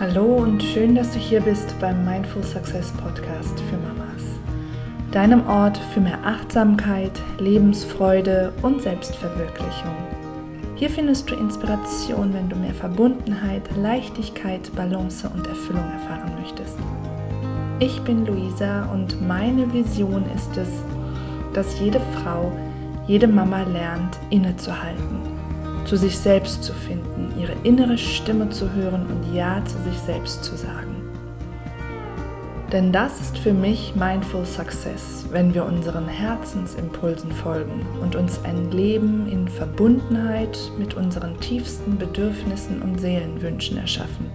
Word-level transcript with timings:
Hallo 0.00 0.36
und 0.36 0.62
schön, 0.62 0.94
dass 0.94 1.12
du 1.12 1.18
hier 1.18 1.42
bist 1.42 1.78
beim 1.78 2.06
Mindful 2.06 2.42
Success 2.42 2.90
Podcast 2.90 3.60
für 3.60 3.76
Mamas. 3.76 4.24
Deinem 5.12 5.46
Ort 5.46 5.76
für 5.92 6.00
mehr 6.00 6.18
Achtsamkeit, 6.24 7.12
Lebensfreude 7.38 8.50
und 8.62 8.80
Selbstverwirklichung. 8.80 9.94
Hier 10.80 10.88
findest 10.88 11.30
du 11.30 11.34
Inspiration, 11.34 12.32
wenn 12.32 12.48
du 12.48 12.56
mehr 12.56 12.72
Verbundenheit, 12.72 13.64
Leichtigkeit, 13.76 14.74
Balance 14.74 15.28
und 15.28 15.46
Erfüllung 15.46 15.84
erfahren 15.84 16.32
möchtest. 16.40 16.78
Ich 17.80 18.00
bin 18.00 18.24
Luisa 18.24 18.86
und 18.86 19.20
meine 19.28 19.70
Vision 19.74 20.24
ist 20.34 20.56
es, 20.56 20.70
dass 21.52 21.78
jede 21.80 22.00
Frau, 22.14 22.50
jede 23.06 23.28
Mama 23.28 23.60
lernt, 23.64 24.18
innezuhalten 24.30 25.18
zu 25.84 25.96
sich 25.96 26.18
selbst 26.18 26.64
zu 26.64 26.72
finden, 26.72 27.34
ihre 27.38 27.56
innere 27.62 27.98
Stimme 27.98 28.48
zu 28.48 28.72
hören 28.72 29.06
und 29.06 29.34
Ja 29.34 29.62
zu 29.66 29.76
sich 29.82 29.98
selbst 29.98 30.44
zu 30.44 30.56
sagen. 30.56 30.89
Denn 32.72 32.92
das 32.92 33.20
ist 33.20 33.36
für 33.36 33.52
mich 33.52 33.96
Mindful 33.96 34.44
Success, 34.44 35.26
wenn 35.32 35.54
wir 35.54 35.64
unseren 35.64 36.06
Herzensimpulsen 36.06 37.32
folgen 37.32 37.84
und 38.00 38.14
uns 38.14 38.44
ein 38.44 38.70
Leben 38.70 39.26
in 39.28 39.48
Verbundenheit 39.48 40.56
mit 40.78 40.94
unseren 40.94 41.40
tiefsten 41.40 41.98
Bedürfnissen 41.98 42.80
und 42.80 43.00
Seelenwünschen 43.00 43.76
erschaffen. 43.76 44.30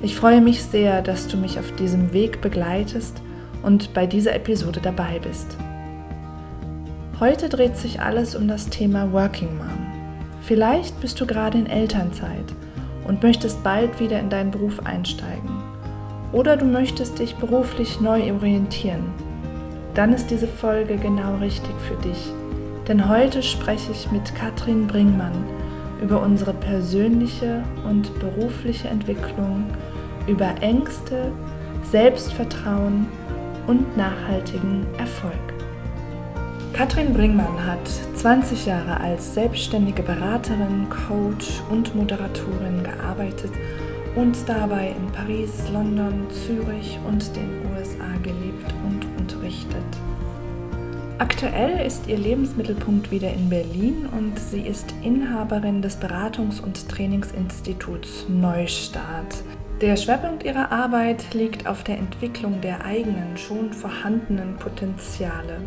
Ich 0.00 0.14
freue 0.14 0.40
mich 0.40 0.62
sehr, 0.62 1.02
dass 1.02 1.26
du 1.26 1.36
mich 1.36 1.58
auf 1.58 1.72
diesem 1.72 2.12
Weg 2.12 2.40
begleitest 2.40 3.20
und 3.64 3.92
bei 3.94 4.06
dieser 4.06 4.34
Episode 4.36 4.78
dabei 4.80 5.18
bist. 5.18 5.56
Heute 7.18 7.48
dreht 7.48 7.76
sich 7.76 8.00
alles 8.00 8.36
um 8.36 8.46
das 8.46 8.68
Thema 8.68 9.10
Working 9.12 9.56
Mom. 9.56 9.66
Vielleicht 10.42 11.00
bist 11.00 11.20
du 11.20 11.26
gerade 11.26 11.58
in 11.58 11.66
Elternzeit 11.66 12.54
und 13.08 13.24
möchtest 13.24 13.64
bald 13.64 13.98
wieder 13.98 14.20
in 14.20 14.30
deinen 14.30 14.52
Beruf 14.52 14.78
einsteigen. 14.86 15.55
Oder 16.32 16.56
du 16.56 16.64
möchtest 16.64 17.18
dich 17.18 17.36
beruflich 17.36 18.00
neu 18.00 18.32
orientieren. 18.32 19.04
Dann 19.94 20.12
ist 20.12 20.30
diese 20.30 20.48
Folge 20.48 20.96
genau 20.96 21.36
richtig 21.36 21.74
für 21.88 21.96
dich. 21.96 22.32
Denn 22.88 23.08
heute 23.08 23.42
spreche 23.42 23.92
ich 23.92 24.10
mit 24.12 24.34
Katrin 24.34 24.86
Bringmann 24.86 25.44
über 26.02 26.22
unsere 26.22 26.52
persönliche 26.52 27.64
und 27.88 28.18
berufliche 28.20 28.88
Entwicklung, 28.88 29.64
über 30.26 30.54
Ängste, 30.60 31.32
Selbstvertrauen 31.90 33.06
und 33.66 33.96
nachhaltigen 33.96 34.86
Erfolg. 34.98 35.32
Katrin 36.72 37.14
Bringmann 37.14 37.64
hat 37.64 37.88
20 38.16 38.66
Jahre 38.66 39.00
als 39.00 39.32
selbstständige 39.32 40.02
Beraterin, 40.02 40.86
Coach 40.90 41.62
und 41.70 41.94
Moderatorin 41.94 42.82
gearbeitet 42.82 43.52
und 44.16 44.36
dabei 44.48 44.94
in 44.96 45.12
Paris, 45.12 45.68
London, 45.72 46.26
Zürich 46.30 46.98
und 47.06 47.36
den 47.36 47.60
USA 47.70 48.16
gelebt 48.22 48.74
und 48.84 49.04
unterrichtet. 49.18 49.84
Aktuell 51.18 51.86
ist 51.86 52.08
ihr 52.08 52.18
Lebensmittelpunkt 52.18 53.10
wieder 53.10 53.32
in 53.32 53.48
Berlin 53.48 54.06
und 54.16 54.38
sie 54.38 54.60
ist 54.62 54.94
Inhaberin 55.02 55.80
des 55.80 55.98
Beratungs- 55.98 56.60
und 56.60 56.88
Trainingsinstituts 56.88 58.26
Neustart. 58.28 59.42
Der 59.80 59.96
Schwerpunkt 59.96 60.44
ihrer 60.44 60.72
Arbeit 60.72 61.34
liegt 61.34 61.66
auf 61.66 61.84
der 61.84 61.98
Entwicklung 61.98 62.60
der 62.62 62.84
eigenen, 62.84 63.36
schon 63.36 63.72
vorhandenen 63.72 64.56
Potenziale 64.56 65.60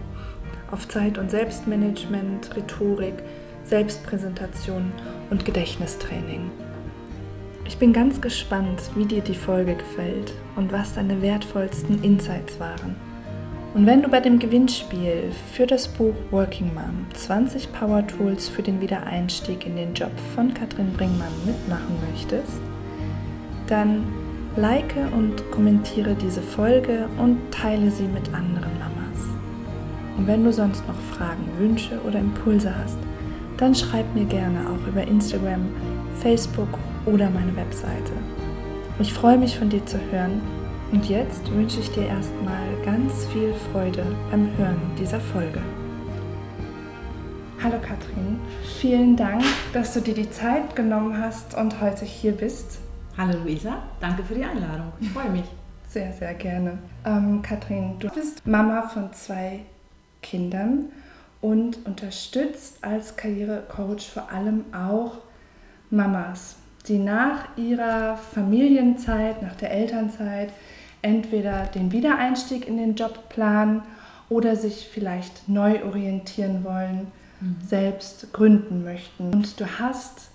auf 0.72 0.88
Zeit- 0.88 1.18
und 1.18 1.32
Selbstmanagement, 1.32 2.56
Rhetorik, 2.56 3.16
Selbstpräsentation 3.64 4.92
und 5.30 5.46
Gedächtnistraining. 5.46 6.52
Ich 7.70 7.78
bin 7.78 7.94
ganz 7.94 8.20
gespannt, 8.20 8.82
wie 8.96 9.06
dir 9.06 9.22
die 9.22 9.36
Folge 9.36 9.76
gefällt 9.76 10.34
und 10.56 10.72
was 10.72 10.96
deine 10.96 11.22
wertvollsten 11.22 12.04
Insights 12.04 12.60
waren. 12.60 12.96
Und 13.76 13.86
wenn 13.86 14.02
du 14.02 14.10
bei 14.10 14.20
dem 14.20 14.40
Gewinnspiel 14.40 15.32
für 15.54 15.68
das 15.68 15.88
Buch 15.88 16.16
Working 16.32 16.74
Mom 16.74 17.06
20 17.14 17.72
Power 17.72 18.06
Tools 18.08 18.50
für 18.50 18.64
den 18.64 18.82
Wiedereinstieg 18.82 19.68
in 19.68 19.76
den 19.76 19.94
Job 19.94 20.12
von 20.34 20.52
Katrin 20.52 20.92
Bringmann 20.94 21.32
mitmachen 21.46 21.96
möchtest, 22.12 22.60
dann 23.68 24.04
like 24.56 24.96
und 25.16 25.52
kommentiere 25.52 26.16
diese 26.16 26.42
Folge 26.42 27.08
und 27.20 27.38
teile 27.52 27.92
sie 27.92 28.08
mit 28.08 28.34
anderen 28.34 28.80
Mamas. 28.80 29.28
Und 30.18 30.26
wenn 30.26 30.44
du 30.44 30.52
sonst 30.52 30.86
noch 30.88 31.00
Fragen, 31.16 31.48
Wünsche 31.60 32.02
oder 32.02 32.18
Impulse 32.18 32.76
hast, 32.76 32.98
dann 33.58 33.76
schreib 33.76 34.12
mir 34.16 34.26
gerne 34.26 34.62
auch 34.72 34.88
über 34.88 35.04
Instagram, 35.04 35.68
Facebook 36.20 36.80
oder 37.06 37.30
meine 37.30 37.56
Webseite. 37.56 38.14
Ich 39.00 39.14
freue 39.14 39.38
mich 39.38 39.58
von 39.58 39.70
dir 39.70 39.86
zu 39.86 40.00
hören 40.12 40.42
und 40.92 41.08
jetzt 41.08 41.50
wünsche 41.52 41.80
ich 41.80 41.90
dir 41.92 42.08
erstmal 42.08 42.76
ganz 42.84 43.26
viel 43.28 43.54
Freude 43.72 44.06
beim 44.32 44.56
Hören 44.58 44.82
dieser 44.98 45.20
Folge. 45.20 45.62
Hallo 47.64 47.78
Katrin, 47.82 48.40
vielen 48.80 49.16
Dank, 49.16 49.44
dass 49.74 49.94
du 49.94 50.02
dir 50.02 50.14
die 50.14 50.30
Zeit 50.30 50.76
genommen 50.76 51.22
hast 51.22 51.56
und 51.56 51.82
heute 51.82 52.06
hier 52.06 52.32
bist. 52.32 52.80
Hallo 53.18 53.38
Luisa, 53.44 53.84
danke 54.00 54.24
für 54.24 54.36
die 54.36 54.46
Einladung. 54.46 54.94
Ich 55.00 55.10
freue 55.10 55.30
mich. 55.30 55.46
Sehr, 55.90 56.14
sehr 56.14 56.36
gerne. 56.36 56.78
Ähm, 57.04 57.42
Katrin, 57.42 57.98
du 58.00 58.10
bist 58.10 58.46
Mama 58.46 58.84
von 58.84 59.12
zwei 59.12 59.62
Kindern 60.22 60.86
und 61.42 61.86
unterstützt 61.86 62.84
als 62.84 63.16
Karrierecoach 63.16 64.10
vor 64.14 64.32
allem 64.32 64.66
auch 64.74 65.18
Mamas, 65.90 66.58
die 66.90 66.98
nach 66.98 67.56
ihrer 67.56 68.18
Familienzeit, 68.18 69.42
nach 69.42 69.56
der 69.56 69.72
Elternzeit 69.72 70.52
entweder 71.02 71.66
den 71.68 71.92
Wiedereinstieg 71.92 72.68
in 72.68 72.78
den 72.78 72.96
Job 72.96 73.30
planen 73.30 73.84
oder 74.28 74.56
sich 74.56 74.90
vielleicht 74.92 75.48
neu 75.48 75.84
orientieren 75.84 76.64
wollen, 76.64 77.08
mhm. 77.40 77.56
selbst 77.66 78.34
gründen 78.34 78.84
möchten. 78.84 79.32
Und 79.32 79.60
du 79.60 79.80
hast 79.80 80.30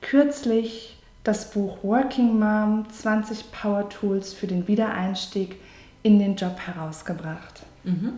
kürzlich 0.00 0.98
das 1.22 1.50
Buch 1.50 1.78
Working 1.82 2.38
Mom 2.38 2.86
20 2.90 3.52
Power 3.52 3.88
Tools 3.88 4.32
für 4.32 4.46
den 4.46 4.66
Wiedereinstieg 4.68 5.56
in 6.02 6.18
den 6.18 6.36
Job 6.36 6.58
herausgebracht. 6.58 7.62
Mhm. 7.84 8.14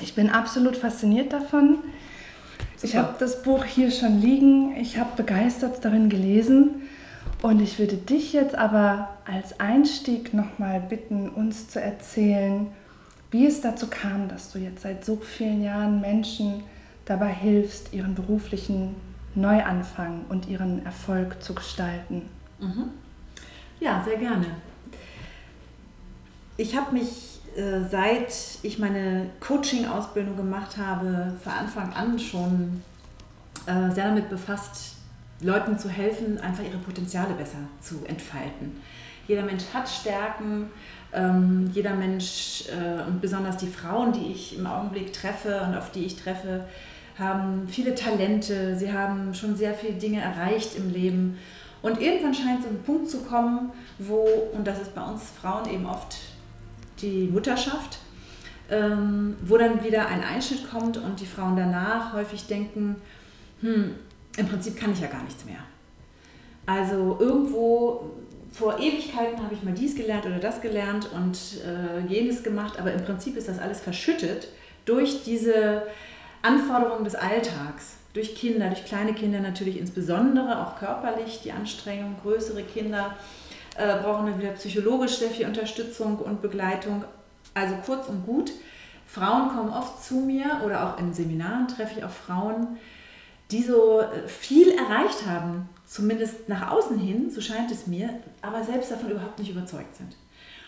Ich 0.00 0.14
bin 0.14 0.30
absolut 0.30 0.76
fasziniert 0.76 1.32
davon. 1.32 1.78
Super. 2.76 2.84
Ich 2.84 2.96
habe 2.96 3.14
das 3.18 3.42
Buch 3.42 3.64
hier 3.64 3.90
schon 3.90 4.20
liegen. 4.20 4.76
Ich 4.76 4.98
habe 4.98 5.10
begeistert 5.16 5.84
darin 5.84 6.08
gelesen. 6.08 6.82
Und 7.42 7.60
ich 7.60 7.78
würde 7.78 7.96
dich 7.96 8.32
jetzt 8.32 8.54
aber 8.54 9.16
als 9.24 9.60
Einstieg 9.60 10.34
nochmal 10.34 10.80
bitten, 10.80 11.28
uns 11.28 11.68
zu 11.68 11.80
erzählen, 11.80 12.68
wie 13.30 13.46
es 13.46 13.60
dazu 13.60 13.88
kam, 13.88 14.28
dass 14.28 14.52
du 14.52 14.58
jetzt 14.58 14.82
seit 14.82 15.04
so 15.04 15.16
vielen 15.16 15.62
Jahren 15.62 16.00
Menschen 16.00 16.64
dabei 17.04 17.32
hilfst, 17.32 17.92
ihren 17.92 18.14
beruflichen 18.14 18.96
Neuanfang 19.34 20.24
und 20.28 20.48
ihren 20.48 20.84
Erfolg 20.84 21.42
zu 21.42 21.54
gestalten. 21.54 22.22
Mhm. 22.58 22.90
Ja, 23.80 24.02
sehr 24.04 24.16
gerne. 24.16 24.46
Ich 26.56 26.74
habe 26.74 26.94
mich 26.94 27.36
äh, 27.56 27.88
seit 27.90 28.58
ich 28.62 28.78
meine 28.78 29.30
Coaching-Ausbildung 29.40 30.36
gemacht 30.36 30.76
habe, 30.76 31.32
von 31.42 31.52
Anfang 31.52 31.92
an 31.94 32.18
schon 32.18 32.82
äh, 33.66 33.90
sehr 33.94 34.08
damit 34.08 34.28
befasst, 34.28 34.95
Leuten 35.40 35.78
zu 35.78 35.88
helfen, 35.88 36.38
einfach 36.40 36.64
ihre 36.64 36.78
Potenziale 36.78 37.34
besser 37.34 37.58
zu 37.80 38.04
entfalten. 38.06 38.80
Jeder 39.28 39.42
Mensch 39.42 39.64
hat 39.74 39.88
Stärken, 39.88 40.70
ähm, 41.12 41.70
jeder 41.72 41.94
Mensch 41.94 42.64
äh, 42.68 43.06
und 43.06 43.20
besonders 43.20 43.56
die 43.56 43.66
Frauen, 43.66 44.12
die 44.12 44.32
ich 44.32 44.56
im 44.56 44.66
Augenblick 44.66 45.12
treffe 45.12 45.62
und 45.66 45.76
auf 45.76 45.90
die 45.90 46.04
ich 46.04 46.16
treffe, 46.16 46.64
haben 47.18 47.66
viele 47.68 47.94
Talente, 47.94 48.76
sie 48.76 48.92
haben 48.92 49.34
schon 49.34 49.56
sehr 49.56 49.74
viele 49.74 49.94
Dinge 49.94 50.20
erreicht 50.20 50.76
im 50.76 50.92
Leben. 50.92 51.38
Und 51.82 52.00
irgendwann 52.00 52.34
scheint 52.34 52.62
so 52.62 52.68
ein 52.68 52.82
Punkt 52.82 53.08
zu 53.08 53.22
kommen, 53.22 53.70
wo, 53.98 54.26
und 54.52 54.66
das 54.66 54.80
ist 54.80 54.94
bei 54.94 55.02
uns 55.02 55.22
Frauen 55.40 55.68
eben 55.68 55.86
oft 55.86 56.16
die 57.00 57.28
Mutterschaft, 57.28 57.98
ähm, 58.70 59.36
wo 59.42 59.56
dann 59.56 59.82
wieder 59.84 60.08
ein 60.08 60.22
Einschnitt 60.22 60.68
kommt 60.70 60.96
und 60.96 61.20
die 61.20 61.26
Frauen 61.26 61.56
danach 61.56 62.12
häufig 62.12 62.46
denken, 62.46 62.96
hm, 63.60 63.94
im 64.36 64.48
Prinzip 64.48 64.76
kann 64.76 64.92
ich 64.92 65.00
ja 65.00 65.08
gar 65.08 65.22
nichts 65.22 65.44
mehr. 65.44 65.58
Also 66.66 67.16
irgendwo 67.20 68.10
vor 68.52 68.78
Ewigkeiten 68.78 69.42
habe 69.42 69.54
ich 69.54 69.62
mal 69.62 69.74
dies 69.74 69.94
gelernt 69.94 70.26
oder 70.26 70.38
das 70.38 70.60
gelernt 70.60 71.10
und 71.12 71.38
äh, 71.64 72.06
jenes 72.12 72.42
gemacht, 72.42 72.78
aber 72.78 72.92
im 72.92 73.04
Prinzip 73.04 73.36
ist 73.36 73.48
das 73.48 73.58
alles 73.58 73.80
verschüttet 73.80 74.48
durch 74.84 75.24
diese 75.24 75.82
Anforderungen 76.42 77.04
des 77.04 77.14
Alltags, 77.14 77.96
durch 78.14 78.34
Kinder, 78.34 78.68
durch 78.68 78.84
kleine 78.84 79.12
Kinder 79.12 79.40
natürlich 79.40 79.78
insbesondere, 79.78 80.60
auch 80.60 80.78
körperlich 80.78 81.40
die 81.42 81.52
Anstrengung, 81.52 82.16
größere 82.22 82.62
Kinder 82.62 83.16
äh, 83.76 83.98
brauchen 84.02 84.26
dann 84.26 84.40
wieder 84.40 84.52
psychologisch 84.52 85.18
sehr 85.18 85.30
viel 85.30 85.46
Unterstützung 85.46 86.18
und 86.18 86.40
Begleitung. 86.40 87.04
Also 87.52 87.74
kurz 87.84 88.08
und 88.08 88.24
gut, 88.24 88.52
Frauen 89.06 89.48
kommen 89.48 89.70
oft 89.70 90.02
zu 90.02 90.16
mir 90.16 90.62
oder 90.64 90.86
auch 90.86 90.98
in 90.98 91.12
Seminaren 91.12 91.68
treffe 91.68 91.98
ich 91.98 92.04
auch 92.04 92.10
Frauen, 92.10 92.78
die 93.50 93.62
so 93.62 94.00
äh, 94.00 94.26
viel 94.28 94.72
erreicht 94.72 95.26
haben, 95.26 95.68
zumindest 95.86 96.48
nach 96.48 96.70
außen 96.70 96.98
hin, 96.98 97.30
so 97.30 97.40
scheint 97.40 97.70
es 97.70 97.86
mir, 97.86 98.10
aber 98.42 98.64
selbst 98.64 98.90
davon 98.90 99.10
überhaupt 99.10 99.38
nicht 99.38 99.50
überzeugt 99.50 99.96
sind. 99.96 100.16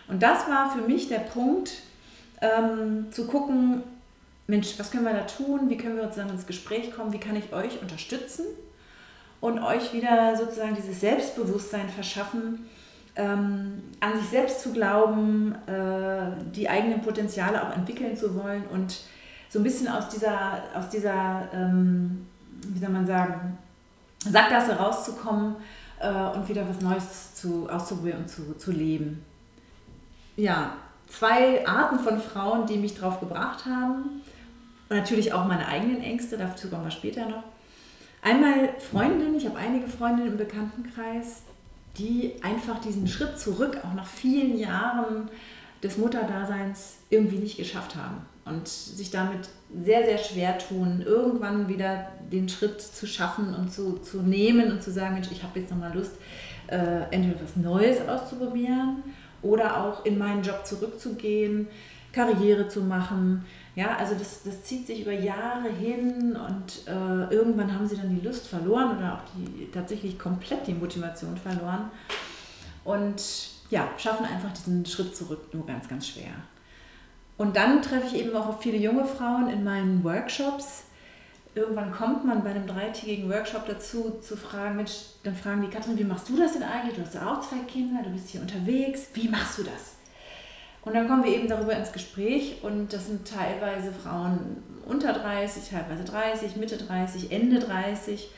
Und 0.06 0.22
das 0.22 0.48
war 0.48 0.70
für 0.70 0.82
mich 0.82 1.08
der 1.08 1.19
Punkt, 1.19 1.72
ähm, 2.40 3.06
zu 3.10 3.26
gucken, 3.26 3.82
Mensch, 4.46 4.78
was 4.78 4.90
können 4.90 5.04
wir 5.04 5.12
da 5.12 5.25
tun? 5.25 5.69
Wie 5.69 5.76
können 5.76 5.96
wir 5.96 6.04
uns 6.04 6.16
dann 6.16 6.30
ins 6.30 6.46
Gespräch 6.46 6.92
kommen? 6.92 7.12
Wie 7.12 7.20
kann 7.20 7.36
ich 7.36 7.52
euch 7.52 7.82
unterstützen 7.82 8.46
und 9.40 9.58
euch 9.58 9.92
wieder 9.92 10.36
sozusagen 10.36 10.75
dieses 10.75 11.00
Selbstbewusstsein 11.00 11.88
verschaffen, 11.88 12.66
ähm, 13.16 13.82
an 14.00 14.19
sich 14.19 14.28
selbst 14.30 14.62
zu 14.62 14.72
glauben, 14.72 15.54
äh, 15.66 16.30
die 16.54 16.69
eigenen 16.69 17.02
Potenziale 17.02 17.62
auch 17.62 17.76
entwickeln 17.76 18.16
zu 18.16 18.34
wollen 18.36 18.64
und 18.69 19.00
so 19.50 19.58
ein 19.58 19.64
bisschen 19.64 19.88
aus 19.88 20.08
dieser, 20.08 20.62
aus 20.75 20.88
dieser 20.88 21.48
ähm, 21.52 22.27
wie 22.66 22.78
soll 22.78 22.90
man 22.90 23.06
sagen, 23.06 23.58
Sackgasse 24.19 24.76
rauszukommen 24.76 25.56
äh, 26.00 26.10
und 26.10 26.49
wieder 26.49 26.69
was 26.69 26.81
Neues 26.81 27.34
zu, 27.34 27.69
auszuprobieren 27.69 28.22
und 28.22 28.28
zu, 28.28 28.56
zu 28.56 28.72
leben. 28.72 29.25
Ja, 30.37 30.72
zwei 31.08 31.66
Arten 31.66 31.99
von 31.99 32.20
Frauen, 32.20 32.66
die 32.66 32.78
mich 32.78 32.96
drauf 32.96 33.20
gebracht 33.20 33.64
haben. 33.66 34.22
Und 34.88 34.96
natürlich 34.96 35.32
auch 35.32 35.44
meine 35.44 35.66
eigenen 35.66 36.02
Ängste, 36.02 36.38
dazu 36.38 36.69
kommen 36.69 36.84
wir 36.84 36.90
später 36.90 37.26
noch. 37.26 37.44
Einmal 38.22 38.70
Freundinnen, 38.90 39.37
ich 39.37 39.46
habe 39.46 39.58
einige 39.58 39.87
Freundinnen 39.87 40.32
im 40.32 40.38
Bekanntenkreis, 40.38 41.43
die 41.96 42.34
einfach 42.43 42.81
diesen 42.81 43.06
Schritt 43.06 43.38
zurück, 43.38 43.78
auch 43.84 43.94
nach 43.94 44.06
vielen 44.06 44.58
Jahren 44.58 45.28
des 45.82 45.99
Mutterdaseins, 45.99 46.96
irgendwie 47.11 47.38
nicht 47.38 47.56
geschafft 47.56 47.94
haben 47.94 48.26
und 48.49 48.69
sich 48.69 49.11
damit 49.11 49.49
sehr, 49.75 50.05
sehr 50.05 50.19
schwer 50.19 50.59
tun, 50.59 51.03
irgendwann 51.05 51.69
wieder 51.69 52.09
den 52.33 52.49
Schritt 52.49 52.81
zu 52.81 53.06
schaffen 53.06 53.55
und 53.55 53.73
zu, 53.73 53.99
zu 53.99 54.23
nehmen 54.23 54.73
und 54.73 54.83
zu 54.83 54.91
sagen, 54.91 55.15
Mensch, 55.15 55.29
ich 55.31 55.43
habe 55.43 55.61
jetzt 55.61 55.71
nochmal 55.71 55.95
Lust, 55.95 56.12
äh, 56.69 57.03
entweder 57.11 57.37
etwas 57.37 57.56
Neues 57.56 58.06
auszuprobieren 58.09 59.03
oder 59.43 59.85
auch 59.85 60.05
in 60.05 60.19
meinen 60.19 60.43
Job 60.43 60.67
zurückzugehen, 60.67 61.69
Karriere 62.12 62.69
zu 62.69 62.83
machen. 62.83 63.45
Ja, 63.77 63.97
also 63.97 64.15
das, 64.15 64.43
das 64.43 64.65
zieht 64.65 64.87
sich 64.87 65.03
über 65.03 65.12
Jahre 65.12 65.69
hin 65.69 66.37
und 66.37 66.89
äh, 66.89 67.33
irgendwann 67.33 67.73
haben 67.73 67.87
sie 67.87 67.97
dann 67.97 68.19
die 68.19 68.27
Lust 68.27 68.47
verloren 68.49 68.99
oder 68.99 69.15
auch 69.15 69.23
die, 69.37 69.71
tatsächlich 69.71 70.19
komplett 70.19 70.67
die 70.67 70.75
Motivation 70.75 71.37
verloren 71.37 71.91
und 72.85 73.23
ja, 73.71 73.89
schaffen 73.99 74.25
einfach 74.25 74.53
diesen 74.53 74.85
Schritt 74.87 75.15
zurück 75.15 75.53
nur 75.53 75.67
ganz, 75.67 75.89
ganz 75.89 76.09
schwer. 76.09 76.33
Und 77.38 77.56
dann 77.56 77.81
treffe 77.82 78.08
ich 78.08 78.20
eben 78.20 78.37
auch 78.37 78.61
viele 78.61 78.76
junge 78.76 79.06
Frauen 79.06 79.49
in 79.49 79.64
meinen 79.64 80.05
Workshops. 80.05 80.85
Irgendwann 81.55 81.93
kommt 81.93 82.25
man 82.25 82.43
bei 82.44 82.50
einem 82.50 82.67
dreitägigen 82.67 83.31
Workshop 83.31 83.67
dazu, 83.67 84.19
zu 84.20 84.37
fragen, 84.37 84.76
Mensch, 84.76 84.93
dann 85.23 85.35
fragen 85.35 85.62
die 85.62 85.69
Katrin, 85.69 85.99
wie 85.99 86.05
machst 86.05 86.29
du 86.29 86.37
das 86.37 86.52
denn 86.52 86.62
eigentlich? 86.62 86.96
Du 86.96 87.02
hast 87.02 87.14
ja 87.14 87.32
auch 87.32 87.40
zwei 87.40 87.58
Kinder, 87.61 88.02
du 88.02 88.11
bist 88.11 88.29
hier 88.29 88.40
unterwegs, 88.40 89.08
wie 89.14 89.29
machst 89.29 89.58
du 89.58 89.62
das? 89.62 89.96
Und 90.82 90.94
dann 90.94 91.08
kommen 91.08 91.25
wir 91.25 91.32
eben 91.32 91.49
darüber 91.49 91.76
ins 91.76 91.93
Gespräch 91.93 92.58
und 92.62 92.93
das 92.93 93.06
sind 93.06 93.26
teilweise 93.26 93.93
Frauen 93.93 94.62
unter 94.87 95.12
30, 95.12 95.69
teilweise 95.69 96.05
30, 96.05 96.56
Mitte 96.56 96.76
30, 96.76 97.31
Ende 97.31 97.58
30 97.58 98.23
ähm, 98.23 98.31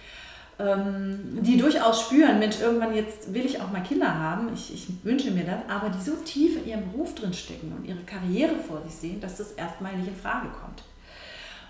die 0.63 1.57
durchaus 1.57 2.03
spüren, 2.03 2.39
Mensch, 2.39 2.61
irgendwann 2.61 2.95
jetzt 2.95 3.33
will 3.33 3.47
ich 3.47 3.61
auch 3.61 3.71
mal 3.71 3.83
Kinder 3.83 4.19
haben, 4.19 4.53
ich, 4.53 4.75
ich 4.75 4.89
wünsche 5.05 5.31
mir 5.31 5.45
das, 5.45 5.61
aber 5.69 5.89
die 5.89 6.03
so 6.03 6.17
tief 6.17 6.57
in 6.57 6.69
ihrem 6.69 6.93
Beruf 6.93 7.15
drin 7.15 7.33
stecken 7.33 7.73
und 7.77 7.87
ihre 7.87 8.03
Karriere 8.03 8.57
vor 8.57 8.83
sich 8.83 8.95
sehen, 8.95 9.21
dass 9.21 9.39
das 9.39 9.53
erstmal 9.53 9.97
nicht 9.97 10.09
in 10.09 10.17
Frage 10.17 10.49
kommt. 10.49 10.83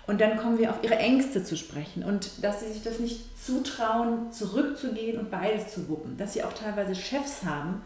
Und 0.07 0.19
dann 0.19 0.35
kommen 0.35 0.57
wir 0.57 0.71
auf 0.71 0.83
ihre 0.83 0.97
Ängste 0.97 1.43
zu 1.43 1.55
sprechen 1.55 2.03
und 2.03 2.43
dass 2.43 2.59
sie 2.59 2.73
sich 2.73 2.83
das 2.83 2.99
nicht 2.99 3.37
zutrauen, 3.41 4.31
zurückzugehen 4.31 5.19
und 5.19 5.31
beides 5.31 5.73
zu 5.73 5.87
wuppen. 5.87 6.17
Dass 6.17 6.33
sie 6.33 6.43
auch 6.43 6.53
teilweise 6.53 6.95
Chefs 6.95 7.43
haben, 7.45 7.81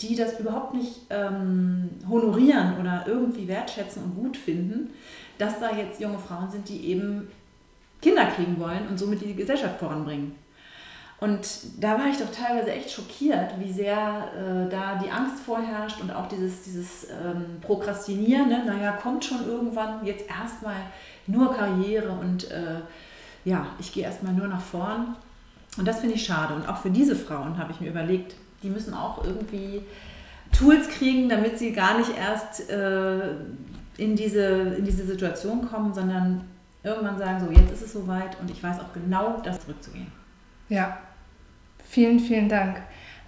die 0.00 0.14
das 0.14 0.38
überhaupt 0.40 0.74
nicht 0.74 1.00
ähm, 1.10 1.90
honorieren 2.08 2.78
oder 2.80 3.04
irgendwie 3.06 3.48
wertschätzen 3.48 4.02
und 4.04 4.14
gut 4.14 4.36
finden, 4.36 4.90
dass 5.36 5.60
da 5.60 5.76
jetzt 5.76 6.00
junge 6.00 6.18
Frauen 6.18 6.50
sind, 6.50 6.68
die 6.68 6.86
eben 6.86 7.28
Kinder 8.00 8.26
kriegen 8.26 8.58
wollen 8.58 8.86
und 8.88 8.98
somit 8.98 9.20
die 9.20 9.34
Gesellschaft 9.34 9.78
voranbringen. 9.78 10.34
Und 11.20 11.48
da 11.80 11.98
war 11.98 12.06
ich 12.06 12.18
doch 12.18 12.30
teilweise 12.30 12.70
echt 12.70 12.92
schockiert, 12.92 13.58
wie 13.58 13.72
sehr 13.72 14.28
äh, 14.36 14.70
da 14.70 15.00
die 15.02 15.10
Angst 15.10 15.40
vorherrscht 15.40 16.00
und 16.00 16.12
auch 16.12 16.28
dieses, 16.28 16.62
dieses 16.62 17.08
ähm, 17.10 17.60
Prokrastinieren. 17.60 18.48
Ne? 18.48 18.62
Naja, 18.64 18.92
kommt 18.92 19.24
schon 19.24 19.44
irgendwann, 19.44 20.06
jetzt 20.06 20.26
erstmal 20.28 20.76
nur 21.26 21.52
Karriere 21.52 22.10
und 22.10 22.48
äh, 22.52 22.80
ja, 23.44 23.66
ich 23.80 23.92
gehe 23.92 24.04
erstmal 24.04 24.32
nur 24.32 24.46
nach 24.46 24.60
vorn. 24.60 25.16
Und 25.76 25.88
das 25.88 26.00
finde 26.00 26.14
ich 26.14 26.24
schade. 26.24 26.54
Und 26.54 26.68
auch 26.68 26.78
für 26.78 26.90
diese 26.90 27.16
Frauen 27.16 27.58
habe 27.58 27.72
ich 27.72 27.80
mir 27.80 27.90
überlegt, 27.90 28.36
die 28.62 28.70
müssen 28.70 28.94
auch 28.94 29.24
irgendwie 29.24 29.82
Tools 30.56 30.88
kriegen, 30.88 31.28
damit 31.28 31.58
sie 31.58 31.72
gar 31.72 31.98
nicht 31.98 32.12
erst 32.16 32.70
äh, 32.70 33.30
in, 33.96 34.14
diese, 34.14 34.76
in 34.78 34.84
diese 34.84 35.04
Situation 35.04 35.68
kommen, 35.68 35.92
sondern 35.92 36.44
irgendwann 36.82 37.18
sagen, 37.18 37.44
so 37.44 37.50
jetzt 37.52 37.72
ist 37.72 37.82
es 37.82 37.92
soweit 37.92 38.38
und 38.40 38.50
ich 38.50 38.62
weiß 38.62 38.80
auch 38.80 38.92
genau, 38.94 39.40
das 39.42 39.60
zurückzugehen. 39.60 40.06
Ja, 40.68 40.98
vielen, 41.84 42.20
vielen 42.20 42.48
Dank. 42.48 42.76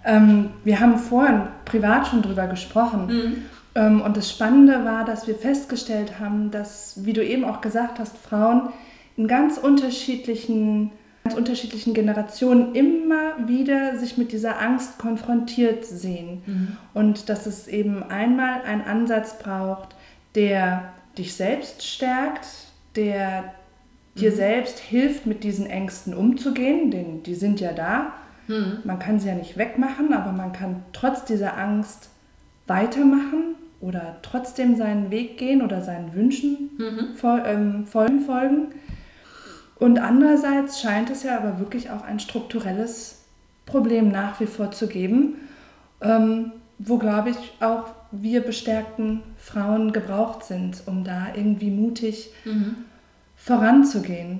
Ähm, 0.03 0.51
wir 0.63 0.79
haben 0.79 0.97
vorhin 0.97 1.43
privat 1.65 2.07
schon 2.07 2.21
drüber 2.21 2.47
gesprochen. 2.47 3.07
Mhm. 3.07 3.43
Ähm, 3.75 4.01
und 4.01 4.17
das 4.17 4.29
Spannende 4.29 4.83
war, 4.85 5.05
dass 5.05 5.27
wir 5.27 5.35
festgestellt 5.35 6.19
haben, 6.19 6.51
dass, 6.51 7.05
wie 7.05 7.13
du 7.13 7.23
eben 7.23 7.45
auch 7.45 7.61
gesagt 7.61 7.99
hast, 7.99 8.17
Frauen 8.17 8.69
in 9.17 9.27
ganz 9.27 9.57
unterschiedlichen, 9.57 10.91
ganz 11.23 11.35
unterschiedlichen 11.35 11.93
Generationen 11.93 12.73
immer 12.73 13.47
wieder 13.47 13.97
sich 13.97 14.17
mit 14.17 14.31
dieser 14.31 14.59
Angst 14.59 14.97
konfrontiert 14.97 15.85
sehen. 15.85 16.41
Mhm. 16.45 16.77
Und 16.93 17.29
dass 17.29 17.45
es 17.45 17.67
eben 17.67 18.03
einmal 18.03 18.63
einen 18.63 18.83
Ansatz 18.83 19.37
braucht, 19.37 19.95
der 20.35 20.93
dich 21.17 21.35
selbst 21.35 21.85
stärkt, 21.85 22.47
der 22.95 23.53
dir 24.17 24.31
mhm. 24.31 24.35
selbst 24.35 24.79
hilft, 24.79 25.25
mit 25.25 25.43
diesen 25.43 25.65
Ängsten 25.67 26.13
umzugehen, 26.13 26.91
denn 26.91 27.23
die 27.23 27.35
sind 27.35 27.59
ja 27.59 27.71
da. 27.73 28.13
Mhm. 28.47 28.79
Man 28.83 28.99
kann 28.99 29.19
sie 29.19 29.29
ja 29.29 29.35
nicht 29.35 29.57
wegmachen, 29.57 30.13
aber 30.13 30.31
man 30.31 30.51
kann 30.51 30.83
trotz 30.93 31.25
dieser 31.25 31.57
Angst 31.57 32.09
weitermachen 32.67 33.55
oder 33.79 34.17
trotzdem 34.21 34.75
seinen 34.75 35.11
Weg 35.11 35.37
gehen 35.37 35.61
oder 35.61 35.81
seinen 35.81 36.13
Wünschen 36.13 36.71
mhm. 36.77 37.15
voll, 37.15 37.43
ähm, 37.45 37.87
folgen. 37.87 38.67
Und 39.79 39.97
andererseits 39.97 40.79
scheint 40.79 41.09
es 41.09 41.23
ja 41.23 41.37
aber 41.37 41.59
wirklich 41.59 41.89
auch 41.89 42.03
ein 42.03 42.19
strukturelles 42.19 43.23
Problem 43.65 44.11
nach 44.11 44.39
wie 44.39 44.45
vor 44.45 44.71
zu 44.71 44.87
geben, 44.87 45.35
ähm, 46.01 46.51
wo, 46.77 46.97
glaube 46.97 47.31
ich, 47.31 47.37
auch 47.61 47.85
wir 48.11 48.41
bestärkten 48.41 49.23
Frauen 49.37 49.93
gebraucht 49.93 50.43
sind, 50.43 50.83
um 50.85 51.03
da 51.03 51.27
irgendwie 51.35 51.71
mutig 51.71 52.31
mhm. 52.45 52.75
voranzugehen. 53.35 54.39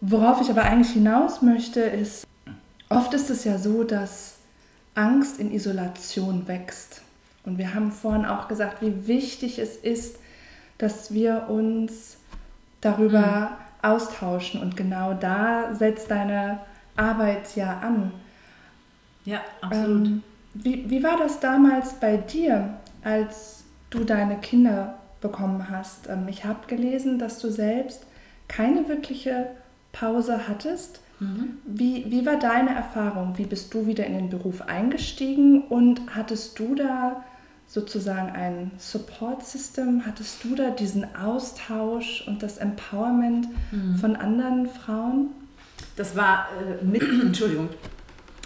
Worauf 0.00 0.40
ich 0.40 0.50
aber 0.50 0.62
eigentlich 0.62 0.92
hinaus 0.92 1.42
möchte, 1.42 1.80
ist, 1.80 2.26
oft 2.88 3.14
ist 3.14 3.30
es 3.30 3.44
ja 3.44 3.58
so, 3.58 3.82
dass 3.82 4.36
Angst 4.94 5.40
in 5.40 5.52
Isolation 5.52 6.46
wächst. 6.46 7.02
Und 7.44 7.58
wir 7.58 7.74
haben 7.74 7.90
vorhin 7.92 8.26
auch 8.26 8.48
gesagt, 8.48 8.82
wie 8.82 9.06
wichtig 9.06 9.58
es 9.58 9.76
ist, 9.76 10.18
dass 10.76 11.12
wir 11.12 11.48
uns 11.48 12.18
darüber 12.80 13.20
mhm. 13.50 13.90
austauschen. 13.90 14.60
Und 14.60 14.76
genau 14.76 15.14
da 15.14 15.74
setzt 15.74 16.10
deine 16.10 16.60
Arbeit 16.96 17.56
ja 17.56 17.78
an. 17.78 18.12
Ja, 19.24 19.40
absolut. 19.60 20.06
Ähm, 20.06 20.22
wie, 20.54 20.88
wie 20.90 21.02
war 21.02 21.16
das 21.16 21.40
damals 21.40 21.94
bei 21.94 22.16
dir? 22.16 22.78
Als 23.08 23.64
du 23.88 24.04
deine 24.04 24.36
Kinder 24.38 24.98
bekommen 25.20 25.70
hast. 25.70 26.08
Ähm, 26.08 26.28
ich 26.28 26.44
habe 26.44 26.66
gelesen, 26.66 27.18
dass 27.18 27.38
du 27.38 27.50
selbst 27.50 28.02
keine 28.48 28.88
wirkliche 28.88 29.46
Pause 29.92 30.42
hattest. 30.46 31.00
Mhm. 31.20 31.58
Wie, 31.64 32.04
wie 32.10 32.26
war 32.26 32.38
deine 32.38 32.74
Erfahrung? 32.74 33.38
Wie 33.38 33.46
bist 33.46 33.72
du 33.72 33.86
wieder 33.86 34.06
in 34.06 34.14
den 34.14 34.28
Beruf 34.28 34.62
eingestiegen 34.62 35.62
und 35.62 36.02
hattest 36.14 36.58
du 36.58 36.74
da 36.74 37.24
sozusagen 37.66 38.30
ein 38.30 38.70
Support-System? 38.76 40.04
Hattest 40.06 40.44
du 40.44 40.54
da 40.54 40.70
diesen 40.70 41.16
Austausch 41.16 42.24
und 42.26 42.42
das 42.42 42.58
Empowerment 42.58 43.48
mhm. 43.72 43.96
von 43.96 44.16
anderen 44.16 44.68
Frauen? 44.68 45.30
Das 45.96 46.14
war 46.14 46.48
äh, 46.60 46.84
mit, 46.84 47.02
Entschuldigung, 47.22 47.70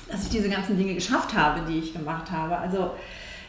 dass 0.09 0.23
ich 0.23 0.31
diese 0.31 0.49
ganzen 0.49 0.79
Dinge 0.79 0.95
geschafft 0.95 1.37
habe, 1.37 1.63
die 1.69 1.81
ich 1.81 1.93
gemacht 1.93 2.31
habe. 2.31 2.57
Also 2.57 2.93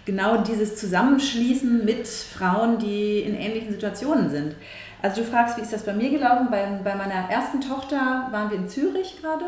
genau 0.06 0.38
dieses 0.38 0.76
Zusammenschließen 0.78 1.86
mit 1.86 2.08
Frauen, 2.08 2.80
die 2.80 3.20
in 3.20 3.36
ähnlichen 3.36 3.72
Situationen 3.72 4.30
sind. 4.30 4.56
Also 5.02 5.22
du 5.22 5.28
fragst, 5.28 5.58
wie 5.58 5.62
ist 5.62 5.74
das 5.74 5.84
bei 5.84 5.94
mir 5.94 6.10
gelaufen? 6.10 6.48
Bei, 6.50 6.66
bei 6.84 6.96
meiner 6.96 7.30
ersten 7.30 7.62
Tochter 7.62 8.28
waren 8.32 8.50
wir 8.50 8.58
in 8.58 8.70
Zürich 8.70 9.18
gerade. 9.22 9.46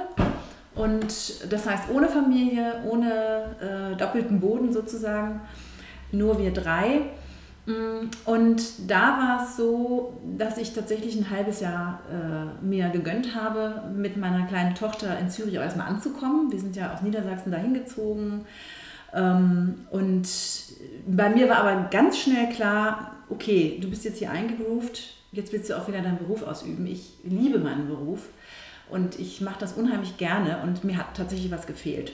Und 0.76 1.52
das 1.52 1.68
heißt 1.68 1.90
ohne 1.94 2.10
Familie, 2.10 2.82
ohne 2.86 3.56
äh, 3.62 3.96
doppelten 3.96 4.42
Boden 4.42 4.74
sozusagen, 4.74 5.40
nur 6.12 6.38
wir 6.38 6.52
drei. 6.52 7.04
Mm, 7.66 8.10
und 8.26 8.92
da 8.92 9.18
war 9.18 9.44
es 9.44 9.56
so, 9.56 10.14
dass 10.38 10.58
ich 10.58 10.74
tatsächlich 10.74 11.16
ein 11.16 11.30
halbes 11.30 11.62
Jahr 11.62 12.02
äh, 12.12 12.66
mir 12.66 12.90
gegönnt 12.90 13.34
habe, 13.34 13.84
mit 13.96 14.18
meiner 14.18 14.46
kleinen 14.48 14.76
Tochter 14.76 15.18
in 15.18 15.30
Zürich 15.30 15.54
erstmal 15.54 15.88
anzukommen. 15.88 16.52
Wir 16.52 16.60
sind 16.60 16.76
ja 16.76 16.94
aus 16.94 17.02
Niedersachsen 17.02 17.52
dahin 17.52 17.74
gezogen. 17.74 18.46
Ähm, 19.16 19.76
und 19.92 20.28
bei 21.08 21.30
mir 21.30 21.50
war 21.50 21.58
aber 21.58 21.88
ganz 21.90 22.20
schnell 22.20 22.50
klar, 22.50 23.16
okay, 23.30 23.80
du 23.82 23.90
bist 23.90 24.04
jetzt 24.06 24.20
hier 24.20 24.30
eingegroovt, 24.30 25.16
jetzt 25.32 25.54
willst 25.54 25.70
du 25.70 25.78
auch 25.78 25.88
wieder 25.88 26.02
deinen 26.02 26.18
Beruf 26.18 26.44
ausüben. 26.44 26.86
Ich 26.86 27.14
liebe 27.24 27.60
meinen 27.60 27.88
Beruf 27.88 28.28
und 28.90 29.18
ich 29.20 29.42
mache 29.42 29.60
das 29.60 29.74
unheimlich 29.74 30.18
gerne 30.18 30.60
und 30.64 30.84
mir 30.84 30.98
hat 30.98 31.16
tatsächlich 31.16 31.52
was 31.52 31.66
gefehlt. 31.66 32.12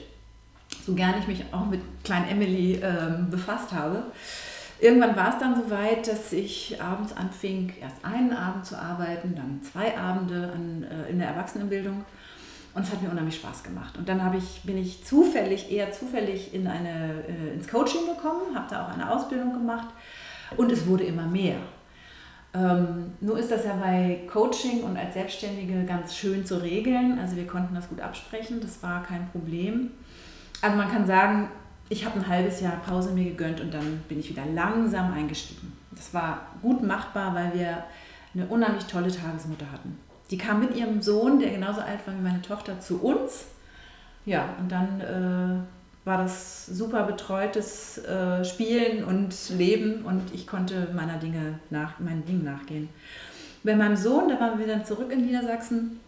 So 0.86 0.94
gerne 0.94 1.18
ich 1.18 1.28
mich 1.28 1.44
auch 1.52 1.66
mit 1.66 1.80
kleinen 2.04 2.28
Emily 2.28 2.80
ähm, 2.82 3.30
befasst 3.30 3.72
habe. 3.72 4.04
Irgendwann 4.80 5.14
war 5.14 5.32
es 5.32 5.38
dann 5.38 5.54
so 5.54 5.70
weit, 5.70 6.08
dass 6.08 6.32
ich 6.32 6.80
abends 6.82 7.16
anfing, 7.16 7.72
erst 7.80 8.04
einen 8.04 8.32
Abend 8.32 8.66
zu 8.66 8.76
arbeiten, 8.76 9.34
dann 9.36 9.60
zwei 9.62 9.96
Abende 9.96 10.50
an, 10.52 10.84
äh, 10.84 11.10
in 11.10 11.18
der 11.18 11.28
Erwachsenenbildung. 11.28 12.04
Und 12.74 12.82
es 12.82 12.90
hat 12.90 13.02
mir 13.02 13.10
unheimlich 13.10 13.36
Spaß 13.36 13.62
gemacht. 13.62 13.98
Und 13.98 14.08
dann 14.08 14.34
ich, 14.34 14.62
bin 14.64 14.78
ich 14.78 15.04
zufällig, 15.04 15.70
eher 15.70 15.92
zufällig 15.92 16.54
in 16.54 16.66
eine, 16.66 17.24
äh, 17.28 17.54
ins 17.54 17.68
Coaching 17.68 18.06
gekommen, 18.06 18.54
habe 18.54 18.66
da 18.70 18.86
auch 18.86 18.92
eine 18.92 19.10
Ausbildung 19.10 19.52
gemacht 19.52 19.88
und 20.56 20.72
es 20.72 20.86
wurde 20.86 21.04
immer 21.04 21.26
mehr. 21.26 21.56
Ähm, 22.54 23.12
nur 23.20 23.38
ist 23.38 23.50
das 23.50 23.64
ja 23.64 23.74
bei 23.76 24.20
Coaching 24.30 24.82
und 24.82 24.96
als 24.96 25.14
Selbstständige 25.14 25.84
ganz 25.84 26.14
schön 26.14 26.44
zu 26.44 26.62
regeln. 26.62 27.18
Also 27.18 27.36
wir 27.36 27.46
konnten 27.46 27.74
das 27.74 27.88
gut 27.88 28.00
absprechen, 28.00 28.60
das 28.60 28.82
war 28.82 29.02
kein 29.02 29.28
Problem. 29.30 29.90
Also 30.60 30.76
man 30.76 30.90
kann 30.90 31.06
sagen, 31.06 31.48
ich 31.88 32.04
habe 32.04 32.20
ein 32.20 32.28
halbes 32.28 32.60
Jahr 32.60 32.76
Pause 32.86 33.12
mir 33.12 33.24
gegönnt 33.24 33.60
und 33.60 33.72
dann 33.72 34.02
bin 34.08 34.18
ich 34.20 34.30
wieder 34.30 34.44
langsam 34.46 35.12
eingestiegen. 35.12 35.72
Das 35.90 36.12
war 36.14 36.46
gut 36.62 36.82
machbar, 36.82 37.34
weil 37.34 37.52
wir 37.54 37.84
eine 38.34 38.46
unheimlich 38.46 38.84
tolle 38.84 39.10
Tagesmutter 39.10 39.70
hatten. 39.70 39.98
Die 40.32 40.38
kam 40.38 40.60
mit 40.60 40.74
ihrem 40.74 41.02
Sohn, 41.02 41.38
der 41.38 41.50
genauso 41.50 41.82
alt 41.82 42.06
war 42.06 42.14
wie 42.14 42.22
meine 42.22 42.40
Tochter, 42.40 42.80
zu 42.80 43.02
uns. 43.02 43.44
Ja, 44.24 44.56
und 44.58 44.72
dann 44.72 45.00
äh, 45.02 46.06
war 46.08 46.18
das 46.18 46.64
super 46.66 47.02
betreutes 47.02 47.98
äh, 47.98 48.42
Spielen 48.42 49.04
und 49.04 49.34
Leben 49.50 50.06
und 50.06 50.34
ich 50.34 50.46
konnte 50.46 50.88
meiner 50.94 51.18
Dinge 51.18 51.58
nach, 51.68 52.00
meinen 52.00 52.24
Dingen 52.24 52.44
nachgehen. 52.44 52.88
Bei 53.62 53.76
meinem 53.76 53.96
Sohn, 53.96 54.30
da 54.30 54.40
waren 54.40 54.58
wir 54.58 54.66
dann 54.66 54.86
zurück 54.86 55.12
in 55.12 55.26
Niedersachsen 55.26 56.00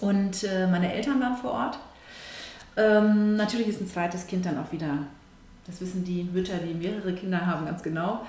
und 0.00 0.42
äh, 0.42 0.66
meine 0.66 0.92
Eltern 0.92 1.20
waren 1.20 1.36
vor 1.36 1.52
Ort. 1.52 1.78
Ähm, 2.76 3.36
natürlich 3.36 3.68
ist 3.68 3.80
ein 3.80 3.86
zweites 3.86 4.26
Kind 4.26 4.46
dann 4.46 4.58
auch 4.58 4.72
wieder, 4.72 4.98
das 5.66 5.80
wissen 5.80 6.04
die 6.04 6.24
Mütter, 6.24 6.58
die 6.58 6.74
mehrere 6.74 7.14
Kinder 7.14 7.46
haben, 7.46 7.66
ganz 7.66 7.84
genau, 7.84 8.26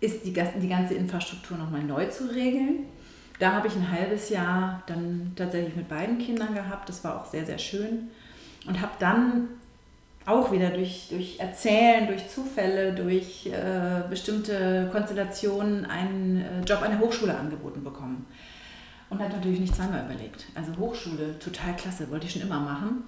ist 0.00 0.26
die, 0.26 0.32
die 0.32 0.68
ganze 0.68 0.92
Infrastruktur 0.94 1.56
nochmal 1.56 1.82
neu 1.82 2.06
zu 2.06 2.26
regeln. 2.30 2.86
Da 3.38 3.52
habe 3.52 3.68
ich 3.68 3.74
ein 3.74 3.90
halbes 3.90 4.28
Jahr 4.30 4.82
dann 4.86 5.32
tatsächlich 5.36 5.74
mit 5.74 5.88
beiden 5.88 6.18
Kindern 6.18 6.54
gehabt. 6.54 6.88
Das 6.88 7.02
war 7.02 7.20
auch 7.20 7.26
sehr, 7.26 7.44
sehr 7.44 7.58
schön. 7.58 8.10
Und 8.66 8.80
habe 8.80 8.92
dann 8.98 9.48
auch 10.26 10.52
wieder 10.52 10.70
durch, 10.70 11.08
durch 11.10 11.38
Erzählen, 11.38 12.06
durch 12.06 12.28
Zufälle, 12.28 12.94
durch 12.94 13.46
äh, 13.46 14.08
bestimmte 14.08 14.88
Konstellationen 14.90 15.84
einen 15.84 16.40
äh, 16.40 16.64
Job 16.64 16.82
an 16.82 16.92
der 16.92 17.00
Hochschule 17.00 17.36
angeboten 17.36 17.84
bekommen. 17.84 18.26
Und 19.10 19.20
hat 19.20 19.32
natürlich 19.32 19.60
nicht 19.60 19.76
zweimal 19.76 20.04
überlegt. 20.04 20.46
Also 20.54 20.76
Hochschule, 20.78 21.38
total 21.38 21.76
klasse, 21.76 22.10
wollte 22.10 22.26
ich 22.26 22.32
schon 22.32 22.42
immer 22.42 22.60
machen. 22.60 23.04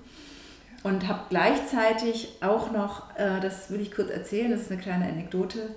Und 0.82 1.08
habe 1.08 1.22
gleichzeitig 1.30 2.28
auch 2.42 2.70
noch, 2.70 3.16
äh, 3.16 3.40
das 3.40 3.70
will 3.70 3.80
ich 3.80 3.92
kurz 3.92 4.10
erzählen, 4.10 4.50
das 4.50 4.62
ist 4.62 4.70
eine 4.70 4.80
kleine 4.80 5.06
Anekdote, 5.06 5.70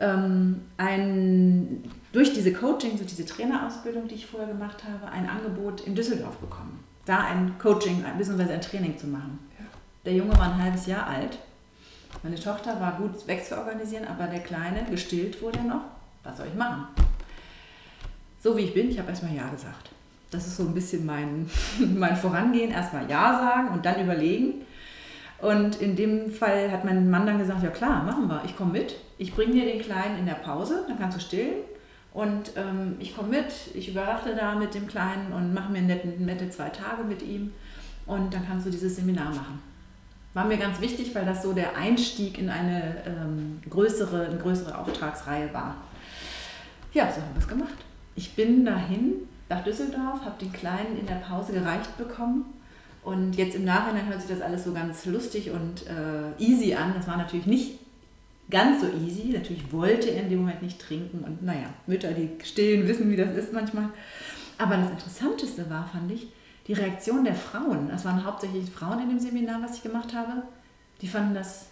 ähm, 0.00 0.62
ein, 0.76 1.84
durch 2.12 2.32
diese 2.32 2.52
Coaching, 2.52 2.96
durch 2.96 3.08
diese 3.08 3.26
Trainerausbildung, 3.26 4.08
die 4.08 4.14
ich 4.14 4.26
vorher 4.26 4.48
gemacht 4.48 4.84
habe, 4.84 5.10
ein 5.12 5.28
Angebot 5.28 5.82
in 5.82 5.94
Düsseldorf 5.94 6.36
bekommen. 6.38 6.82
Da 7.04 7.20
ein 7.20 7.54
Coaching 7.58 8.04
bzw. 8.16 8.52
ein 8.52 8.60
Training 8.60 8.98
zu 8.98 9.06
machen. 9.06 9.38
Der 10.04 10.14
Junge 10.14 10.36
war 10.38 10.52
ein 10.52 10.62
halbes 10.62 10.86
Jahr 10.86 11.06
alt. 11.06 11.38
Meine 12.22 12.36
Tochter 12.36 12.80
war 12.80 12.92
gut 12.92 13.26
wegzuorganisieren, 13.26 14.06
aber 14.06 14.26
der 14.26 14.40
Kleine, 14.40 14.84
gestillt 14.90 15.42
wurde 15.42 15.60
noch. 15.60 15.82
Was 16.24 16.38
soll 16.38 16.46
ich 16.46 16.54
machen? 16.54 16.84
So 18.40 18.56
wie 18.56 18.62
ich 18.62 18.74
bin, 18.74 18.90
ich 18.90 18.98
habe 18.98 19.10
erstmal 19.10 19.34
Ja 19.34 19.48
gesagt. 19.48 19.90
Das 20.30 20.46
ist 20.46 20.56
so 20.56 20.64
ein 20.64 20.74
bisschen 20.74 21.06
mein, 21.06 21.48
mein 21.96 22.16
Vorangehen. 22.16 22.70
Erstmal 22.70 23.08
Ja 23.10 23.38
sagen 23.38 23.68
und 23.68 23.84
dann 23.84 24.02
überlegen. 24.02 24.66
Und 25.40 25.80
in 25.80 25.94
dem 25.94 26.30
Fall 26.32 26.70
hat 26.70 26.84
mein 26.84 27.08
Mann 27.10 27.26
dann 27.26 27.38
gesagt, 27.38 27.62
ja 27.62 27.70
klar, 27.70 28.02
machen 28.02 28.28
wir. 28.28 28.42
Ich 28.44 28.56
komme 28.56 28.72
mit. 28.72 28.96
Ich 29.18 29.34
bringe 29.34 29.52
dir 29.52 29.64
den 29.64 29.80
Kleinen 29.80 30.18
in 30.18 30.26
der 30.26 30.34
Pause, 30.34 30.84
dann 30.88 30.98
kannst 30.98 31.16
du 31.16 31.20
stillen. 31.20 31.56
Und 32.12 32.52
ähm, 32.56 32.96
ich 32.98 33.14
komme 33.14 33.28
mit, 33.28 33.52
ich 33.74 33.90
überwache 33.90 34.34
da 34.34 34.54
mit 34.54 34.74
dem 34.74 34.86
Kleinen 34.86 35.32
und 35.32 35.54
mache 35.54 35.70
mir 35.70 35.82
nette, 35.82 36.08
nette 36.08 36.50
zwei 36.50 36.70
Tage 36.70 37.04
mit 37.04 37.22
ihm. 37.22 37.52
Und 38.06 38.32
dann 38.32 38.46
kannst 38.46 38.66
du 38.66 38.70
dieses 38.70 38.96
Seminar 38.96 39.30
machen 39.30 39.60
war 40.38 40.44
mir 40.44 40.56
ganz 40.56 40.80
wichtig, 40.80 41.14
weil 41.16 41.24
das 41.24 41.42
so 41.42 41.52
der 41.52 41.76
Einstieg 41.76 42.38
in 42.38 42.48
eine 42.48 43.02
ähm, 43.06 43.60
größere, 43.68 44.26
eine 44.26 44.38
größere 44.38 44.78
Auftragsreihe 44.78 45.52
war. 45.52 45.74
Ja, 46.92 47.10
so 47.10 47.20
haben 47.20 47.34
wir 47.34 47.42
es 47.42 47.48
gemacht. 47.48 47.74
Ich 48.14 48.36
bin 48.36 48.64
dahin 48.64 49.14
nach 49.48 49.64
Düsseldorf, 49.64 50.24
habe 50.24 50.38
den 50.40 50.52
Kleinen 50.52 50.96
in 50.98 51.06
der 51.06 51.16
Pause 51.16 51.52
gereicht 51.52 51.96
bekommen. 51.98 52.44
Und 53.02 53.36
jetzt 53.36 53.56
im 53.56 53.64
Nachhinein 53.64 54.06
hört 54.06 54.20
sich 54.20 54.30
das 54.30 54.40
alles 54.40 54.62
so 54.62 54.72
ganz 54.72 55.06
lustig 55.06 55.50
und 55.50 55.86
äh, 55.86 56.40
easy 56.40 56.74
an. 56.74 56.92
Das 56.94 57.08
war 57.08 57.16
natürlich 57.16 57.46
nicht 57.46 57.80
ganz 58.50 58.80
so 58.80 58.88
easy. 58.88 59.30
Natürlich 59.32 59.72
wollte 59.72 60.10
er 60.10 60.22
in 60.22 60.30
dem 60.30 60.40
Moment 60.40 60.62
nicht 60.62 60.80
trinken. 60.80 61.24
Und 61.24 61.42
naja, 61.42 61.66
Mütter, 61.86 62.12
die 62.12 62.30
stillen, 62.44 62.88
wissen, 62.88 63.10
wie 63.10 63.16
das 63.16 63.34
ist 63.34 63.52
manchmal. 63.52 63.90
Aber 64.58 64.76
das 64.76 64.90
Interessanteste 64.90 65.68
war, 65.70 65.88
fand 65.88 66.10
ich, 66.10 66.28
die 66.66 66.74
Reaktion 66.74 67.24
der 67.24 67.34
Frauen, 67.34 67.90
es 67.90 68.04
waren 68.04 68.24
hauptsächlich 68.24 68.70
Frauen 68.70 69.00
in 69.00 69.08
dem 69.08 69.18
Seminar, 69.18 69.62
was 69.62 69.76
ich 69.76 69.82
gemacht 69.82 70.14
habe, 70.14 70.42
die 71.00 71.08
fanden 71.08 71.34
das 71.34 71.66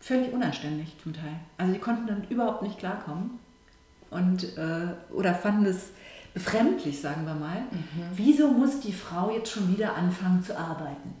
völlig 0.00 0.32
unanständig 0.32 0.94
zum 1.02 1.12
Teil. 1.12 1.40
Also 1.58 1.74
die 1.74 1.78
konnten 1.78 2.06
damit 2.06 2.30
überhaupt 2.30 2.62
nicht 2.62 2.78
klarkommen 2.78 3.38
und 4.10 4.56
äh, 4.56 4.94
oder 5.12 5.34
fanden 5.34 5.66
es 5.66 5.90
befremdlich, 6.32 7.00
sagen 7.00 7.26
wir 7.26 7.34
mal. 7.34 7.60
Mhm. 7.60 8.04
Wieso 8.14 8.48
muss 8.48 8.80
die 8.80 8.92
Frau 8.92 9.30
jetzt 9.30 9.50
schon 9.50 9.76
wieder 9.76 9.94
anfangen 9.94 10.42
zu 10.42 10.58
arbeiten? 10.58 11.14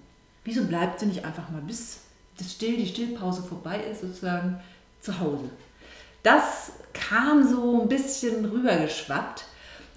Wieso 0.44 0.64
bleibt 0.64 1.00
sie 1.00 1.06
nicht 1.06 1.24
einfach 1.24 1.50
mal 1.50 1.60
bis 1.60 2.00
das 2.38 2.52
Still, 2.52 2.76
die 2.76 2.86
Stillpause 2.86 3.42
vorbei 3.42 3.80
ist, 3.90 4.00
sozusagen 4.00 4.60
zu 5.00 5.18
Hause? 5.18 5.50
Das 6.22 6.72
kam 6.92 7.46
so 7.46 7.82
ein 7.82 7.88
bisschen 7.88 8.44
rübergeschwappt 8.44 9.44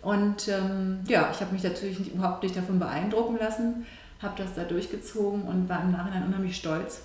und 0.01 0.48
ähm, 0.48 1.01
ja, 1.07 1.29
ich 1.31 1.41
habe 1.41 1.53
mich 1.53 1.63
natürlich 1.63 2.00
nicht, 2.00 2.13
überhaupt 2.13 2.43
nicht 2.43 2.55
davon 2.55 2.79
beeindrucken 2.79 3.38
lassen, 3.39 3.86
habe 4.21 4.33
das 4.38 4.53
da 4.55 4.63
durchgezogen 4.63 5.43
und 5.43 5.69
war 5.69 5.81
im 5.81 5.91
Nachhinein 5.91 6.25
unheimlich 6.25 6.55
stolz, 6.55 7.01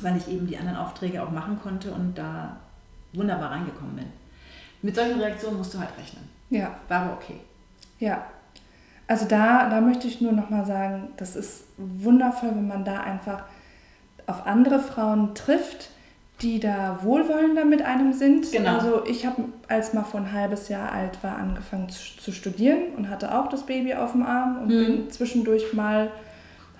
weil 0.00 0.16
ich 0.16 0.28
eben 0.28 0.46
die 0.46 0.56
anderen 0.56 0.78
Aufträge 0.78 1.22
auch 1.22 1.30
machen 1.30 1.58
konnte 1.62 1.92
und 1.92 2.16
da 2.16 2.56
wunderbar 3.12 3.50
reingekommen 3.52 3.96
bin. 3.96 4.06
Mit 4.82 4.96
solchen 4.96 5.20
Reaktionen 5.20 5.58
musst 5.58 5.72
du 5.74 5.78
halt 5.78 5.96
rechnen. 5.96 6.28
Ja. 6.50 6.76
War 6.88 7.02
aber 7.02 7.14
okay. 7.14 7.40
Ja. 7.98 8.26
Also 9.06 9.26
da, 9.26 9.68
da 9.68 9.80
möchte 9.80 10.06
ich 10.06 10.20
nur 10.20 10.32
nochmal 10.32 10.66
sagen, 10.66 11.08
das 11.16 11.36
ist 11.36 11.64
wundervoll, 11.76 12.50
wenn 12.50 12.68
man 12.68 12.84
da 12.84 13.00
einfach 13.00 13.44
auf 14.26 14.46
andere 14.46 14.80
Frauen 14.80 15.34
trifft, 15.34 15.90
die 16.42 16.60
da 16.60 16.98
wohlwollender 17.02 17.64
mit 17.64 17.82
einem 17.82 18.12
sind. 18.12 18.50
Genau. 18.50 18.76
Also 18.76 19.06
ich 19.06 19.24
habe, 19.24 19.44
als 19.68 19.94
Mafo 19.94 20.16
ein 20.18 20.32
halbes 20.32 20.68
Jahr 20.68 20.92
alt 20.92 21.22
war, 21.22 21.36
angefangen 21.36 21.88
zu, 21.88 22.18
zu, 22.18 22.32
studieren 22.32 22.94
und 22.96 23.08
hatte 23.08 23.34
auch 23.34 23.48
das 23.48 23.64
Baby 23.64 23.94
auf 23.94 24.12
dem 24.12 24.22
Arm 24.22 24.62
und 24.62 24.66
mhm. 24.68 24.86
bin 24.86 25.10
zwischendurch 25.10 25.72
mal 25.72 26.10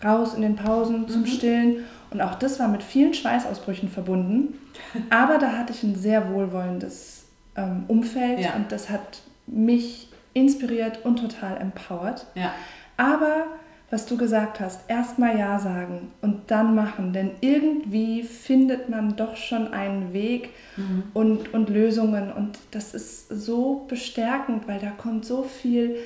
raus 0.04 0.34
in 0.34 0.42
den 0.42 0.56
Pausen 0.56 1.02
mhm. 1.02 1.08
zum 1.08 1.26
Stillen. 1.26 1.84
Und 2.10 2.20
auch 2.20 2.34
das 2.34 2.58
war 2.58 2.68
mit 2.68 2.82
vielen 2.82 3.14
Schweißausbrüchen 3.14 3.88
verbunden. 3.88 4.58
Aber 5.10 5.38
da 5.38 5.52
hatte 5.52 5.72
ich 5.72 5.82
ein 5.82 5.94
sehr 5.94 6.32
wohlwollendes 6.32 7.26
ähm, 7.56 7.84
Umfeld 7.88 8.40
ja. 8.40 8.54
und 8.54 8.72
das 8.72 8.90
hat 8.90 9.20
mich 9.46 10.08
inspiriert 10.32 11.04
und 11.04 11.20
total 11.20 11.58
empowert. 11.58 12.26
Ja. 12.34 12.52
Aber 12.96 13.46
was 13.90 14.06
du 14.06 14.16
gesagt 14.16 14.60
hast, 14.60 14.88
erstmal 14.88 15.38
Ja 15.38 15.58
sagen 15.58 16.10
und 16.20 16.50
dann 16.50 16.74
machen, 16.74 17.12
denn 17.12 17.32
irgendwie 17.40 18.22
findet 18.22 18.88
man 18.88 19.16
doch 19.16 19.36
schon 19.36 19.72
einen 19.72 20.12
Weg 20.12 20.50
mhm. 20.76 21.04
und, 21.12 21.54
und 21.54 21.68
Lösungen 21.68 22.32
und 22.32 22.58
das 22.70 22.94
ist 22.94 23.28
so 23.28 23.84
bestärkend, 23.88 24.66
weil 24.66 24.80
da 24.80 24.90
kommt 24.90 25.24
so 25.24 25.42
viel, 25.42 25.96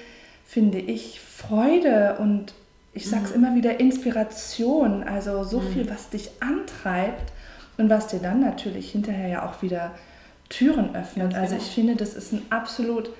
finde 0.44 0.78
ich, 0.78 1.20
Freude 1.20 2.16
und 2.18 2.52
ich 2.92 3.08
sage 3.08 3.25
es 3.26 3.30
mhm. 3.30 3.44
immer 3.44 3.54
wieder, 3.54 3.80
Inspiration, 3.80 5.04
also 5.04 5.44
so 5.44 5.61
mhm. 5.61 5.73
viel, 5.73 5.90
was 5.90 6.11
dich 6.11 6.30
antreibt 6.40 7.32
und 7.76 7.88
was 7.88 8.08
dir 8.08 8.18
dann 8.18 8.40
natürlich 8.40 8.90
hinterher 8.90 9.28
ja 9.28 9.49
auch 9.49 9.62
wieder 9.62 9.92
Türen 10.49 10.97
öffnet. 10.97 11.32
Ganz 11.32 11.37
also 11.37 11.54
genau. 11.54 11.64
ich 11.64 11.75
finde, 11.75 11.97
das 11.97 12.14
ist 12.14 12.32
ein 12.32 12.42
absolut 12.50 13.11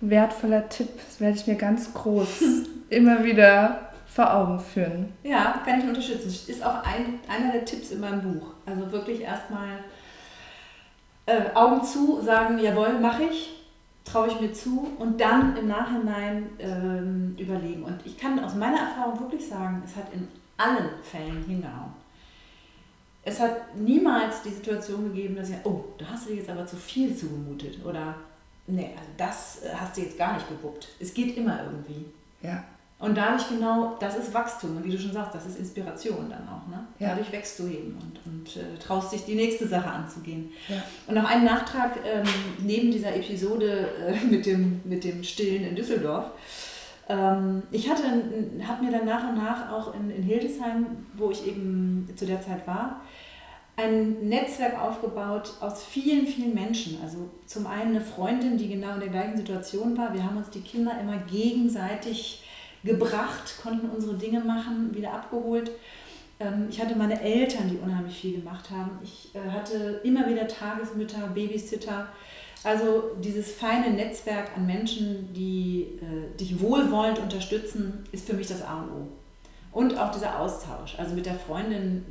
wertvoller 0.00 0.68
Tipp. 0.68 0.88
Das 1.06 1.20
werde 1.20 1.36
ich 1.36 1.46
mir 1.46 1.54
ganz 1.54 1.94
groß 1.94 2.42
immer 2.90 3.24
wieder 3.24 3.91
vor 4.14 4.34
Augen 4.34 4.60
führen. 4.60 5.12
Ja, 5.22 5.62
kann 5.64 5.80
ich 5.80 5.86
unterstützen. 5.86 6.28
Ist 6.28 6.64
auch 6.64 6.84
ein, 6.84 7.20
einer 7.28 7.52
der 7.52 7.64
Tipps 7.64 7.90
in 7.92 8.00
meinem 8.00 8.20
Buch. 8.20 8.48
Also 8.66 8.92
wirklich 8.92 9.22
erstmal 9.22 9.78
äh, 11.24 11.54
Augen 11.54 11.82
zu, 11.82 12.20
sagen, 12.20 12.58
jawohl, 12.58 12.98
mache 13.00 13.24
ich, 13.24 13.54
traue 14.04 14.28
ich 14.28 14.40
mir 14.40 14.52
zu 14.52 14.86
und 14.98 15.20
dann 15.20 15.56
im 15.56 15.68
Nachhinein 15.68 16.50
ähm, 16.58 17.36
überlegen. 17.38 17.84
Und 17.84 18.00
ich 18.04 18.18
kann 18.18 18.38
aus 18.44 18.54
meiner 18.54 18.80
Erfahrung 18.80 19.18
wirklich 19.20 19.46
sagen, 19.48 19.82
es 19.84 19.96
hat 19.96 20.12
in 20.12 20.28
allen 20.58 20.90
Fällen 21.02 21.44
hingehauen. 21.46 21.92
Es 23.24 23.40
hat 23.40 23.76
niemals 23.76 24.42
die 24.42 24.50
Situation 24.50 25.04
gegeben, 25.04 25.36
dass 25.36 25.48
ich, 25.48 25.56
oh, 25.64 25.84
da 25.96 26.06
hast 26.10 26.26
du 26.26 26.30
dir 26.30 26.38
jetzt 26.38 26.50
aber 26.50 26.66
zu 26.66 26.76
viel 26.76 27.16
zugemutet 27.16 27.78
oder 27.84 28.16
nee, 28.66 28.90
also 28.94 29.10
das 29.16 29.62
äh, 29.62 29.74
hast 29.74 29.96
du 29.96 30.02
jetzt 30.02 30.18
gar 30.18 30.34
nicht 30.34 30.48
gewuppt. 30.48 30.88
Es 31.00 31.14
geht 31.14 31.36
immer 31.36 31.60
irgendwie. 31.62 32.06
Ja. 32.42 32.64
Und 33.02 33.16
dadurch 33.16 33.48
genau, 33.48 33.96
das 33.98 34.16
ist 34.16 34.32
Wachstum. 34.32 34.76
Und 34.76 34.84
wie 34.84 34.92
du 34.92 34.96
schon 34.96 35.10
sagst, 35.10 35.34
das 35.34 35.44
ist 35.44 35.58
Inspiration 35.58 36.30
dann 36.30 36.48
auch. 36.48 36.68
Ne? 36.68 36.86
Ja. 37.00 37.08
Dadurch 37.08 37.32
wächst 37.32 37.58
du 37.58 37.64
eben 37.64 37.98
und, 38.00 38.20
und 38.24 38.56
äh, 38.56 38.78
traust 38.78 39.12
dich, 39.12 39.24
die 39.24 39.34
nächste 39.34 39.66
Sache 39.66 39.90
anzugehen. 39.90 40.52
Ja. 40.68 40.76
Und 41.08 41.16
noch 41.16 41.28
einen 41.28 41.44
Nachtrag 41.44 41.98
ähm, 42.06 42.22
neben 42.60 42.92
dieser 42.92 43.16
Episode 43.16 43.88
äh, 44.06 44.24
mit, 44.30 44.46
dem, 44.46 44.82
mit 44.84 45.02
dem 45.02 45.24
Stillen 45.24 45.64
in 45.64 45.74
Düsseldorf. 45.74 46.26
Ähm, 47.08 47.64
ich 47.72 47.90
hatte, 47.90 48.04
habe 48.04 48.84
mir 48.84 48.92
dann 48.92 49.04
nach 49.04 49.28
und 49.28 49.34
nach 49.34 49.72
auch 49.72 49.96
in, 49.96 50.08
in 50.08 50.22
Hildesheim, 50.22 50.86
wo 51.14 51.32
ich 51.32 51.44
eben 51.44 52.08
zu 52.14 52.24
der 52.24 52.40
Zeit 52.40 52.64
war, 52.68 53.00
ein 53.74 54.28
Netzwerk 54.28 54.80
aufgebaut 54.80 55.54
aus 55.58 55.82
vielen, 55.82 56.28
vielen 56.28 56.54
Menschen. 56.54 56.98
Also 57.02 57.30
zum 57.46 57.66
einen 57.66 57.96
eine 57.96 58.00
Freundin, 58.00 58.58
die 58.58 58.68
genau 58.68 58.94
in 58.94 59.00
der 59.00 59.08
gleichen 59.08 59.38
Situation 59.38 59.98
war. 59.98 60.14
Wir 60.14 60.22
haben 60.22 60.36
uns 60.36 60.50
die 60.50 60.60
Kinder 60.60 60.92
immer 61.00 61.16
gegenseitig 61.16 62.41
gebracht, 62.84 63.54
konnten 63.62 63.88
unsere 63.88 64.14
Dinge 64.14 64.40
machen, 64.40 64.94
wieder 64.94 65.12
abgeholt. 65.12 65.70
Ähm, 66.40 66.66
ich 66.68 66.80
hatte 66.80 66.96
meine 66.96 67.20
Eltern, 67.20 67.68
die 67.70 67.78
unheimlich 67.78 68.18
viel 68.18 68.40
gemacht 68.40 68.70
haben. 68.70 68.98
Ich 69.02 69.30
äh, 69.34 69.50
hatte 69.50 70.00
immer 70.04 70.28
wieder 70.28 70.46
Tagesmütter, 70.48 71.28
Babysitter. 71.34 72.08
Also 72.64 73.16
dieses 73.22 73.52
feine 73.52 73.90
Netzwerk 73.90 74.56
an 74.56 74.66
Menschen, 74.66 75.32
die 75.32 75.98
äh, 76.00 76.36
dich 76.36 76.60
wohlwollend 76.60 77.18
unterstützen, 77.18 78.04
ist 78.12 78.26
für 78.26 78.34
mich 78.34 78.46
das 78.46 78.62
A 78.62 78.82
und 78.82 78.90
O. 78.90 79.08
Und 79.72 79.98
auch 79.98 80.12
dieser 80.12 80.38
Austausch. 80.38 80.96
Also 80.98 81.14
mit 81.14 81.26
der 81.26 81.34
Freundin, 81.34 82.04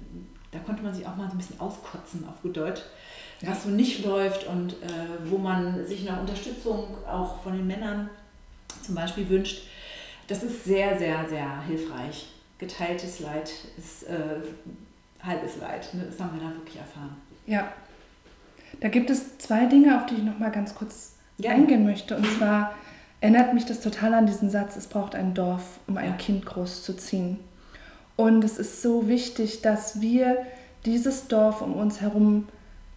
da 0.51 0.59
konnte 0.59 0.83
man 0.83 0.93
sich 0.93 1.05
auch 1.05 1.15
mal 1.15 1.27
so 1.27 1.35
ein 1.35 1.37
bisschen 1.37 1.59
auskotzen, 1.59 2.27
auf 2.27 2.41
gut 2.41 2.57
Deutsch, 2.57 2.81
was 3.41 3.63
so 3.63 3.69
nicht 3.69 4.03
läuft 4.03 4.47
und 4.47 4.73
äh, 4.73 4.75
wo 5.25 5.37
man 5.37 5.85
sich 5.85 6.03
nach 6.03 6.19
Unterstützung 6.19 6.85
auch 7.07 7.41
von 7.41 7.53
den 7.53 7.67
Männern 7.67 8.09
zum 8.83 8.95
Beispiel 8.95 9.29
wünscht 9.29 9.63
das 10.31 10.43
ist 10.43 10.63
sehr, 10.63 10.97
sehr, 10.97 11.27
sehr 11.27 11.61
hilfreich. 11.67 12.29
Geteiltes 12.57 13.19
Leid 13.19 13.51
ist 13.77 14.03
äh, 14.03 14.15
halbes 15.21 15.57
Leid. 15.57 15.93
Ne? 15.93 16.05
Das 16.09 16.19
haben 16.21 16.39
wir 16.39 16.47
da 16.47 16.55
wirklich 16.55 16.77
erfahren. 16.77 17.17
Ja. 17.45 17.69
Da 18.79 18.87
gibt 18.87 19.09
es 19.09 19.37
zwei 19.39 19.65
Dinge, 19.65 19.97
auf 19.97 20.05
die 20.05 20.15
ich 20.15 20.23
noch 20.23 20.39
mal 20.39 20.51
ganz 20.51 20.73
kurz 20.73 21.15
ja. 21.37 21.51
eingehen 21.51 21.83
möchte. 21.83 22.15
Und 22.15 22.25
zwar 22.37 22.73
erinnert 23.19 23.53
mich 23.53 23.65
das 23.65 23.81
total 23.81 24.13
an 24.13 24.25
diesen 24.25 24.49
Satz, 24.49 24.77
es 24.77 24.87
braucht 24.87 25.15
ein 25.15 25.33
Dorf, 25.33 25.79
um 25.87 25.97
ein 25.97 26.11
ja. 26.11 26.15
Kind 26.15 26.45
großzuziehen. 26.45 27.37
Und 28.15 28.43
es 28.45 28.57
ist 28.57 28.81
so 28.81 29.09
wichtig, 29.09 29.61
dass 29.61 29.99
wir 29.99 30.45
dieses 30.85 31.27
Dorf 31.27 31.61
um 31.61 31.73
uns 31.73 31.99
herum 31.99 32.47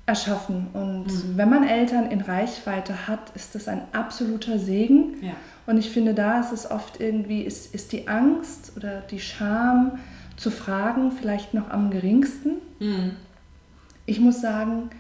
erschaffen. 0.06 0.68
Und 0.72 1.06
mhm. 1.06 1.36
wenn 1.36 1.50
man 1.50 1.66
Eltern 1.66 2.10
in 2.12 2.20
Reichweite 2.20 3.08
hat, 3.08 3.34
ist 3.34 3.56
das 3.56 3.66
ein 3.66 3.82
absoluter 3.92 4.60
Segen. 4.60 5.16
Ja. 5.20 5.32
Und 5.66 5.78
ich 5.78 5.90
finde, 5.90 6.14
da 6.14 6.40
ist 6.40 6.52
es 6.52 6.70
oft 6.70 7.00
irgendwie, 7.00 7.42
ist, 7.42 7.74
ist 7.74 7.92
die 7.92 8.08
Angst 8.08 8.72
oder 8.76 9.00
die 9.00 9.20
Scham 9.20 9.98
zu 10.36 10.50
fragen 10.50 11.12
vielleicht 11.12 11.54
noch 11.54 11.70
am 11.70 11.90
geringsten. 11.90 12.56
Mhm. 12.80 13.12
Ich 14.06 14.20
muss 14.20 14.40
sagen, 14.40 14.90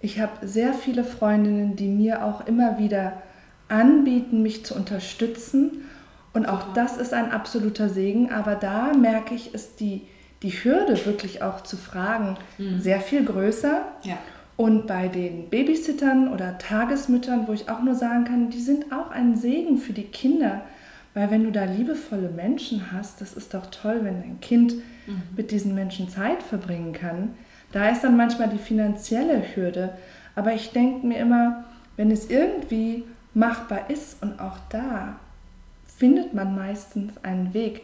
ich 0.00 0.20
habe 0.20 0.46
sehr 0.46 0.72
viele 0.72 1.04
Freundinnen, 1.04 1.76
die 1.76 1.88
mir 1.88 2.24
auch 2.24 2.46
immer 2.46 2.78
wieder 2.78 3.22
anbieten, 3.68 4.42
mich 4.42 4.64
zu 4.64 4.74
unterstützen. 4.74 5.82
Und 6.32 6.46
auch 6.46 6.72
das 6.72 6.96
ist 6.96 7.12
ein 7.14 7.30
absoluter 7.30 7.88
Segen. 7.88 8.32
Aber 8.32 8.54
da 8.54 8.92
merke 8.94 9.34
ich, 9.34 9.54
ist 9.54 9.80
die, 9.80 10.02
die 10.42 10.50
Hürde 10.50 11.04
wirklich 11.06 11.42
auch 11.42 11.62
zu 11.62 11.76
fragen 11.76 12.36
mhm. 12.58 12.80
sehr 12.80 13.00
viel 13.00 13.24
größer. 13.24 13.82
Ja. 14.02 14.18
Und 14.58 14.88
bei 14.88 15.06
den 15.06 15.50
Babysittern 15.50 16.32
oder 16.32 16.58
Tagesmüttern, 16.58 17.46
wo 17.46 17.52
ich 17.52 17.70
auch 17.70 17.80
nur 17.80 17.94
sagen 17.94 18.24
kann, 18.24 18.50
die 18.50 18.60
sind 18.60 18.92
auch 18.92 19.12
ein 19.12 19.36
Segen 19.36 19.78
für 19.78 19.92
die 19.92 20.02
Kinder. 20.02 20.62
Weil 21.14 21.30
wenn 21.30 21.44
du 21.44 21.52
da 21.52 21.62
liebevolle 21.62 22.28
Menschen 22.28 22.90
hast, 22.90 23.20
das 23.20 23.34
ist 23.34 23.54
doch 23.54 23.66
toll, 23.66 24.00
wenn 24.02 24.20
dein 24.20 24.40
Kind 24.40 24.74
mhm. 25.06 25.22
mit 25.36 25.52
diesen 25.52 25.76
Menschen 25.76 26.08
Zeit 26.08 26.42
verbringen 26.42 26.92
kann. 26.92 27.36
Da 27.70 27.88
ist 27.88 28.02
dann 28.02 28.16
manchmal 28.16 28.48
die 28.48 28.58
finanzielle 28.58 29.44
Hürde. 29.54 29.90
Aber 30.34 30.52
ich 30.52 30.72
denke 30.72 31.06
mir 31.06 31.18
immer, 31.18 31.64
wenn 31.96 32.10
es 32.10 32.28
irgendwie 32.28 33.04
machbar 33.34 33.88
ist 33.88 34.20
und 34.24 34.40
auch 34.40 34.58
da 34.70 35.20
findet 35.86 36.34
man 36.34 36.56
meistens 36.56 37.12
einen 37.22 37.54
Weg, 37.54 37.82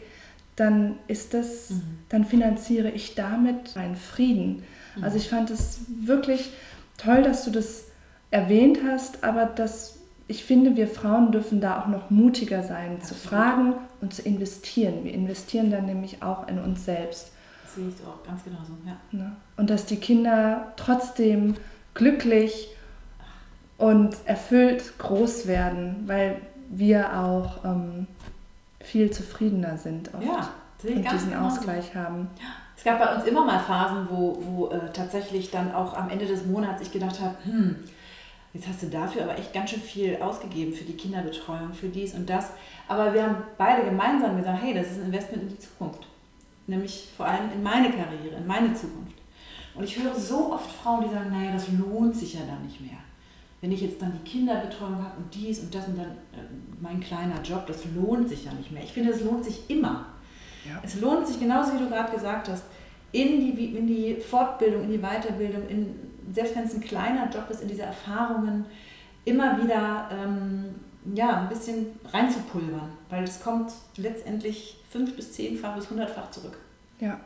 dann 0.57 0.97
ist 1.07 1.35
das, 1.35 1.71
mhm. 1.71 1.83
dann 2.09 2.25
finanziere 2.25 2.91
ich 2.91 3.15
damit 3.15 3.77
meinen 3.77 3.95
Frieden. 3.95 4.65
Also 5.03 5.17
ich 5.17 5.29
fand 5.29 5.51
es 5.51 5.81
wirklich 5.89 6.51
toll, 6.99 7.23
dass 7.23 7.45
du 7.45 7.51
das 7.51 7.85
erwähnt 8.31 8.81
hast, 8.87 9.25
aber 9.25 9.47
dass 9.47 9.99
ich 10.27 10.45
finde, 10.45 10.77
wir 10.77 10.89
Frauen 10.89 11.33
dürfen 11.33 11.61
da 11.61 11.81
auch 11.81 11.87
noch 11.87 12.11
mutiger 12.11 12.63
sein, 12.63 12.97
Absolut. 12.97 13.05
zu 13.05 13.15
fragen 13.15 13.75
und 14.01 14.15
zu 14.15 14.23
investieren. 14.23 15.05
Wir 15.05 15.13
investieren 15.13 15.71
dann 15.71 15.87
nämlich 15.87 16.23
auch 16.23 16.49
in 16.49 16.59
uns 16.59 16.85
selbst. 16.85 17.33
Das 17.63 17.75
sehe 17.75 17.89
ich 17.89 18.07
auch 18.07 18.27
ganz 18.27 18.43
genauso, 18.45 18.73
ja. 18.87 18.97
Ne? 19.13 19.37
Und 19.57 19.69
dass 19.69 19.85
die 19.85 19.97
Kinder 19.97 20.73
trotzdem 20.77 21.55
glücklich 21.93 22.71
und 23.77 24.17
erfüllt 24.25 24.99
groß 24.99 25.47
werden, 25.47 26.05
weil 26.07 26.41
wir 26.71 27.19
auch 27.19 27.65
ähm, 27.65 28.07
viel 28.81 29.11
zufriedener 29.11 29.77
sind 29.77 30.13
oft 30.15 30.25
ja, 30.25 30.51
und 30.89 31.13
diesen. 31.13 31.35
Ausgleich 31.35 31.95
haben. 31.95 32.29
Ja. 32.41 32.64
Es 32.85 32.91
gab 32.91 32.99
bei 32.99 33.15
uns 33.15 33.25
immer 33.25 33.47
mal 33.47 33.59
Phasen, 33.61 34.07
wo, 34.11 34.37
wo 34.43 34.69
äh, 34.69 34.93
tatsächlich 34.93 35.51
dann 35.51 35.75
auch 35.75 35.97
am 35.97 36.11
Ende 36.11 36.27
des 36.27 36.45
Monats 36.45 36.83
ich 36.83 36.93
gedacht 36.93 37.19
habe, 37.19 37.35
hm, 37.45 37.77
jetzt 38.53 38.69
hast 38.69 38.83
du 38.83 38.89
dafür 38.89 39.23
aber 39.23 39.39
echt 39.39 39.55
ganz 39.55 39.71
schön 39.71 39.81
viel 39.81 40.19
ausgegeben 40.21 40.75
für 40.75 40.85
die 40.85 40.93
Kinderbetreuung, 40.93 41.73
für 41.73 41.89
dies 41.89 42.13
und 42.13 42.29
das. 42.29 42.51
Aber 42.87 43.15
wir 43.15 43.23
haben 43.23 43.37
beide 43.57 43.87
gemeinsam 43.87 44.37
gesagt, 44.37 44.63
hey, 44.63 44.75
das 44.75 44.91
ist 44.91 44.99
ein 44.99 45.07
Investment 45.07 45.45
in 45.45 45.49
die 45.49 45.59
Zukunft. 45.59 46.07
Nämlich 46.67 47.09
vor 47.17 47.25
allem 47.25 47.51
in 47.55 47.63
meine 47.63 47.89
Karriere, 47.89 48.37
in 48.37 48.47
meine 48.47 48.75
Zukunft. 48.75 49.17
Und 49.75 49.85
ich 49.85 49.99
höre 49.99 50.15
so 50.15 50.53
oft 50.53 50.71
Frauen, 50.71 51.09
die 51.09 51.15
sagen, 51.15 51.31
naja, 51.31 51.53
das 51.53 51.69
lohnt 51.69 52.15
sich 52.15 52.35
ja 52.35 52.41
dann 52.47 52.67
nicht 52.67 52.83
mehr. 52.83 52.99
Wenn 53.63 53.73
ich 53.73 53.81
jetzt 53.81 54.03
dann 54.03 54.13
die 54.13 54.31
Kinderbetreuung 54.31 54.97
habe 54.97 55.17
und 55.17 55.35
dies 55.35 55.61
und 55.61 55.75
das 55.75 55.89
und 55.89 55.97
dann 55.97 56.11
äh, 56.35 56.45
mein 56.83 57.01
kleiner 57.01 57.41
Job, 57.43 57.67
das 57.67 57.79
lohnt 57.95 58.29
sich 58.29 58.45
ja 58.45 58.53
nicht 58.53 58.73
mehr. 58.73 58.83
Ich 58.83 58.93
finde, 58.93 59.11
es 59.11 59.23
lohnt 59.23 59.43
sich 59.43 59.71
immer. 59.71 60.05
Ja. 60.69 60.81
Es 60.83 61.01
lohnt 61.01 61.27
sich, 61.27 61.41
genauso 61.41 61.75
wie 61.75 61.79
du 61.79 61.89
gerade 61.89 62.13
gesagt 62.13 62.49
hast, 62.49 62.65
in 63.15 63.41
die, 63.41 63.77
in 63.77 63.87
die 63.87 64.17
Fortbildung, 64.17 64.83
in 64.85 64.91
die 64.91 64.99
Weiterbildung, 64.99 65.69
in, 65.69 65.95
selbst 66.33 66.57
wenn 66.57 66.65
es 66.65 66.75
ein 66.75 66.81
kleiner 66.81 67.31
Job 67.33 67.49
ist, 67.49 67.63
in 67.63 67.69
diese 67.69 67.83
Erfahrungen 67.83 68.67
immer 69.25 69.63
wieder 69.63 70.09
ähm, 70.13 70.75
ja, 71.15 71.43
ein 71.43 71.49
bisschen 71.49 71.87
reinzupulvern, 72.13 72.91
weil 73.11 73.23
es 73.23 73.41
kommt 73.41 73.73
letztendlich 73.97 74.83
fünf 74.91 75.15
bis 75.15 75.33
zehnfach 75.33 75.77
bis 75.77 75.91
hundertfach 75.91 76.31
zurück. 76.33 76.59
Ja, 76.99 77.21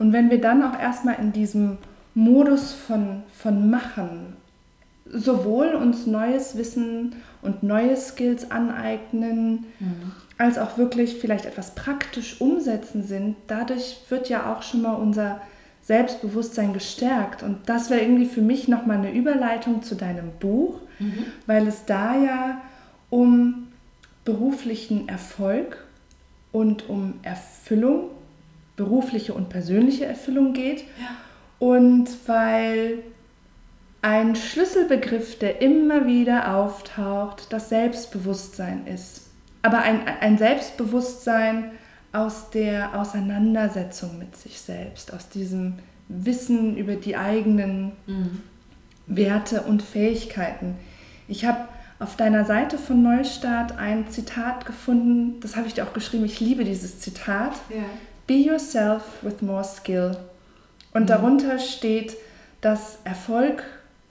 und 0.00 0.12
wenn 0.12 0.30
wir 0.30 0.40
dann 0.40 0.64
auch 0.64 0.78
erstmal 0.78 1.20
in 1.20 1.32
diesem 1.32 1.78
Modus 2.14 2.72
von, 2.72 3.22
von 3.32 3.70
Machen 3.70 4.36
sowohl 5.06 5.74
uns 5.74 6.06
neues 6.06 6.56
Wissen 6.56 7.14
und 7.42 7.62
neue 7.62 7.96
Skills 7.96 8.50
aneignen, 8.50 9.66
mhm 9.78 10.12
als 10.40 10.56
auch 10.56 10.78
wirklich 10.78 11.16
vielleicht 11.16 11.44
etwas 11.44 11.74
praktisch 11.74 12.40
umsetzen 12.40 13.02
sind, 13.02 13.36
dadurch 13.46 13.98
wird 14.08 14.30
ja 14.30 14.50
auch 14.50 14.62
schon 14.62 14.80
mal 14.80 14.94
unser 14.94 15.42
Selbstbewusstsein 15.82 16.72
gestärkt. 16.72 17.42
Und 17.42 17.68
das 17.68 17.90
wäre 17.90 18.00
irgendwie 18.00 18.24
für 18.24 18.40
mich 18.40 18.66
nochmal 18.66 18.96
eine 18.96 19.12
Überleitung 19.12 19.82
zu 19.82 19.96
deinem 19.96 20.30
Buch, 20.40 20.80
mhm. 20.98 21.26
weil 21.46 21.66
es 21.66 21.84
da 21.84 22.16
ja 22.16 22.62
um 23.10 23.68
beruflichen 24.24 25.08
Erfolg 25.08 25.84
und 26.52 26.88
um 26.88 27.14
Erfüllung, 27.22 28.04
berufliche 28.76 29.34
und 29.34 29.50
persönliche 29.50 30.06
Erfüllung 30.06 30.54
geht. 30.54 30.84
Ja. 30.98 31.16
Und 31.58 32.08
weil 32.26 33.00
ein 34.00 34.36
Schlüsselbegriff, 34.36 35.38
der 35.38 35.60
immer 35.60 36.06
wieder 36.06 36.56
auftaucht, 36.56 37.48
das 37.50 37.68
Selbstbewusstsein 37.68 38.86
ist 38.86 39.29
aber 39.62 39.78
ein, 39.78 40.00
ein 40.20 40.38
Selbstbewusstsein 40.38 41.72
aus 42.12 42.50
der 42.50 42.98
Auseinandersetzung 42.98 44.18
mit 44.18 44.36
sich 44.36 44.60
selbst, 44.60 45.12
aus 45.12 45.28
diesem 45.28 45.74
Wissen 46.08 46.76
über 46.76 46.96
die 46.96 47.16
eigenen 47.16 47.92
mhm. 48.06 48.42
Werte 49.06 49.62
und 49.62 49.82
Fähigkeiten. 49.82 50.76
Ich 51.28 51.44
habe 51.44 51.68
auf 52.00 52.16
deiner 52.16 52.44
Seite 52.44 52.78
von 52.78 53.02
Neustart 53.02 53.78
ein 53.78 54.08
Zitat 54.08 54.64
gefunden, 54.66 55.38
das 55.40 55.56
habe 55.56 55.68
ich 55.68 55.74
dir 55.74 55.84
auch 55.84 55.92
geschrieben, 55.92 56.24
ich 56.24 56.40
liebe 56.40 56.64
dieses 56.64 56.98
Zitat. 56.98 57.52
Ja. 57.68 57.84
Be 58.26 58.34
yourself 58.34 59.02
with 59.22 59.42
more 59.42 59.64
skill. 59.64 60.16
Und 60.92 61.02
mhm. 61.02 61.06
darunter 61.06 61.58
steht, 61.58 62.16
dass 62.60 62.98
Erfolg 63.04 63.64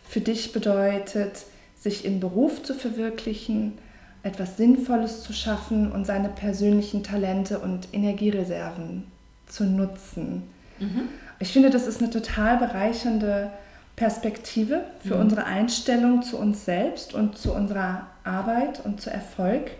für 0.07 0.21
dich 0.21 0.53
bedeutet, 0.53 1.45
sich 1.75 2.05
im 2.05 2.19
Beruf 2.19 2.63
zu 2.63 2.73
verwirklichen, 2.73 3.77
etwas 4.23 4.57
Sinnvolles 4.57 5.23
zu 5.23 5.33
schaffen 5.33 5.91
und 5.91 6.05
seine 6.05 6.29
persönlichen 6.29 7.03
Talente 7.03 7.59
und 7.59 7.87
Energiereserven 7.93 9.05
zu 9.47 9.63
nutzen. 9.63 10.43
Mhm. 10.79 11.09
Ich 11.39 11.53
finde, 11.53 11.69
das 11.69 11.87
ist 11.87 12.01
eine 12.01 12.09
total 12.09 12.57
bereichernde 12.57 13.49
Perspektive 13.95 14.83
für 15.05 15.15
mhm. 15.15 15.21
unsere 15.21 15.45
Einstellung 15.45 16.21
zu 16.21 16.37
uns 16.37 16.65
selbst 16.65 17.13
und 17.13 17.37
zu 17.37 17.53
unserer 17.53 18.07
Arbeit 18.23 18.83
und 18.85 19.01
zu 19.01 19.09
Erfolg. 19.09 19.71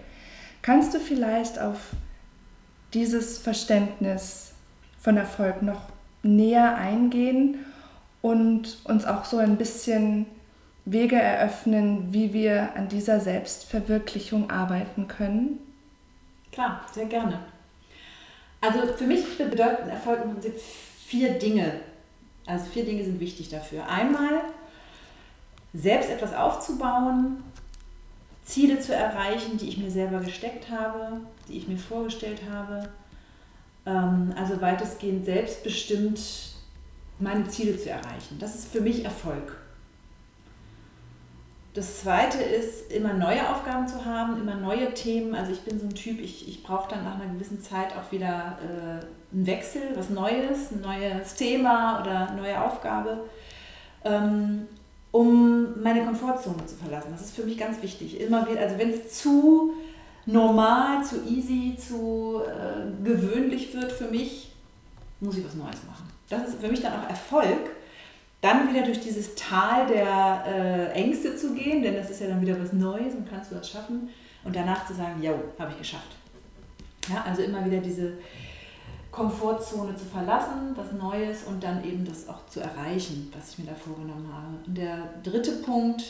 Kannst 0.62 0.94
du 0.94 1.00
vielleicht 1.00 1.60
auf 1.60 1.92
dieses 2.94 3.38
Verständnis 3.38 4.52
von 5.00 5.18
Erfolg 5.18 5.62
noch 5.62 5.82
näher 6.24 6.76
eingehen 6.76 7.60
und 8.22 8.80
uns 8.84 9.06
auch 9.06 9.26
so 9.26 9.38
ein 9.38 9.58
bisschen 9.58 10.26
Wege 10.92 11.16
eröffnen, 11.16 12.14
wie 12.14 12.34
wir 12.34 12.76
an 12.76 12.88
dieser 12.88 13.20
Selbstverwirklichung 13.20 14.50
arbeiten 14.50 15.08
können? 15.08 15.60
Klar, 16.52 16.86
sehr 16.92 17.06
gerne. 17.06 17.40
Also 18.62 18.80
für 18.94 19.06
mich 19.06 19.38
bedeutet 19.38 19.88
Erfolg 19.88 20.24
im 20.24 20.34
Prinzip 20.34 20.56
vier 21.06 21.38
Dinge. 21.38 21.80
Also 22.46 22.66
vier 22.66 22.86
Dinge 22.86 23.04
sind 23.04 23.20
wichtig 23.20 23.50
dafür. 23.50 23.88
Einmal 23.88 24.42
selbst 25.74 26.10
etwas 26.10 26.34
aufzubauen, 26.34 27.44
Ziele 28.44 28.80
zu 28.80 28.96
erreichen, 28.96 29.58
die 29.58 29.70
ich 29.70 29.78
mir 29.78 29.92
selber 29.92 30.20
gesteckt 30.22 30.72
habe, 30.72 31.22
die 31.48 31.58
ich 31.58 31.68
mir 31.68 31.78
vorgestellt 31.78 32.42
habe. 32.52 32.90
Ähm, 33.86 34.34
also 34.36 34.60
weitestgehend 34.60 35.26
selbstbestimmt 35.26 36.20
meine 37.20 37.48
Ziele 37.48 37.78
zu 37.78 37.90
erreichen. 37.90 38.38
Das 38.40 38.56
ist 38.56 38.72
für 38.72 38.82
mich 38.82 39.06
Erfolg. 39.06 39.59
Das 41.74 42.02
zweite 42.02 42.42
ist, 42.42 42.92
immer 42.92 43.14
neue 43.14 43.48
Aufgaben 43.48 43.88
zu 43.88 44.04
haben, 44.04 44.42
immer 44.42 44.56
neue 44.56 44.94
Themen. 44.94 45.36
Also 45.36 45.52
ich 45.52 45.62
bin 45.62 45.80
so 45.80 45.86
ein 45.86 45.94
Typ, 45.94 46.20
ich, 46.20 46.48
ich 46.48 46.64
brauche 46.64 46.90
dann 46.90 47.04
nach 47.04 47.16
einer 47.16 47.32
gewissen 47.32 47.62
Zeit 47.62 47.96
auch 47.96 48.12
wieder 48.12 48.58
äh, 48.62 49.36
einen 49.36 49.46
Wechsel, 49.46 49.82
was 49.96 50.10
Neues, 50.10 50.72
ein 50.72 50.82
neues 50.82 51.36
Thema 51.36 52.02
oder 52.02 52.30
eine 52.30 52.42
neue 52.42 52.62
Aufgabe, 52.62 53.26
ähm, 54.04 54.68
um 55.12 55.82
meine 55.82 56.04
Komfortzone 56.06 56.66
zu 56.66 56.76
verlassen. 56.76 57.10
Das 57.12 57.22
ist 57.22 57.36
für 57.36 57.44
mich 57.44 57.58
ganz 57.58 57.82
wichtig. 57.84 58.20
Immer 58.20 58.50
wieder, 58.50 58.62
also 58.62 58.78
wenn 58.80 58.90
es 58.90 59.20
zu 59.20 59.74
normal, 60.26 61.04
zu 61.04 61.24
easy, 61.28 61.78
zu 61.78 62.42
äh, 62.46 63.04
gewöhnlich 63.04 63.76
wird 63.76 63.92
für 63.92 64.08
mich, 64.08 64.52
muss 65.20 65.38
ich 65.38 65.46
was 65.46 65.54
Neues 65.54 65.84
machen. 65.88 66.10
Das 66.30 66.48
ist 66.48 66.62
für 66.62 66.68
mich 66.68 66.82
dann 66.82 66.94
auch 66.94 67.10
Erfolg, 67.10 67.70
dann 68.42 68.70
wieder 68.70 68.84
durch 68.84 69.00
dieses 69.02 69.36
Tal 69.36 69.88
der 69.88 70.44
äh, 70.48 70.92
Ängste 70.94 71.36
zu 71.36 71.54
gehen, 71.54 71.84
denn 71.84 71.96
das 71.96 72.10
ist 72.10 72.22
ja 72.22 72.28
dann 72.28 72.42
wieder 72.42 72.60
was 72.60 72.72
Neues 72.72 73.14
und 73.14 73.30
kannst 73.30 73.52
du 73.52 73.56
das 73.56 73.70
schaffen 73.70 74.10
und 74.44 74.56
danach 74.56 74.88
zu 74.88 74.94
sagen, 74.94 75.22
ja, 75.22 75.34
habe 75.58 75.72
ich 75.72 75.78
geschafft. 75.78 76.16
Ja, 77.10 77.24
also 77.28 77.42
immer 77.42 77.66
wieder 77.66 77.80
diese 77.80 78.14
Komfortzone 79.12 79.96
zu 79.96 80.06
verlassen, 80.06 80.74
was 80.76 80.92
Neues 80.94 81.44
und 81.44 81.64
dann 81.64 81.84
eben 81.84 82.06
das 82.06 82.30
auch 82.30 82.46
zu 82.46 82.62
erreichen, 82.62 83.32
was 83.36 83.52
ich 83.52 83.60
mir 83.60 83.66
da 83.66 83.76
vorgenommen 83.76 84.30
habe. 84.32 84.48
Und 84.66 84.78
der 84.78 85.10
dritte 85.24 85.54
Punkt, 85.64 86.04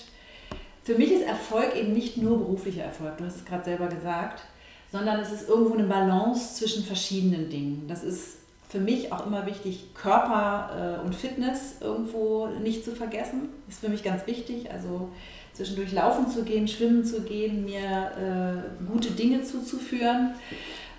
für 0.83 0.95
mich 0.95 1.11
ist 1.11 1.23
Erfolg 1.23 1.75
eben 1.75 1.93
nicht 1.93 2.17
nur 2.17 2.37
beruflicher 2.37 2.83
Erfolg, 2.83 3.17
du 3.17 3.25
hast 3.25 3.37
es 3.37 3.45
gerade 3.45 3.63
selber 3.63 3.87
gesagt, 3.87 4.43
sondern 4.91 5.19
es 5.19 5.31
ist 5.31 5.47
irgendwo 5.47 5.75
eine 5.75 5.87
Balance 5.87 6.55
zwischen 6.55 6.83
verschiedenen 6.83 7.49
Dingen. 7.49 7.87
Das 7.87 8.03
ist 8.03 8.38
für 8.69 8.79
mich 8.79 9.11
auch 9.11 9.25
immer 9.25 9.47
wichtig, 9.47 9.95
Körper 9.95 10.99
äh, 11.01 11.05
und 11.05 11.15
Fitness 11.15 11.77
irgendwo 11.81 12.47
nicht 12.47 12.85
zu 12.85 12.91
vergessen. 12.91 13.49
Ist 13.67 13.79
für 13.79 13.89
mich 13.89 14.03
ganz 14.03 14.27
wichtig. 14.27 14.71
Also 14.71 15.09
zwischendurch 15.53 15.91
laufen 15.91 16.29
zu 16.29 16.43
gehen, 16.43 16.67
schwimmen 16.67 17.03
zu 17.03 17.21
gehen, 17.21 17.65
mir 17.65 18.63
äh, 18.79 18.85
gute 18.85 19.11
Dinge 19.11 19.41
zuzuführen. 19.41 20.35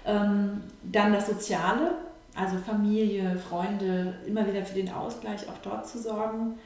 Ähm, 0.05 0.63
dann 0.83 1.13
das 1.13 1.29
Soziale, 1.29 1.93
also 2.35 2.57
Familie, 2.59 3.39
Freunde, 3.39 4.15
immer 4.27 4.47
wieder 4.49 4.65
für 4.65 4.75
den 4.75 4.91
Ausgleich 4.93 5.49
auch 5.49 5.59
dort 5.63 5.89
zu 5.89 6.01
sorgen. 6.01 6.59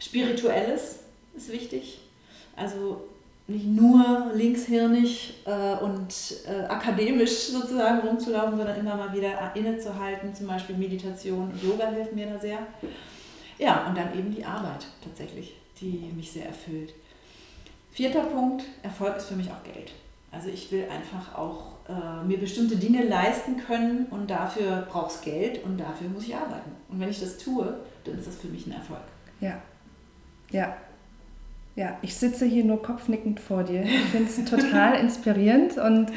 Spirituelles 0.00 0.98
ist 1.36 1.52
wichtig. 1.52 2.00
Also 2.56 3.04
nicht 3.50 3.66
nur 3.66 4.30
linkshirnig 4.34 5.42
äh, 5.44 5.82
und 5.82 6.14
äh, 6.46 6.64
akademisch 6.66 7.48
sozusagen 7.48 8.06
rumzulaufen, 8.06 8.56
sondern 8.56 8.78
immer 8.78 8.96
mal 8.96 9.12
wieder 9.12 9.54
innezuhalten. 9.54 10.32
Zum 10.32 10.46
Beispiel 10.46 10.76
Meditation 10.76 11.50
und 11.50 11.62
Yoga 11.62 11.88
hilft 11.88 12.14
mir 12.14 12.26
da 12.26 12.38
sehr. 12.38 12.58
Ja, 13.58 13.86
und 13.86 13.96
dann 13.96 14.16
eben 14.16 14.34
die 14.34 14.44
Arbeit 14.44 14.86
tatsächlich, 15.02 15.56
die 15.80 16.10
mich 16.16 16.30
sehr 16.30 16.46
erfüllt. 16.46 16.94
Vierter 17.90 18.22
Punkt, 18.22 18.64
Erfolg 18.82 19.16
ist 19.16 19.26
für 19.26 19.34
mich 19.36 19.50
auch 19.50 19.64
Geld. 19.64 19.92
Also 20.30 20.48
ich 20.48 20.70
will 20.70 20.84
einfach 20.88 21.36
auch 21.36 21.72
äh, 21.88 22.24
mir 22.24 22.38
bestimmte 22.38 22.76
Dinge 22.76 23.04
leisten 23.04 23.56
können 23.56 24.06
und 24.10 24.30
dafür 24.30 24.86
braucht 24.88 25.10
es 25.10 25.20
Geld 25.22 25.64
und 25.64 25.76
dafür 25.76 26.08
muss 26.08 26.22
ich 26.22 26.36
arbeiten. 26.36 26.70
Und 26.88 27.00
wenn 27.00 27.10
ich 27.10 27.18
das 27.18 27.36
tue, 27.36 27.80
dann 28.04 28.16
ist 28.16 28.28
das 28.28 28.36
für 28.36 28.46
mich 28.46 28.66
ein 28.68 28.72
Erfolg. 28.72 29.02
Ja, 29.40 29.60
ja, 30.52 30.76
ja, 31.80 31.96
ich 32.02 32.14
sitze 32.14 32.44
hier 32.44 32.62
nur 32.62 32.82
kopfnickend 32.82 33.40
vor 33.40 33.64
dir. 33.64 33.82
Ich 33.82 34.10
finde 34.12 34.28
es 34.28 34.44
total 34.44 34.94
inspirierend 35.00 35.78
und 35.78 36.08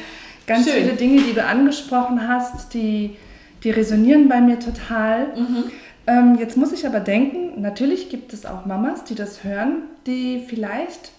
ganz 0.46 0.66
Schön. 0.66 0.74
viele 0.74 0.94
Dinge, 0.96 1.22
die 1.22 1.34
du 1.34 1.46
angesprochen 1.46 2.28
hast, 2.28 2.74
die, 2.74 3.16
die 3.64 3.70
resonieren 3.70 4.28
bei 4.28 4.42
mir 4.42 4.60
total. 4.60 5.28
Mhm. 5.28 5.64
Ähm, 6.06 6.38
jetzt 6.38 6.58
muss 6.58 6.74
ich 6.74 6.86
aber 6.86 7.00
denken, 7.00 7.62
natürlich 7.62 8.10
gibt 8.10 8.34
es 8.34 8.46
auch 8.46 8.66
Mamas, 8.66 9.06
die 9.06 9.16
das 9.16 9.46
hören, 9.46 9.84
die 10.06 10.44
vielleicht 10.46 11.14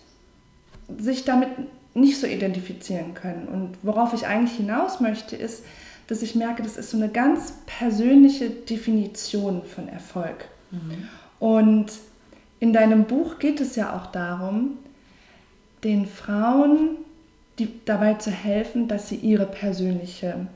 sich 0.99 1.25
damit 1.25 1.49
nicht 1.95 2.21
so 2.21 2.27
identifizieren 2.27 3.15
können. 3.15 3.49
Und 3.49 3.79
worauf 3.83 4.13
ich 4.13 4.27
eigentlich 4.27 4.59
hinaus 4.59 5.01
möchte, 5.01 5.37
ist, 5.37 5.65
dass 6.07 6.21
ich 6.21 6.35
merke, 6.35 6.63
das 6.63 6.77
ist 6.77 6.91
so 6.91 6.99
eine 6.99 7.09
ganz 7.09 7.55
persönliche 7.65 8.51
Definition 8.51 9.63
von 9.65 9.89
Erfolg. 9.89 10.45
Mhm. 10.71 11.09
Und 11.39 11.93
in 12.65 12.73
deinem 12.73 13.05
Buch 13.05 13.39
geht 13.39 13.61
es 13.61 13.77
ja 13.77 13.95
auch 13.95 14.07
darum, 14.07 14.79
den 15.85 16.07
Frauen 16.07 16.97
die, 17.59 17.69
dabei 17.85 18.15
zu 18.15 18.31
helfen, 18.31 18.89
dass 18.89 19.11
sie 19.11 19.17
ihre 19.17 19.45
persönliche 19.45 20.47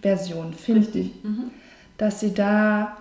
Version 0.00 0.54
finden. 0.54 1.12
Mhm. 1.22 1.50
Dass 1.98 2.20
sie 2.20 2.32
da 2.32 2.96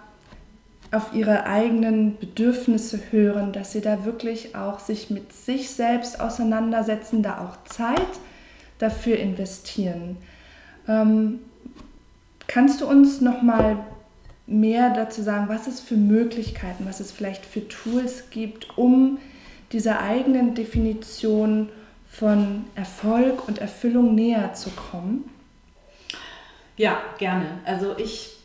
auf 0.91 1.13
ihre 1.13 1.45
eigenen 1.45 2.17
Bedürfnisse 2.17 2.99
hören, 3.11 3.53
dass 3.53 3.71
sie 3.71 3.79
da 3.79 4.03
wirklich 4.03 4.57
auch 4.57 4.79
sich 4.79 5.09
mit 5.09 5.31
sich 5.31 5.69
selbst 5.69 6.19
auseinandersetzen, 6.19 7.23
da 7.23 7.37
auch 7.39 7.63
Zeit 7.63 8.19
dafür 8.77 9.19
investieren. 9.19 10.17
Ähm, 10.85 11.39
kannst 12.47 12.81
du 12.81 12.89
uns 12.89 13.21
noch 13.21 13.41
mal 13.41 13.77
mehr 14.49 14.89
dazu 14.89 15.21
sagen, 15.21 15.47
was 15.47 15.67
es 15.67 15.79
für 15.79 15.95
Möglichkeiten, 15.95 16.85
was 16.87 16.99
es 16.99 17.11
vielleicht 17.11 17.45
für 17.45 17.67
Tools 17.67 18.29
gibt, 18.31 18.77
um 18.77 19.19
dieser 19.71 20.01
eigenen 20.01 20.55
Definition 20.55 21.69
von 22.09 22.65
Erfolg 22.75 23.47
und 23.47 23.59
Erfüllung 23.59 24.15
näher 24.15 24.53
zu 24.53 24.71
kommen? 24.71 25.29
Ja, 26.75 26.97
gerne. 27.17 27.45
Also 27.65 27.97
ich 27.97 28.37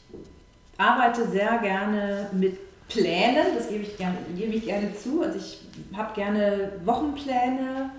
arbeite 0.76 1.26
sehr 1.28 1.58
gerne 1.58 2.28
mit 2.32 2.58
Plänen, 2.88 3.54
das 3.56 3.68
gebe 3.68 3.82
ich 3.84 3.96
gerne, 3.96 4.18
gebe 4.36 4.54
ich 4.54 4.66
gerne 4.66 4.94
zu. 4.94 5.22
Also 5.22 5.38
ich 5.38 5.60
habe 5.96 6.14
gerne 6.14 6.72
Wochenpläne. 6.84 7.90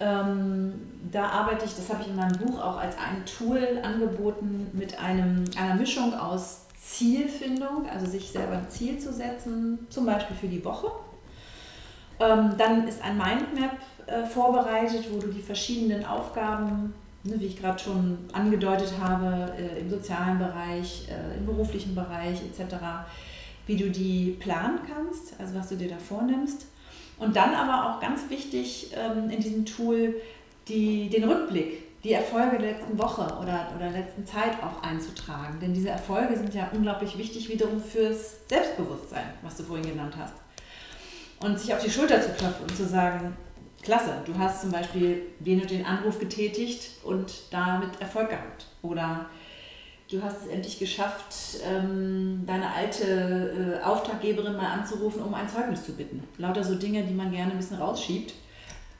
Ähm, 0.00 0.72
da 1.12 1.26
arbeite 1.26 1.66
ich, 1.66 1.76
das 1.76 1.90
habe 1.90 2.02
ich 2.02 2.08
in 2.08 2.16
meinem 2.16 2.38
Buch 2.38 2.58
auch 2.58 2.78
als 2.78 2.96
ein 2.96 3.24
Tool 3.26 3.80
angeboten, 3.82 4.68
mit 4.72 4.98
einem, 4.98 5.44
einer 5.56 5.74
Mischung 5.74 6.14
aus 6.14 6.59
Zielfindung, 6.80 7.88
also 7.88 8.06
sich 8.06 8.30
selber 8.30 8.54
ein 8.54 8.70
Ziel 8.70 8.98
zu 8.98 9.12
setzen, 9.12 9.86
zum 9.90 10.06
Beispiel 10.06 10.36
für 10.36 10.48
die 10.48 10.64
Woche. 10.64 10.90
Ähm, 12.18 12.54
dann 12.56 12.88
ist 12.88 13.02
ein 13.02 13.16
Mindmap 13.16 13.76
äh, 14.06 14.24
vorbereitet, 14.24 15.06
wo 15.12 15.18
du 15.18 15.28
die 15.28 15.42
verschiedenen 15.42 16.04
Aufgaben, 16.04 16.94
ne, 17.24 17.38
wie 17.38 17.46
ich 17.46 17.60
gerade 17.60 17.78
schon 17.78 18.18
angedeutet 18.32 18.92
habe, 19.00 19.52
äh, 19.56 19.80
im 19.80 19.90
sozialen 19.90 20.38
Bereich, 20.38 21.06
äh, 21.08 21.38
im 21.38 21.46
beruflichen 21.46 21.94
Bereich 21.94 22.40
etc., 22.42 22.76
wie 23.66 23.76
du 23.76 23.90
die 23.90 24.36
planen 24.40 24.80
kannst, 24.86 25.38
also 25.38 25.54
was 25.54 25.68
du 25.68 25.76
dir 25.76 25.88
da 25.88 25.98
vornimmst. 25.98 26.66
Und 27.18 27.36
dann 27.36 27.54
aber 27.54 27.90
auch 27.90 28.00
ganz 28.00 28.28
wichtig 28.30 28.92
ähm, 28.96 29.28
in 29.30 29.40
diesem 29.40 29.66
Tool 29.66 30.14
die, 30.66 31.08
den 31.10 31.24
Rückblick 31.24 31.89
die 32.02 32.12
Erfolge 32.12 32.58
der 32.58 32.72
letzten 32.72 32.98
Woche 32.98 33.22
oder, 33.22 33.72
oder 33.76 33.90
der 33.90 34.00
letzten 34.02 34.24
Zeit 34.26 34.62
auch 34.62 34.82
einzutragen. 34.82 35.60
Denn 35.60 35.74
diese 35.74 35.90
Erfolge 35.90 36.36
sind 36.36 36.54
ja 36.54 36.70
unglaublich 36.72 37.18
wichtig 37.18 37.48
wiederum 37.48 37.82
fürs 37.82 38.48
Selbstbewusstsein, 38.48 39.26
was 39.42 39.56
du 39.56 39.64
vorhin 39.64 39.86
genannt 39.86 40.14
hast. 40.18 40.34
Und 41.42 41.58
sich 41.58 41.72
auf 41.74 41.82
die 41.82 41.90
Schulter 41.90 42.20
zu 42.20 42.30
klopfen 42.30 42.66
und 42.68 42.76
zu 42.76 42.86
sagen, 42.86 43.36
klasse, 43.82 44.22
du 44.24 44.36
hast 44.38 44.62
zum 44.62 44.70
Beispiel 44.70 45.22
den 45.40 45.60
und 45.60 45.70
den 45.70 45.84
Anruf 45.84 46.18
getätigt 46.18 47.02
und 47.02 47.32
damit 47.50 48.00
Erfolg 48.00 48.30
gehabt. 48.30 48.66
Oder 48.82 49.26
du 50.10 50.22
hast 50.22 50.42
es 50.42 50.48
endlich 50.48 50.78
geschafft, 50.78 51.34
ähm, 51.64 52.44
deine 52.46 52.72
alte 52.72 53.78
äh, 53.80 53.84
Auftraggeberin 53.84 54.56
mal 54.56 54.72
anzurufen, 54.72 55.22
um 55.22 55.34
ein 55.34 55.48
Zeugnis 55.48 55.84
zu 55.84 55.92
bitten. 55.92 56.22
Lauter 56.38 56.64
so 56.64 56.74
Dinge, 56.74 57.04
die 57.04 57.14
man 57.14 57.30
gerne 57.30 57.52
ein 57.52 57.58
bisschen 57.58 57.78
rausschiebt, 57.78 58.34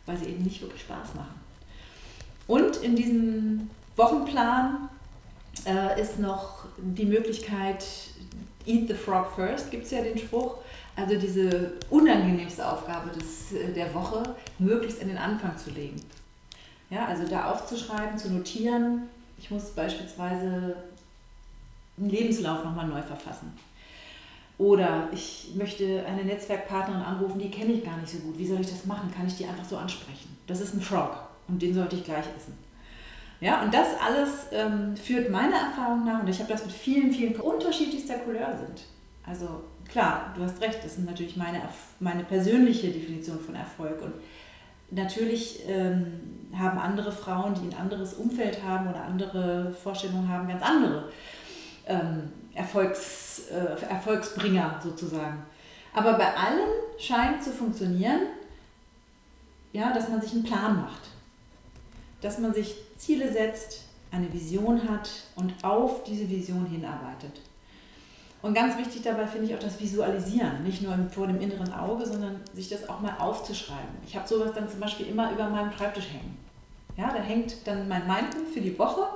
weil 0.07 0.17
sie 0.17 0.27
eben 0.27 0.43
nicht 0.43 0.61
wirklich 0.61 0.83
Spaß 0.83 1.15
machen. 1.15 1.40
Und 2.51 2.79
in 2.79 2.97
diesem 2.97 3.71
Wochenplan 3.95 4.89
äh, 5.65 6.03
ist 6.03 6.19
noch 6.19 6.65
die 6.79 7.05
Möglichkeit, 7.05 7.87
Eat 8.67 8.89
the 8.89 8.95
Frog 8.95 9.31
First, 9.37 9.71
gibt 9.71 9.85
es 9.85 9.93
ja 9.93 10.03
den 10.03 10.19
Spruch. 10.19 10.57
Also 10.97 11.17
diese 11.17 11.75
unangenehmste 11.91 12.69
Aufgabe 12.69 13.11
des, 13.11 13.53
äh, 13.53 13.73
der 13.73 13.95
Woche 13.95 14.35
möglichst 14.59 15.01
in 15.01 15.07
den 15.07 15.17
Anfang 15.17 15.57
zu 15.59 15.71
legen. 15.71 16.03
Ja, 16.91 17.07
also 17.07 17.23
da 17.29 17.53
aufzuschreiben, 17.53 18.19
zu 18.19 18.33
notieren. 18.33 19.03
Ich 19.39 19.53
muss 19.53 19.71
beispielsweise 19.71 20.75
einen 21.99 22.11
Lebenslauf 22.11 22.65
nochmal 22.65 22.89
neu 22.89 23.03
verfassen. 23.03 23.57
Oder 24.59 25.09
ich 25.13 25.53
möchte 25.55 26.05
eine 26.05 26.25
Netzwerkpartnerin 26.25 27.03
anrufen, 27.03 27.39
die 27.39 27.53
kenne 27.53 27.75
ich 27.75 27.85
gar 27.85 27.97
nicht 27.99 28.11
so 28.11 28.19
gut. 28.19 28.37
Wie 28.37 28.47
soll 28.49 28.61
ich 28.61 28.71
das 28.71 28.87
machen? 28.87 29.15
Kann 29.17 29.29
ich 29.29 29.37
die 29.37 29.47
einfach 29.47 29.65
so 29.65 29.77
ansprechen? 29.77 30.37
Das 30.49 30.61
ist 30.61 30.75
ein 30.75 30.81
Frog 30.81 31.30
und 31.51 31.61
den 31.61 31.75
sollte 31.75 31.97
ich 31.97 32.05
gleich 32.05 32.25
essen. 32.37 32.57
Ja, 33.41 33.63
und 33.63 33.73
das 33.73 33.89
alles 34.07 34.47
ähm, 34.53 34.97
führt 34.97 35.31
meiner 35.31 35.57
Erfahrung 35.57 36.05
nach, 36.05 36.21
und 36.21 36.29
ich 36.29 36.39
habe 36.41 36.53
das 36.53 36.65
mit 36.65 36.75
vielen, 36.75 37.11
vielen 37.11 37.37
unterschiedlichster 37.37 38.19
Couleur 38.19 38.55
sind. 38.57 38.83
Also 39.27 39.63
klar, 39.89 40.35
du 40.37 40.43
hast 40.43 40.61
recht, 40.61 40.79
das 40.85 40.99
ist 40.99 41.07
natürlich 41.07 41.37
meine, 41.37 41.61
meine 42.01 42.25
persönliche 42.25 42.89
Definition 42.89 43.41
von 43.41 43.55
Erfolg. 43.55 44.03
Und 44.03 44.13
natürlich 44.91 45.61
ähm, 45.67 46.49
haben 46.57 46.79
andere 46.79 47.13
Frauen, 47.13 47.55
die 47.55 47.75
ein 47.75 47.81
anderes 47.81 48.15
Umfeld 48.15 48.63
haben 48.63 48.89
oder 48.89 49.05
andere 49.05 49.73
Vorstellungen 49.73 50.29
haben, 50.29 50.49
ganz 50.49 50.63
andere 50.63 51.09
ähm, 51.87 52.31
Erfolgs, 52.55 53.45
äh, 53.51 53.83
Erfolgsbringer 53.89 54.81
sozusagen. 54.83 55.43
Aber 55.95 56.15
bei 56.15 56.27
allen 56.27 56.69
scheint 56.99 57.43
zu 57.43 57.51
funktionieren, 57.51 58.21
ja, 59.73 59.93
dass 59.93 60.09
man 60.09 60.21
sich 60.21 60.33
einen 60.33 60.45
Plan 60.45 60.77
macht. 60.77 61.10
Dass 62.21 62.39
man 62.39 62.53
sich 62.53 62.75
Ziele 62.97 63.33
setzt, 63.33 63.85
eine 64.13 64.33
Vision 64.33 64.89
hat 64.89 65.09
und 65.37 65.55
auf 65.63 66.05
diese 66.05 66.29
Vision 66.29 66.67
hinarbeitet. 66.67 67.41
Und 68.43 68.55
ganz 68.55 68.77
wichtig 68.79 69.03
dabei 69.03 69.27
finde 69.27 69.47
ich 69.47 69.55
auch 69.55 69.61
das 69.61 69.79
Visualisieren, 69.79 70.63
nicht 70.65 70.83
nur 70.83 70.97
vor 71.11 71.27
dem 71.27 71.41
inneren 71.41 71.73
Auge, 71.73 72.07
sondern 72.07 72.41
sich 72.55 72.69
das 72.69 72.89
auch 72.89 73.01
mal 73.01 73.15
aufzuschreiben. 73.19 73.91
Ich 74.07 74.17
habe 74.17 74.27
sowas 74.27 74.53
dann 74.55 74.69
zum 74.69 74.81
Beispiel 74.81 75.07
immer 75.07 75.31
über 75.31 75.49
meinem 75.49 75.71
Schreibtisch 75.73 76.09
hängen. 76.09 76.39
Ja, 76.97 77.13
da 77.13 77.21
hängt 77.21 77.67
dann 77.67 77.87
mein 77.87 78.07
Mindmap 78.07 78.49
für 78.53 78.61
die 78.61 78.79
Woche 78.79 79.07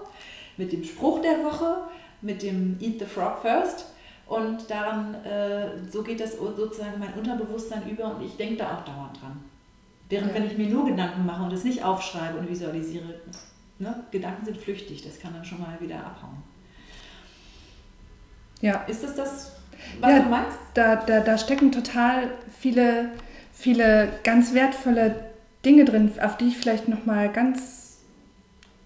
mit 0.57 0.73
dem 0.73 0.85
Spruch 0.85 1.21
der 1.23 1.43
Woche, 1.43 1.85
mit 2.21 2.43
dem 2.43 2.77
Eat 2.81 2.99
the 2.99 3.07
Frog 3.07 3.38
First. 3.40 3.87
Und 4.27 4.71
daran, 4.71 5.14
äh, 5.25 5.90
so 5.90 6.03
geht 6.03 6.21
das 6.21 6.38
sozusagen 6.38 6.99
mein 6.99 7.12
Unterbewusstsein 7.14 7.88
über 7.88 8.14
und 8.14 8.25
ich 8.25 8.37
denke 8.37 8.57
da 8.57 8.77
auch 8.77 8.85
dauernd 8.85 9.21
dran. 9.21 9.45
Während 10.09 10.29
ja. 10.29 10.35
wenn 10.35 10.47
ich 10.47 10.59
mir 10.59 10.69
nur 10.69 10.87
Gedanken 10.87 11.25
mache 11.25 11.43
und 11.43 11.53
es 11.53 11.64
nicht 11.64 11.83
aufschreibe 11.83 12.38
und 12.38 12.49
visualisiere, 12.49 13.14
ne, 13.79 14.05
Gedanken 14.11 14.45
sind 14.45 14.59
flüchtig, 14.59 15.03
das 15.03 15.19
kann 15.19 15.33
dann 15.33 15.45
schon 15.45 15.61
mal 15.61 15.77
wieder 15.81 15.97
abhauen. 15.97 16.43
Ja. 18.61 18.83
Ist 18.85 19.03
das 19.03 19.14
das, 19.14 19.53
was 20.01 20.11
ja, 20.11 20.19
du 20.21 20.29
meinst? 20.29 20.59
Da, 20.75 20.97
da, 20.97 21.21
da 21.21 21.38
stecken 21.38 21.73
total 21.73 22.31
viele, 22.59 23.11
viele 23.53 24.09
ganz 24.23 24.55
wertvolle 24.55 25.33
Dinge 25.64 25.85
drin, 25.85 26.12
auf 26.23 26.37
die 26.37 26.49
ich 26.49 26.57
vielleicht 26.57 26.88
nochmal 26.88 27.31
ganz 27.31 27.99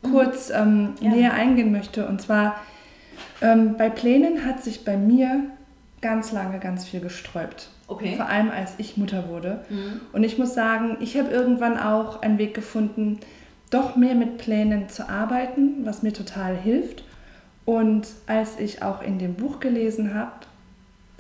mhm. 0.03 0.13
kurz 0.13 0.51
ähm, 0.51 0.95
ja. 1.01 1.11
näher 1.11 1.35
eingehen 1.35 1.73
möchte. 1.73 2.07
Und 2.07 2.23
zwar 2.23 2.61
ähm, 3.41 3.77
bei 3.77 3.91
Plänen 3.91 4.45
hat 4.45 4.63
sich 4.63 4.85
bei 4.85 4.97
mir 4.97 5.45
ganz 6.01 6.33
lange 6.33 6.59
ganz 6.59 6.85
viel 6.85 7.01
gesträubt. 7.01 7.71
Okay. 7.89 8.17
Vor 8.17 8.29
allem 8.29 8.51
als 8.51 8.75
ich 8.77 8.99
Mutter 8.99 9.29
wurde. 9.29 9.65
Mhm. 9.71 10.01
Und 10.13 10.23
ich 10.23 10.39
muss 10.39 10.55
sagen, 10.55 10.99
ich 11.01 11.17
habe 11.19 11.31
irgendwann 11.31 11.79
auch 11.79 12.21
einen 12.21 12.39
Weg 12.39 12.55
gefunden, 12.55 13.19
doch 13.71 13.97
mehr 13.97 14.15
mit 14.15 14.39
Plänen 14.39 14.89
zu 14.89 15.09
arbeiten, 15.09 15.85
was 15.85 16.03
mir 16.03 16.13
total 16.13 16.57
hilft. 16.57 17.03
Und 17.65 18.07
als 18.27 18.59
ich 18.59 18.83
auch 18.83 19.03
in 19.03 19.19
dem 19.19 19.35
Buch 19.35 19.59
gelesen 19.61 20.15
habe, 20.15 20.33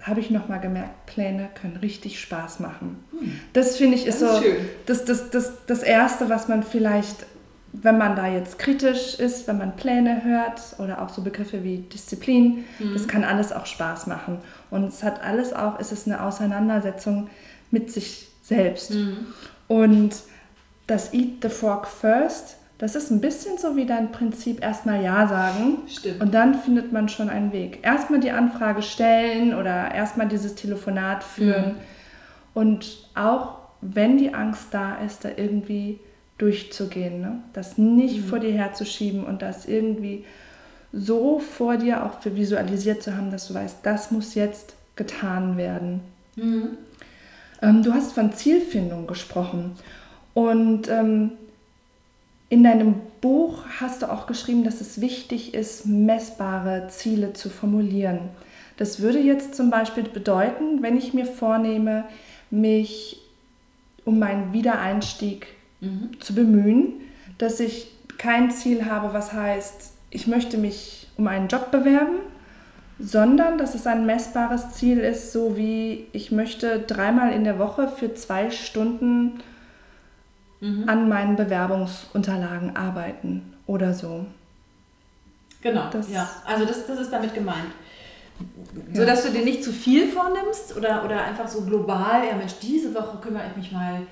habe 0.02 0.20
ich 0.20 0.30
nochmal 0.30 0.60
gemerkt, 0.60 1.06
Pläne 1.06 1.48
können 1.60 1.76
richtig 1.76 2.20
Spaß 2.20 2.60
machen. 2.60 3.02
Hm. 3.10 3.40
Das 3.52 3.76
finde 3.76 3.96
ich 3.96 4.06
ist, 4.06 4.22
ist 4.22 4.30
so 4.30 4.42
das, 4.86 5.04
das, 5.04 5.30
das, 5.30 5.66
das 5.66 5.82
Erste, 5.82 6.28
was 6.28 6.48
man 6.48 6.62
vielleicht, 6.62 7.26
wenn 7.72 7.98
man 7.98 8.16
da 8.16 8.26
jetzt 8.26 8.58
kritisch 8.58 9.18
ist, 9.18 9.46
wenn 9.46 9.58
man 9.58 9.76
Pläne 9.76 10.24
hört 10.24 10.60
oder 10.78 11.02
auch 11.02 11.10
so 11.10 11.22
Begriffe 11.22 11.64
wie 11.64 11.78
Disziplin, 11.78 12.64
hm. 12.78 12.92
das 12.94 13.06
kann 13.06 13.24
alles 13.24 13.52
auch 13.52 13.66
Spaß 13.66 14.06
machen. 14.06 14.38
Und 14.70 14.84
es 14.84 15.02
hat 15.02 15.22
alles 15.22 15.52
auch, 15.52 15.78
es 15.78 15.92
ist 15.92 16.06
eine 16.06 16.22
Auseinandersetzung 16.22 17.28
mit 17.70 17.92
sich 17.92 18.28
selbst. 18.42 18.94
Hm. 18.94 19.26
Und 19.68 20.14
das 20.86 21.12
Eat 21.12 21.42
the 21.42 21.50
Frog 21.50 21.86
First, 21.86 22.56
das 22.78 22.94
ist 22.94 23.10
ein 23.10 23.20
bisschen 23.20 23.58
so 23.58 23.76
wie 23.76 23.86
dein 23.86 24.12
Prinzip 24.12 24.62
erstmal 24.62 25.02
Ja 25.02 25.26
sagen. 25.26 25.78
Stimmt. 25.88 26.22
Und 26.22 26.32
dann 26.32 26.54
findet 26.54 26.92
man 26.92 27.08
schon 27.08 27.28
einen 27.28 27.52
Weg. 27.52 27.80
Erstmal 27.82 28.20
die 28.20 28.30
Anfrage 28.30 28.82
stellen 28.82 29.54
oder 29.54 29.92
erstmal 29.92 30.28
dieses 30.28 30.54
Telefonat 30.54 31.22
führen. 31.22 31.72
Mhm. 31.72 31.80
Und 32.54 33.10
auch 33.14 33.58
wenn 33.80 34.16
die 34.16 34.32
Angst 34.32 34.68
da 34.70 34.96
ist, 34.96 35.24
da 35.24 35.30
irgendwie 35.36 36.00
durchzugehen. 36.38 37.20
Ne? 37.20 37.42
Das 37.52 37.78
nicht 37.78 38.18
mhm. 38.18 38.24
vor 38.24 38.38
dir 38.38 38.52
herzuschieben 38.52 39.24
und 39.24 39.42
das 39.42 39.66
irgendwie 39.66 40.24
so 40.92 41.38
vor 41.38 41.76
dir 41.76 42.04
auch 42.04 42.20
für 42.20 42.34
visualisiert 42.34 43.02
zu 43.02 43.16
haben, 43.16 43.30
dass 43.30 43.48
du 43.48 43.54
weißt, 43.54 43.78
das 43.82 44.10
muss 44.10 44.34
jetzt 44.34 44.74
getan 44.96 45.56
werden. 45.56 46.00
Mhm. 46.36 46.78
Ähm, 47.60 47.82
du 47.82 47.92
hast 47.92 48.12
von 48.12 48.32
Zielfindung 48.32 49.06
gesprochen. 49.06 49.76
Und 50.34 50.88
ähm, 50.88 51.32
in 52.48 52.64
deinem 52.64 52.94
Buch 53.20 53.64
hast 53.80 54.02
du 54.02 54.10
auch 54.10 54.26
geschrieben, 54.26 54.64
dass 54.64 54.80
es 54.80 55.00
wichtig 55.00 55.54
ist, 55.54 55.84
messbare 55.86 56.88
Ziele 56.88 57.32
zu 57.32 57.50
formulieren. 57.50 58.20
Das 58.76 59.00
würde 59.00 59.18
jetzt 59.18 59.54
zum 59.54 59.70
Beispiel 59.70 60.04
bedeuten, 60.04 60.82
wenn 60.82 60.96
ich 60.96 61.12
mir 61.12 61.26
vornehme, 61.26 62.04
mich 62.50 63.20
um 64.04 64.18
meinen 64.18 64.52
Wiedereinstieg 64.52 65.48
mhm. 65.80 66.20
zu 66.20 66.34
bemühen, 66.34 66.94
dass 67.38 67.60
ich 67.60 67.92
kein 68.18 68.50
Ziel 68.50 68.86
habe, 68.86 69.12
was 69.12 69.32
heißt, 69.32 69.92
ich 70.10 70.26
möchte 70.26 70.58
mich 70.58 71.08
um 71.16 71.26
einen 71.26 71.48
Job 71.48 71.70
bewerben, 71.70 72.16
sondern 72.98 73.58
dass 73.58 73.74
es 73.74 73.86
ein 73.86 74.06
messbares 74.06 74.72
Ziel 74.72 74.98
ist, 74.98 75.32
so 75.32 75.56
wie 75.56 76.06
ich 76.12 76.32
möchte 76.32 76.80
dreimal 76.80 77.32
in 77.32 77.44
der 77.44 77.58
Woche 77.58 77.88
für 77.88 78.14
zwei 78.14 78.50
Stunden 78.50 79.40
mhm. 80.60 80.88
an 80.88 81.08
meinen 81.08 81.36
Bewerbungsunterlagen 81.36 82.76
arbeiten 82.76 83.54
oder 83.66 83.94
so. 83.94 84.26
Genau, 85.60 85.90
das, 85.90 86.10
ja. 86.10 86.28
Also 86.44 86.64
das, 86.64 86.86
das 86.86 87.00
ist 87.00 87.12
damit 87.12 87.34
gemeint. 87.34 87.72
So 88.94 89.04
dass 89.04 89.24
du 89.24 89.30
dir 89.30 89.44
nicht 89.44 89.64
zu 89.64 89.72
viel 89.72 90.06
vornimmst 90.06 90.76
oder, 90.76 91.04
oder 91.04 91.24
einfach 91.24 91.48
so 91.48 91.62
global, 91.62 92.24
ja 92.24 92.36
Mensch, 92.36 92.54
diese 92.62 92.94
Woche 92.94 93.18
kümmere 93.20 93.44
ich 93.50 93.56
mich 93.56 93.72
mal 93.72 94.02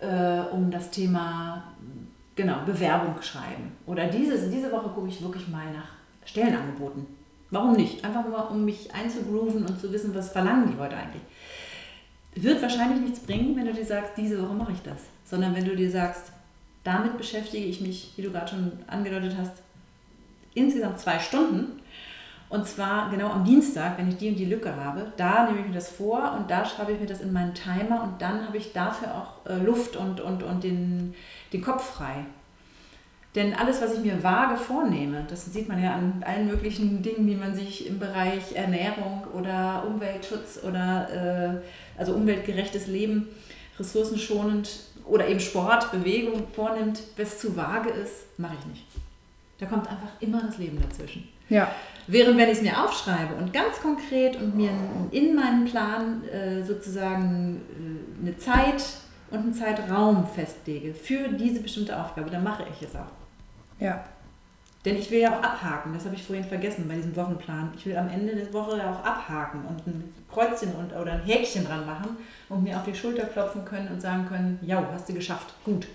äh, 0.00 0.40
um 0.52 0.70
das 0.70 0.90
Thema 0.90 1.64
genau, 2.36 2.64
Bewerbung 2.64 3.20
schreiben. 3.22 3.72
Oder 3.86 4.06
dieses, 4.06 4.50
diese 4.50 4.70
Woche 4.72 4.90
gucke 4.90 5.08
ich 5.08 5.22
wirklich 5.22 5.48
mal 5.48 5.72
nach 5.72 5.92
Stellenangeboten. 6.24 7.06
Warum 7.50 7.72
nicht? 7.72 8.04
Einfach 8.04 8.26
nur, 8.26 8.50
um 8.50 8.64
mich 8.64 8.92
einzugrooven 8.94 9.64
und 9.64 9.80
zu 9.80 9.92
wissen, 9.92 10.14
was 10.14 10.30
verlangen 10.30 10.72
die 10.72 10.78
heute 10.78 10.96
eigentlich. 10.96 11.22
Wird 12.34 12.60
wahrscheinlich 12.60 13.00
nichts 13.00 13.20
bringen, 13.20 13.54
wenn 13.54 13.66
du 13.66 13.72
dir 13.72 13.84
sagst, 13.84 14.12
diese 14.16 14.42
Woche 14.42 14.54
mache 14.54 14.72
ich 14.72 14.82
das 14.82 14.98
sondern 15.24 15.54
wenn 15.54 15.64
du 15.64 15.74
dir 15.74 15.90
sagst, 15.90 16.32
damit 16.84 17.16
beschäftige 17.16 17.64
ich 17.64 17.80
mich, 17.80 18.12
wie 18.16 18.22
du 18.22 18.30
gerade 18.30 18.48
schon 18.48 18.72
angedeutet 18.86 19.34
hast, 19.38 19.52
insgesamt 20.54 21.00
zwei 21.00 21.18
Stunden. 21.18 21.80
Und 22.48 22.66
zwar 22.68 23.10
genau 23.10 23.30
am 23.30 23.44
Dienstag, 23.44 23.98
wenn 23.98 24.08
ich 24.08 24.16
die 24.16 24.28
und 24.28 24.36
die 24.36 24.44
Lücke 24.44 24.74
habe, 24.76 25.12
da 25.16 25.46
nehme 25.46 25.60
ich 25.60 25.66
mir 25.66 25.74
das 25.74 25.90
vor 25.90 26.36
und 26.38 26.50
da 26.50 26.64
schreibe 26.64 26.92
ich 26.92 27.00
mir 27.00 27.06
das 27.06 27.20
in 27.20 27.32
meinen 27.32 27.54
Timer 27.54 28.02
und 28.02 28.20
dann 28.22 28.46
habe 28.46 28.56
ich 28.56 28.72
dafür 28.72 29.14
auch 29.14 29.50
äh, 29.50 29.56
Luft 29.56 29.96
und, 29.96 30.20
und, 30.20 30.42
und 30.42 30.62
den, 30.62 31.14
den 31.52 31.62
Kopf 31.62 31.94
frei. 31.94 32.24
Denn 33.34 33.52
alles, 33.54 33.82
was 33.82 33.94
ich 33.94 34.04
mir 34.04 34.22
vage 34.22 34.56
vornehme, 34.56 35.24
das 35.28 35.46
sieht 35.46 35.68
man 35.68 35.82
ja 35.82 35.94
an 35.94 36.22
allen 36.24 36.46
möglichen 36.46 37.02
Dingen, 37.02 37.26
die 37.26 37.34
man 37.34 37.54
sich 37.54 37.88
im 37.88 37.98
Bereich 37.98 38.54
Ernährung 38.54 39.24
oder 39.32 39.82
Umweltschutz 39.88 40.60
oder 40.62 41.60
äh, 41.60 41.98
also 41.98 42.12
umweltgerechtes 42.12 42.86
Leben, 42.86 43.28
ressourcenschonend 43.76 44.70
oder 45.04 45.26
eben 45.26 45.40
Sport, 45.40 45.90
Bewegung 45.90 46.46
vornimmt, 46.54 47.00
was 47.16 47.40
zu 47.40 47.56
vage 47.56 47.90
ist, 47.90 48.38
mache 48.38 48.54
ich 48.60 48.66
nicht. 48.66 48.86
Da 49.58 49.66
kommt 49.66 49.88
einfach 49.88 50.10
immer 50.20 50.40
das 50.42 50.58
Leben 50.58 50.80
dazwischen. 50.80 51.28
Ja. 51.48 51.70
Während 52.06 52.36
wenn 52.36 52.48
ich 52.48 52.58
es 52.58 52.62
mir 52.62 52.84
aufschreibe 52.84 53.34
und 53.34 53.52
ganz 53.52 53.80
konkret 53.80 54.36
und 54.36 54.56
mir 54.56 54.70
in 55.10 55.34
meinen 55.34 55.64
Plan 55.64 56.22
äh, 56.28 56.62
sozusagen 56.62 57.62
äh, 57.70 58.22
eine 58.22 58.36
Zeit 58.36 58.84
und 59.30 59.38
einen 59.38 59.54
Zeitraum 59.54 60.26
festlege 60.26 60.92
für 60.94 61.28
diese 61.28 61.60
bestimmte 61.60 61.98
Aufgabe, 61.98 62.30
dann 62.30 62.44
mache 62.44 62.64
ich 62.70 62.86
es 62.86 62.94
auch. 62.94 63.10
Ja. 63.80 64.04
Denn 64.84 64.98
ich 64.98 65.10
will 65.10 65.20
ja 65.20 65.30
auch 65.30 65.42
abhaken, 65.42 65.94
das 65.94 66.04
habe 66.04 66.14
ich 66.14 66.22
vorhin 66.22 66.44
vergessen 66.44 66.86
bei 66.86 66.94
diesem 66.94 67.16
Wochenplan. 67.16 67.72
Ich 67.74 67.86
will 67.86 67.96
am 67.96 68.10
Ende 68.10 68.36
der 68.36 68.52
Woche 68.52 68.76
ja 68.76 68.92
auch 68.92 69.02
abhaken 69.02 69.64
und 69.64 69.86
ein 69.86 70.14
Kreuzchen 70.30 70.74
und, 70.74 70.92
oder 70.92 71.12
ein 71.12 71.22
Häkchen 71.22 71.64
dran 71.64 71.86
machen 71.86 72.18
und 72.50 72.62
mir 72.62 72.76
auf 72.76 72.84
die 72.84 72.94
Schulter 72.94 73.24
klopfen 73.24 73.64
können 73.64 73.88
und 73.88 74.02
sagen 74.02 74.26
können, 74.28 74.58
ja, 74.60 74.86
hast 74.92 75.08
du 75.08 75.14
geschafft, 75.14 75.54
gut. 75.64 75.86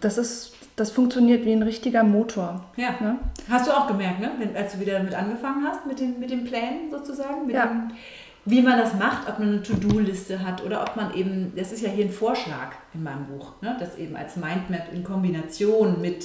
Das 0.00 0.18
ist, 0.18 0.53
das 0.76 0.90
funktioniert 0.90 1.44
wie 1.44 1.52
ein 1.52 1.62
richtiger 1.62 2.02
Motor. 2.02 2.64
Ja. 2.76 2.94
Ne? 3.00 3.18
Hast 3.48 3.66
du 3.66 3.72
auch 3.72 3.86
gemerkt, 3.86 4.20
ne? 4.20 4.32
Wenn, 4.38 4.56
als 4.56 4.72
du 4.72 4.80
wieder 4.80 4.94
damit 4.98 5.14
angefangen 5.14 5.64
hast, 5.66 5.86
mit 5.86 6.00
den, 6.00 6.18
mit 6.18 6.30
den 6.30 6.44
Plänen 6.44 6.90
sozusagen, 6.90 7.48
ja. 7.48 7.66
dem, 7.66 7.92
wie 8.44 8.60
man 8.60 8.78
das 8.78 8.94
macht, 8.94 9.28
ob 9.28 9.38
man 9.38 9.48
eine 9.48 9.62
To-Do-Liste 9.62 10.44
hat 10.44 10.62
oder 10.62 10.82
ob 10.82 10.96
man 10.96 11.14
eben, 11.14 11.52
das 11.56 11.72
ist 11.72 11.82
ja 11.82 11.88
hier 11.88 12.04
ein 12.04 12.10
Vorschlag 12.10 12.72
in 12.92 13.02
meinem 13.02 13.26
Buch, 13.26 13.52
ne? 13.62 13.76
das 13.78 13.96
eben 13.96 14.16
als 14.16 14.36
Mindmap 14.36 14.92
in 14.92 15.04
Kombination 15.04 16.00
mit 16.00 16.24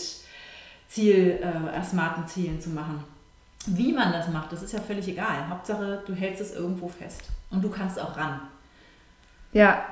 Ziel, 0.88 1.40
äh, 1.42 1.84
smarten 1.84 2.28
Zielen 2.28 2.60
zu 2.60 2.72
machen. 2.72 3.04
Wie 3.68 3.94
man 3.94 4.12
das 4.12 4.30
macht, 4.30 4.52
das 4.52 4.64
ist 4.64 4.74
ja 4.74 4.80
völlig 4.80 5.08
egal. 5.08 5.48
Hauptsache, 5.50 6.02
du 6.06 6.14
hältst 6.14 6.42
es 6.42 6.56
irgendwo 6.56 6.88
fest 6.88 7.22
und 7.52 7.64
du 7.64 7.70
kannst 7.70 8.02
auch 8.02 8.18
ran. 8.18 8.42
Ja, 9.54 9.86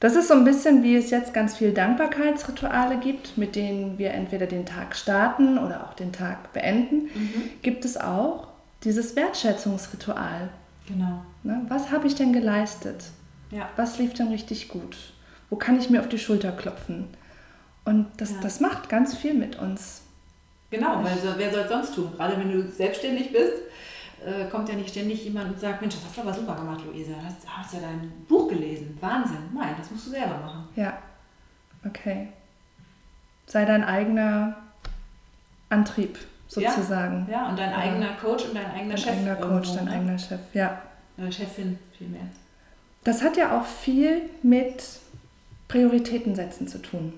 das 0.00 0.16
ist 0.16 0.28
so 0.28 0.34
ein 0.34 0.44
bisschen, 0.44 0.82
wie 0.82 0.96
es 0.96 1.10
jetzt 1.10 1.34
ganz 1.34 1.58
viel 1.58 1.72
Dankbarkeitsrituale 1.72 2.98
gibt, 2.98 3.36
mit 3.36 3.54
denen 3.54 3.98
wir 3.98 4.12
entweder 4.12 4.46
den 4.46 4.64
Tag 4.64 4.96
starten 4.96 5.58
oder 5.58 5.84
auch 5.84 5.94
den 5.94 6.12
Tag 6.12 6.52
beenden. 6.54 7.10
Mhm. 7.14 7.50
Gibt 7.60 7.84
es 7.84 7.98
auch 7.98 8.48
dieses 8.82 9.14
Wertschätzungsritual. 9.14 10.48
Genau. 10.88 11.22
Ne? 11.42 11.64
Was 11.68 11.90
habe 11.90 12.06
ich 12.06 12.14
denn 12.14 12.32
geleistet? 12.32 13.04
Ja. 13.50 13.68
Was 13.76 13.98
lief 13.98 14.14
denn 14.14 14.28
richtig 14.28 14.68
gut? 14.68 14.96
Wo 15.50 15.56
kann 15.56 15.78
ich 15.78 15.90
mir 15.90 16.00
auf 16.00 16.08
die 16.08 16.18
Schulter 16.18 16.52
klopfen? 16.52 17.08
Und 17.84 18.06
das, 18.16 18.32
ja. 18.32 18.36
das 18.42 18.60
macht 18.60 18.88
ganz 18.88 19.16
viel 19.16 19.34
mit 19.34 19.58
uns. 19.58 20.02
Genau, 20.70 21.02
weil 21.02 21.16
wer 21.36 21.50
soll 21.50 21.62
es 21.62 21.68
sonst 21.68 21.94
tun? 21.94 22.12
Gerade 22.16 22.38
wenn 22.38 22.50
du 22.50 22.70
selbstständig 22.70 23.32
bist, 23.32 23.54
äh, 24.24 24.48
kommt 24.50 24.68
ja 24.68 24.74
nicht 24.74 24.90
ständig 24.90 25.24
jemand 25.24 25.52
und 25.52 25.60
sagt, 25.60 25.80
Mensch, 25.80 25.94
das 25.94 26.04
hast 26.04 26.16
du 26.16 26.20
aber 26.22 26.34
super 26.34 26.54
gemacht, 26.54 26.84
Luisa. 26.84 27.12
Du 27.12 27.24
hast, 27.24 27.36
hast 27.46 27.74
ja 27.74 27.80
dein 27.80 28.10
Buch 28.28 28.48
gelesen. 28.48 28.96
Wahnsinn. 29.00 29.38
Nein, 29.54 29.74
das 29.78 29.90
musst 29.90 30.06
du 30.06 30.10
selber 30.10 30.38
machen. 30.38 30.68
Ja, 30.76 30.98
okay. 31.86 32.28
Sei 33.46 33.64
dein 33.64 33.84
eigener 33.84 34.56
Antrieb 35.68 36.18
sozusagen. 36.48 37.26
Ja, 37.30 37.42
ja 37.42 37.48
und 37.48 37.58
dein 37.58 37.72
eigener 37.72 38.14
Coach 38.14 38.44
und 38.44 38.54
dein 38.54 38.70
eigener 38.70 38.94
dein 38.94 38.98
Chef. 38.98 39.12
Eigener 39.12 39.36
Coach, 39.36 39.68
irgendwo, 39.68 39.76
dein 39.76 39.84
ne? 39.84 39.90
eigener 39.92 40.18
Chef, 40.18 40.40
ja. 40.52 40.82
Oder 41.18 41.32
Chefin 41.32 41.78
vielmehr. 41.96 42.26
Das 43.04 43.22
hat 43.22 43.36
ja 43.36 43.58
auch 43.58 43.64
viel 43.64 44.22
mit 44.42 44.84
Prioritäten 45.68 46.34
setzen 46.34 46.68
zu 46.68 46.82
tun. 46.82 47.14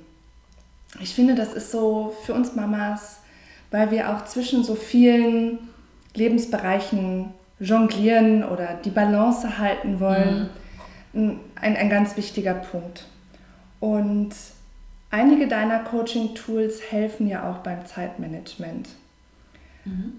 Ich 1.00 1.14
finde, 1.14 1.34
das 1.34 1.54
ist 1.54 1.70
so 1.70 2.14
für 2.24 2.34
uns 2.34 2.54
Mamas 2.54 3.22
weil 3.72 3.90
wir 3.90 4.14
auch 4.14 4.24
zwischen 4.26 4.62
so 4.62 4.76
vielen 4.76 5.58
Lebensbereichen 6.14 7.30
jonglieren 7.58 8.44
oder 8.44 8.78
die 8.84 8.90
Balance 8.90 9.58
halten 9.58 10.00
wollen. 10.00 10.50
Mhm. 11.12 11.40
Ein, 11.54 11.76
ein 11.76 11.90
ganz 11.90 12.16
wichtiger 12.16 12.54
Punkt. 12.54 13.06
Und 13.80 14.30
einige 15.10 15.46
deiner 15.46 15.80
Coaching-Tools 15.80 16.90
helfen 16.90 17.28
ja 17.28 17.50
auch 17.50 17.58
beim 17.58 17.84
Zeitmanagement. 17.86 18.88
Mhm. 19.84 20.14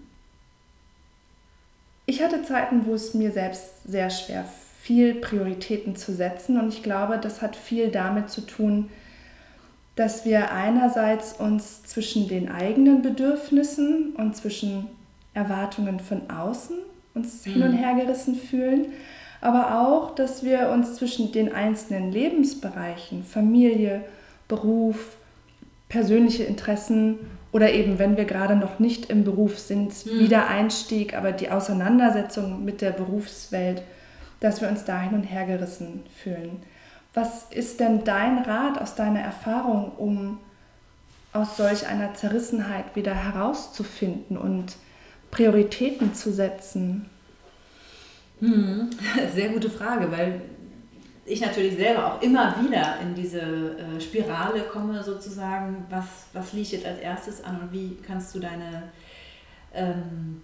Ich 2.05 2.21
hatte 2.21 2.43
Zeiten, 2.43 2.85
wo 2.85 2.93
es 2.93 3.13
mir 3.13 3.31
selbst 3.31 3.83
sehr 3.85 4.09
schwer 4.09 4.45
viel 4.81 5.15
Prioritäten 5.15 5.95
zu 5.95 6.13
setzen 6.13 6.59
und 6.59 6.73
ich 6.73 6.83
glaube, 6.83 7.17
das 7.17 7.41
hat 7.41 7.55
viel 7.55 7.89
damit 7.89 8.29
zu 8.29 8.41
tun, 8.41 8.89
dass 9.95 10.25
wir 10.25 10.51
einerseits 10.51 11.31
uns 11.31 11.83
zwischen 11.83 12.27
den 12.27 12.51
eigenen 12.51 13.01
Bedürfnissen 13.01 14.13
und 14.17 14.35
zwischen 14.35 14.89
Erwartungen 15.33 15.99
von 15.99 16.29
außen 16.29 16.77
uns 17.13 17.45
mhm. 17.45 17.51
hin 17.51 17.63
und 17.63 17.73
her 17.73 17.95
gerissen 17.95 18.35
fühlen, 18.35 18.87
aber 19.41 19.81
auch, 19.81 20.15
dass 20.15 20.43
wir 20.43 20.69
uns 20.69 20.95
zwischen 20.95 21.31
den 21.31 21.53
einzelnen 21.53 22.11
Lebensbereichen, 22.11 23.23
Familie, 23.23 24.03
Beruf, 24.47 25.17
persönliche 25.89 26.43
Interessen 26.43 27.19
oder 27.51 27.71
eben, 27.71 27.99
wenn 27.99 28.17
wir 28.17 28.25
gerade 28.25 28.55
noch 28.55 28.79
nicht 28.79 29.09
im 29.09 29.23
Beruf 29.23 29.59
sind, 29.59 30.05
mhm. 30.05 30.19
Wiedereinstieg, 30.19 31.15
aber 31.15 31.31
die 31.31 31.51
Auseinandersetzung 31.51 32.63
mit 32.63 32.81
der 32.81 32.91
Berufswelt, 32.91 33.83
dass 34.39 34.61
wir 34.61 34.69
uns 34.69 34.85
da 34.85 34.99
hin 34.99 35.13
und 35.13 35.23
her 35.23 35.45
gerissen 35.45 36.03
fühlen. 36.21 36.63
Was 37.13 37.43
ist 37.51 37.79
denn 37.79 38.03
dein 38.03 38.39
Rat 38.39 38.81
aus 38.81 38.95
deiner 38.95 39.19
Erfahrung, 39.19 39.91
um 39.97 40.39
aus 41.31 41.57
solch 41.57 41.87
einer 41.87 42.13
Zerrissenheit 42.15 42.95
wieder 42.95 43.13
herauszufinden 43.13 44.37
und 44.37 44.77
Prioritäten 45.33 46.13
zu 46.13 46.31
setzen? 46.31 47.09
Hm, 48.39 48.89
sehr 49.33 49.49
gute 49.49 49.69
Frage, 49.69 50.11
weil 50.11 50.41
ich 51.25 51.41
natürlich 51.41 51.75
selber 51.75 52.13
auch 52.13 52.21
immer 52.21 52.55
wieder 52.63 52.99
in 53.01 53.15
diese 53.15 53.39
äh, 53.41 53.99
Spirale 53.99 54.61
komme, 54.61 55.01
sozusagen, 55.03 55.85
was, 55.89 56.05
was 56.33 56.53
liegt 56.53 56.71
jetzt 56.71 56.85
als 56.85 56.99
erstes 56.99 57.43
an 57.43 57.61
und 57.61 57.71
wie 57.71 57.97
kannst 58.05 58.35
du 58.35 58.39
deine 58.39 58.83
ähm, 59.73 60.41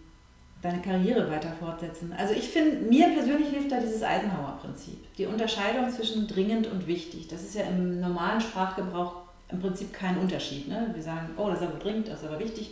deine 0.61 0.81
Karriere 0.81 1.29
weiter 1.31 1.53
fortsetzen. 1.53 2.13
Also 2.17 2.33
ich 2.33 2.49
finde, 2.49 2.77
mir 2.77 3.07
persönlich 3.09 3.49
hilft 3.49 3.71
da 3.71 3.79
dieses 3.79 4.03
Eisenhower-Prinzip. 4.03 5.15
Die 5.17 5.25
Unterscheidung 5.25 5.89
zwischen 5.89 6.27
dringend 6.27 6.67
und 6.67 6.85
wichtig. 6.85 7.27
Das 7.29 7.43
ist 7.43 7.55
ja 7.55 7.63
im 7.63 8.01
normalen 8.01 8.41
Sprachgebrauch 8.41 9.21
im 9.51 9.61
Prinzip 9.61 9.93
kein 9.93 10.17
Unterschied. 10.17 10.67
Ne? 10.67 10.91
Wir 10.93 11.01
sagen, 11.01 11.29
oh, 11.37 11.49
das 11.49 11.61
ist 11.61 11.67
aber 11.67 11.79
dringend, 11.79 12.09
das 12.09 12.21
ist 12.21 12.27
aber 12.27 12.39
wichtig. 12.39 12.71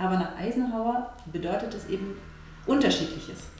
Aber 0.00 0.16
nach 0.16 0.36
Eisenhower 0.38 1.12
bedeutet 1.30 1.74
es 1.74 1.88
eben 1.88 2.16
Unterschiedliches. 2.66 3.50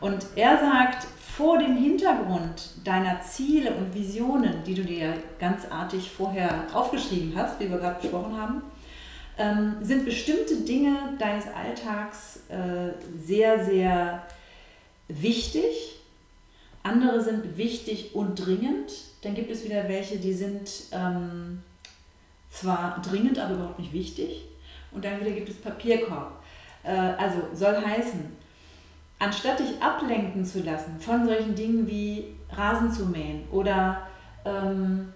Und 0.00 0.26
er 0.34 0.58
sagt, 0.58 1.06
vor 1.36 1.58
dem 1.58 1.76
Hintergrund 1.76 2.70
deiner 2.84 3.20
Ziele 3.20 3.72
und 3.72 3.94
Visionen, 3.94 4.64
die 4.66 4.74
du 4.74 4.82
dir 4.82 5.14
ganz 5.38 5.64
artig 5.70 6.10
vorher 6.10 6.66
aufgeschrieben 6.74 7.32
hast, 7.36 7.60
wie 7.60 7.70
wir 7.70 7.78
gerade 7.78 8.00
besprochen 8.00 8.36
haben, 8.36 8.62
ähm, 9.38 9.76
sind 9.80 10.04
bestimmte 10.04 10.56
Dinge 10.56 10.96
deines 11.18 11.46
Alltags 11.46 12.40
äh, 12.48 12.92
sehr, 13.24 13.64
sehr 13.64 14.26
wichtig. 15.06 16.00
Andere 16.82 17.22
sind 17.22 17.56
wichtig 17.56 18.16
und 18.16 18.34
dringend. 18.34 18.92
Dann 19.22 19.34
gibt 19.34 19.52
es 19.52 19.64
wieder 19.64 19.88
welche, 19.88 20.18
die 20.18 20.34
sind 20.34 20.68
ähm, 20.90 21.62
zwar 22.50 23.00
dringend, 23.00 23.38
aber 23.38 23.54
überhaupt 23.54 23.78
nicht 23.78 23.92
wichtig. 23.92 24.48
Und 24.94 25.04
dann 25.04 25.20
wieder 25.20 25.30
gibt 25.30 25.48
es 25.48 25.60
Papierkorb. 25.60 26.42
Äh, 26.82 26.90
also 26.90 27.38
soll 27.54 27.76
heißen, 27.76 28.36
anstatt 29.18 29.60
dich 29.60 29.80
ablenken 29.80 30.44
zu 30.44 30.60
lassen 30.60 31.00
von 31.00 31.24
solchen 31.26 31.54
Dingen 31.54 31.86
wie 31.86 32.34
Rasen 32.50 32.92
zu 32.92 33.06
mähen 33.06 33.44
oder 33.50 34.02
ähm, 34.44 35.14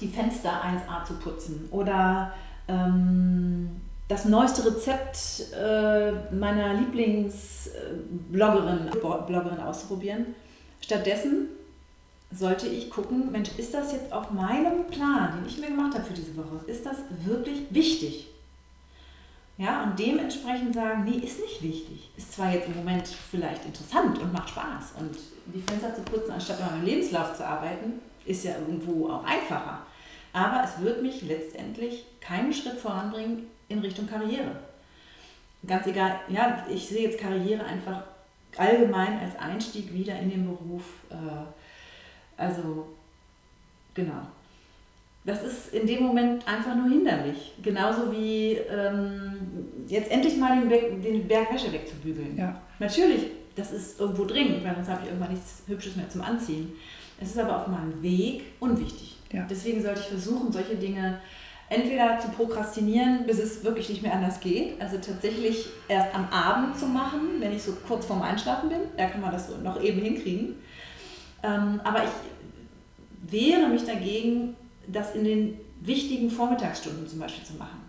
die 0.00 0.08
Fenster 0.08 0.50
1a 0.50 1.04
zu 1.04 1.14
putzen 1.14 1.68
oder 1.70 2.32
ähm, 2.66 3.80
das 4.08 4.24
neueste 4.24 4.66
Rezept 4.66 5.52
äh, 5.54 6.10
meiner 6.34 6.74
Lieblingsbloggerin 6.74 8.90
Bloggerin 9.26 9.60
auszuprobieren. 9.60 10.34
Stattdessen 10.80 11.46
sollte 12.34 12.66
ich 12.66 12.90
gucken, 12.90 13.30
Mensch, 13.30 13.50
ist 13.58 13.74
das 13.74 13.92
jetzt 13.92 14.12
auf 14.12 14.30
meinem 14.30 14.86
Plan, 14.88 15.34
den 15.36 15.46
ich 15.46 15.58
mir 15.58 15.68
gemacht 15.68 15.94
habe 15.94 16.04
für 16.04 16.14
diese 16.14 16.36
Woche, 16.36 16.64
ist 16.66 16.84
das 16.84 16.96
wirklich 17.24 17.62
wichtig? 17.70 18.28
Ja, 19.62 19.84
und 19.84 19.96
dementsprechend 19.96 20.74
sagen, 20.74 21.04
nee, 21.04 21.24
ist 21.24 21.38
nicht 21.38 21.62
wichtig. 21.62 22.10
Ist 22.16 22.32
zwar 22.32 22.52
jetzt 22.52 22.66
im 22.66 22.74
Moment 22.74 23.06
vielleicht 23.06 23.64
interessant 23.64 24.18
und 24.18 24.32
macht 24.32 24.50
Spaß 24.50 24.94
und 24.98 25.16
die 25.54 25.60
Fenster 25.60 25.94
zu 25.94 26.02
putzen, 26.02 26.32
anstatt 26.32 26.60
an 26.60 26.72
meinem 26.72 26.84
Lebenslauf 26.84 27.36
zu 27.36 27.46
arbeiten, 27.46 28.00
ist 28.26 28.42
ja 28.42 28.58
irgendwo 28.58 29.08
auch 29.08 29.22
einfacher. 29.22 29.86
Aber 30.32 30.64
es 30.64 30.82
wird 30.82 31.00
mich 31.00 31.22
letztendlich 31.22 32.06
keinen 32.20 32.52
Schritt 32.52 32.80
voranbringen 32.80 33.46
in 33.68 33.78
Richtung 33.78 34.08
Karriere. 34.08 34.50
Ganz 35.64 35.86
egal, 35.86 36.18
ja, 36.28 36.66
ich 36.68 36.88
sehe 36.88 37.08
jetzt 37.08 37.20
Karriere 37.20 37.64
einfach 37.64 38.02
allgemein 38.56 39.20
als 39.20 39.38
Einstieg 39.38 39.94
wieder 39.94 40.18
in 40.18 40.30
den 40.30 40.44
Beruf. 40.44 40.82
Äh, 41.08 42.36
also, 42.36 42.88
genau. 43.94 44.26
Das 45.24 45.44
ist 45.44 45.72
in 45.72 45.86
dem 45.86 46.02
Moment 46.02 46.46
einfach 46.48 46.74
nur 46.74 46.88
hinderlich. 46.88 47.52
Genauso 47.62 48.10
wie 48.10 48.54
ähm, 48.54 49.32
jetzt 49.92 50.10
endlich 50.10 50.36
mal 50.38 50.58
den, 50.58 50.68
Berg, 50.68 51.02
den 51.02 51.28
Berg 51.28 51.52
Wäsche 51.52 51.70
wegzubügeln. 51.70 52.36
Ja. 52.36 52.60
Natürlich, 52.78 53.26
das 53.54 53.72
ist 53.72 54.00
irgendwo 54.00 54.24
dringend, 54.24 54.64
weil 54.64 54.74
sonst 54.74 54.88
habe 54.88 55.00
ich 55.02 55.08
irgendwann 55.08 55.32
nichts 55.32 55.62
Hübsches 55.66 55.96
mehr 55.96 56.08
zum 56.08 56.22
Anziehen. 56.22 56.72
Es 57.20 57.28
ist 57.28 57.38
aber 57.38 57.58
auf 57.58 57.66
meinem 57.66 58.02
Weg 58.02 58.44
unwichtig. 58.58 59.18
Ja. 59.30 59.46
Deswegen 59.48 59.82
sollte 59.82 60.00
ich 60.00 60.06
versuchen, 60.06 60.50
solche 60.50 60.76
Dinge 60.76 61.20
entweder 61.68 62.18
zu 62.18 62.28
prokrastinieren, 62.28 63.26
bis 63.26 63.38
es 63.38 63.64
wirklich 63.64 63.88
nicht 63.90 64.02
mehr 64.02 64.14
anders 64.14 64.40
geht. 64.40 64.80
Also 64.80 64.96
tatsächlich 64.96 65.68
erst 65.88 66.14
am 66.14 66.26
Abend 66.30 66.78
zu 66.78 66.86
machen, 66.86 67.40
wenn 67.40 67.54
ich 67.54 67.62
so 67.62 67.72
kurz 67.86 68.06
vorm 68.06 68.22
Einschlafen 68.22 68.70
bin. 68.70 68.80
Da 68.96 69.06
kann 69.06 69.20
man 69.20 69.30
das 69.30 69.48
so 69.48 69.58
noch 69.58 69.80
eben 69.82 70.00
hinkriegen. 70.00 70.56
Ähm, 71.42 71.80
aber 71.84 72.04
ich 72.04 73.30
wehre 73.30 73.68
mich 73.68 73.84
dagegen, 73.84 74.56
das 74.86 75.14
in 75.14 75.24
den 75.24 75.58
wichtigen 75.80 76.30
Vormittagsstunden 76.30 77.06
zum 77.06 77.20
Beispiel 77.20 77.44
zu 77.44 77.54
machen. 77.54 77.81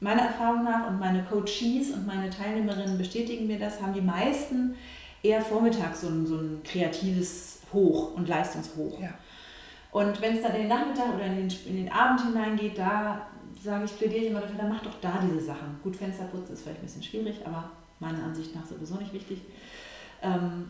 Meiner 0.00 0.22
Erfahrung 0.22 0.64
nach 0.64 0.88
und 0.88 0.98
meine 0.98 1.22
Coaches 1.24 1.90
und 1.92 2.06
meine 2.06 2.30
Teilnehmerinnen 2.30 2.98
bestätigen 2.98 3.46
mir 3.46 3.58
das, 3.58 3.80
haben 3.80 3.94
die 3.94 4.00
meisten 4.00 4.74
eher 5.22 5.40
vormittags 5.40 6.02
so 6.02 6.08
ein, 6.08 6.26
so 6.26 6.36
ein 6.36 6.60
kreatives 6.62 7.60
Hoch 7.72 8.14
und 8.14 8.28
Leistungshoch. 8.28 9.00
Ja. 9.00 9.10
Und 9.90 10.20
wenn 10.20 10.36
es 10.36 10.42
dann 10.42 10.54
in 10.54 10.62
den 10.62 10.68
Nachmittag 10.68 11.14
oder 11.14 11.26
in 11.26 11.36
den, 11.36 11.58
in 11.66 11.76
den 11.76 11.92
Abend 11.92 12.20
hineingeht, 12.22 12.78
da 12.78 13.26
sage 13.62 13.84
ich, 13.84 13.96
plädiere 13.96 14.24
ich 14.24 14.30
immer 14.30 14.40
dafür, 14.40 14.58
dann 14.58 14.68
mach 14.68 14.82
doch 14.82 15.00
da 15.00 15.20
diese 15.22 15.40
Sachen. 15.40 15.78
Gut, 15.82 15.96
Fensterputz 15.96 16.50
ist 16.50 16.62
vielleicht 16.62 16.80
ein 16.80 16.86
bisschen 16.86 17.02
schwierig, 17.02 17.40
aber 17.46 17.70
meiner 18.00 18.24
Ansicht 18.24 18.54
nach 18.54 18.66
sowieso 18.66 18.96
nicht 18.96 19.12
wichtig. 19.12 19.40
Ähm, 20.22 20.68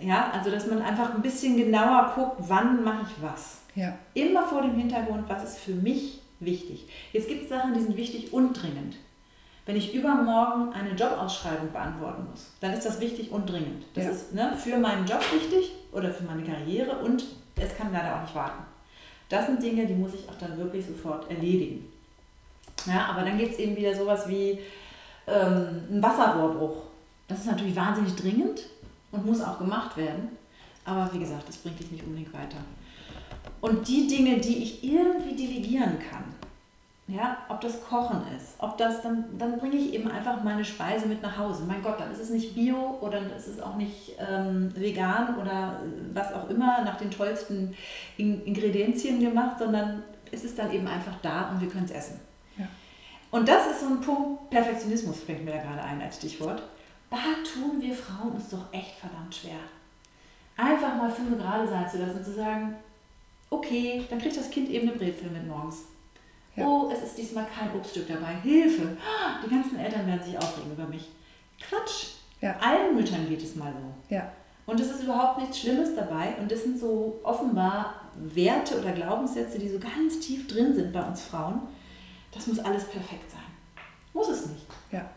ja, 0.00 0.30
also 0.32 0.50
dass 0.50 0.66
man 0.66 0.82
einfach 0.82 1.14
ein 1.14 1.22
bisschen 1.22 1.56
genauer 1.56 2.12
guckt, 2.14 2.36
wann 2.38 2.84
mache 2.84 3.06
ich 3.08 3.22
was. 3.22 3.62
Ja. 3.74 3.96
Immer 4.14 4.42
vor 4.46 4.62
dem 4.62 4.74
Hintergrund, 4.74 5.28
was 5.28 5.44
ist 5.44 5.58
für 5.58 5.74
mich 5.74 6.20
wichtig. 6.40 6.88
Jetzt 7.12 7.28
gibt 7.28 7.44
es 7.44 7.48
Sachen, 7.48 7.74
die 7.74 7.80
sind 7.80 7.96
wichtig 7.96 8.32
und 8.32 8.52
dringend. 8.52 8.96
Wenn 9.64 9.76
ich 9.76 9.94
übermorgen 9.94 10.72
eine 10.72 10.90
Jobausschreibung 10.90 11.72
beantworten 11.72 12.26
muss, 12.30 12.52
dann 12.60 12.72
ist 12.72 12.86
das 12.86 13.00
wichtig 13.00 13.32
und 13.32 13.50
dringend. 13.50 13.84
Das 13.94 14.04
ja. 14.04 14.10
ist 14.10 14.34
ne, 14.34 14.56
für 14.56 14.78
meinen 14.78 15.06
Job 15.06 15.20
wichtig 15.32 15.72
oder 15.90 16.12
für 16.12 16.22
meine 16.22 16.44
Karriere 16.44 16.98
und 16.98 17.24
es 17.56 17.76
kann 17.76 17.92
leider 17.92 18.16
auch 18.16 18.22
nicht 18.22 18.34
warten. 18.34 18.62
Das 19.28 19.46
sind 19.46 19.60
Dinge, 19.60 19.86
die 19.86 19.94
muss 19.94 20.14
ich 20.14 20.28
auch 20.28 20.38
dann 20.38 20.56
wirklich 20.56 20.86
sofort 20.86 21.28
erledigen. 21.28 21.90
Ja, 22.86 23.06
aber 23.06 23.22
dann 23.22 23.38
gibt 23.38 23.54
es 23.54 23.58
eben 23.58 23.76
wieder 23.76 23.94
sowas 23.94 24.28
wie 24.28 24.60
ähm, 25.26 25.82
ein 25.90 26.00
Wasserrohrbruch. 26.00 26.82
Das 27.26 27.40
ist 27.40 27.46
natürlich 27.46 27.74
wahnsinnig 27.74 28.14
dringend 28.14 28.60
und 29.10 29.26
muss 29.26 29.40
auch 29.40 29.58
gemacht 29.58 29.96
werden. 29.96 30.28
Aber 30.84 31.12
wie 31.12 31.18
gesagt, 31.18 31.48
das 31.48 31.56
bringt 31.56 31.80
dich 31.80 31.90
nicht 31.90 32.04
unbedingt 32.04 32.32
weiter. 32.32 32.58
Und 33.66 33.88
die 33.88 34.06
Dinge, 34.06 34.38
die 34.38 34.62
ich 34.62 34.84
irgendwie 34.84 35.34
delegieren 35.34 35.98
kann, 35.98 36.22
ja, 37.08 37.38
ob 37.48 37.60
das 37.60 37.84
Kochen 37.84 38.20
ist, 38.36 38.54
ob 38.58 38.78
das, 38.78 39.02
dann, 39.02 39.24
dann 39.38 39.58
bringe 39.58 39.74
ich 39.74 39.92
eben 39.92 40.08
einfach 40.08 40.44
meine 40.44 40.64
Speise 40.64 41.06
mit 41.06 41.20
nach 41.20 41.36
Hause. 41.36 41.64
Mein 41.66 41.82
Gott, 41.82 41.98
dann 41.98 42.12
ist 42.12 42.20
es 42.20 42.30
nicht 42.30 42.54
bio 42.54 42.96
oder 43.00 43.20
dann 43.20 43.32
ist 43.32 43.48
es 43.48 43.60
auch 43.60 43.74
nicht 43.74 44.12
ähm, 44.20 44.72
vegan 44.76 45.36
oder 45.40 45.80
was 46.12 46.32
auch 46.32 46.48
immer 46.48 46.84
nach 46.84 46.96
den 46.96 47.10
tollsten 47.10 47.74
In 48.16 48.44
Ingredienzien 48.44 49.18
gemacht, 49.18 49.58
sondern 49.58 50.04
es 50.30 50.44
ist 50.44 50.56
dann 50.60 50.72
eben 50.72 50.86
einfach 50.86 51.14
da 51.20 51.50
und 51.50 51.60
wir 51.60 51.68
können 51.68 51.86
es 51.86 51.90
essen. 51.90 52.20
Ja. 52.56 52.66
Und 53.32 53.48
das 53.48 53.66
ist 53.66 53.80
so 53.80 53.86
ein 53.86 54.00
Punkt, 54.00 54.48
Perfektionismus 54.50 55.24
fängt 55.24 55.44
mir 55.44 55.52
da 55.52 55.58
gerade 55.58 55.82
ein 55.82 56.00
als 56.00 56.18
Stichwort. 56.18 56.62
Da 57.10 57.16
tun 57.16 57.80
wir 57.80 57.94
Frauen 57.94 58.32
uns 58.32 58.48
doch 58.48 58.72
echt 58.72 58.94
verdammt 59.00 59.34
schwer. 59.34 59.58
Einfach 60.56 60.94
mal 60.96 61.10
fünf 61.10 61.36
gerade 61.36 61.66
sein 61.66 61.88
zu 61.90 61.98
lassen 61.98 62.18
und 62.18 62.24
zu 62.24 62.34
sagen, 62.34 62.76
okay, 63.50 64.04
dann 64.08 64.18
kriegt 64.18 64.36
das 64.36 64.50
Kind 64.50 64.68
eben 64.70 64.88
eine 64.88 64.96
Brezel 64.96 65.30
mit 65.30 65.46
morgens. 65.46 65.84
Ja. 66.56 66.66
Oh, 66.66 66.90
es 66.92 67.02
ist 67.02 67.18
diesmal 67.18 67.46
kein 67.46 67.74
Obststück 67.74 68.08
dabei. 68.08 68.34
Hilfe! 68.42 68.96
Die 69.44 69.50
ganzen 69.50 69.78
Eltern 69.78 70.06
werden 70.06 70.22
sich 70.22 70.38
aufregen 70.38 70.72
über 70.72 70.86
mich. 70.86 71.10
Quatsch! 71.60 72.14
Ja. 72.40 72.56
Allen 72.60 72.94
Müttern 72.94 73.28
geht 73.28 73.42
es 73.42 73.56
mal 73.56 73.72
so. 73.72 74.14
Ja. 74.14 74.32
Und 74.64 74.80
es 74.80 74.90
ist 74.90 75.04
überhaupt 75.04 75.40
nichts 75.40 75.60
Schlimmes 75.60 75.94
dabei. 75.94 76.34
Und 76.40 76.50
das 76.50 76.62
sind 76.64 76.78
so 76.78 77.20
offenbar 77.22 77.94
Werte 78.14 78.80
oder 78.80 78.92
Glaubenssätze, 78.92 79.58
die 79.58 79.68
so 79.68 79.78
ganz 79.78 80.20
tief 80.20 80.48
drin 80.48 80.74
sind 80.74 80.92
bei 80.92 81.02
uns 81.02 81.22
Frauen. 81.22 81.60
Das 82.32 82.46
muss 82.46 82.58
alles 82.58 82.84
perfekt 82.84 83.30
sein. 83.30 83.40
Muss 84.12 84.28
es 84.28 84.46
nicht. 84.46 84.66
Ja. 84.90 85.08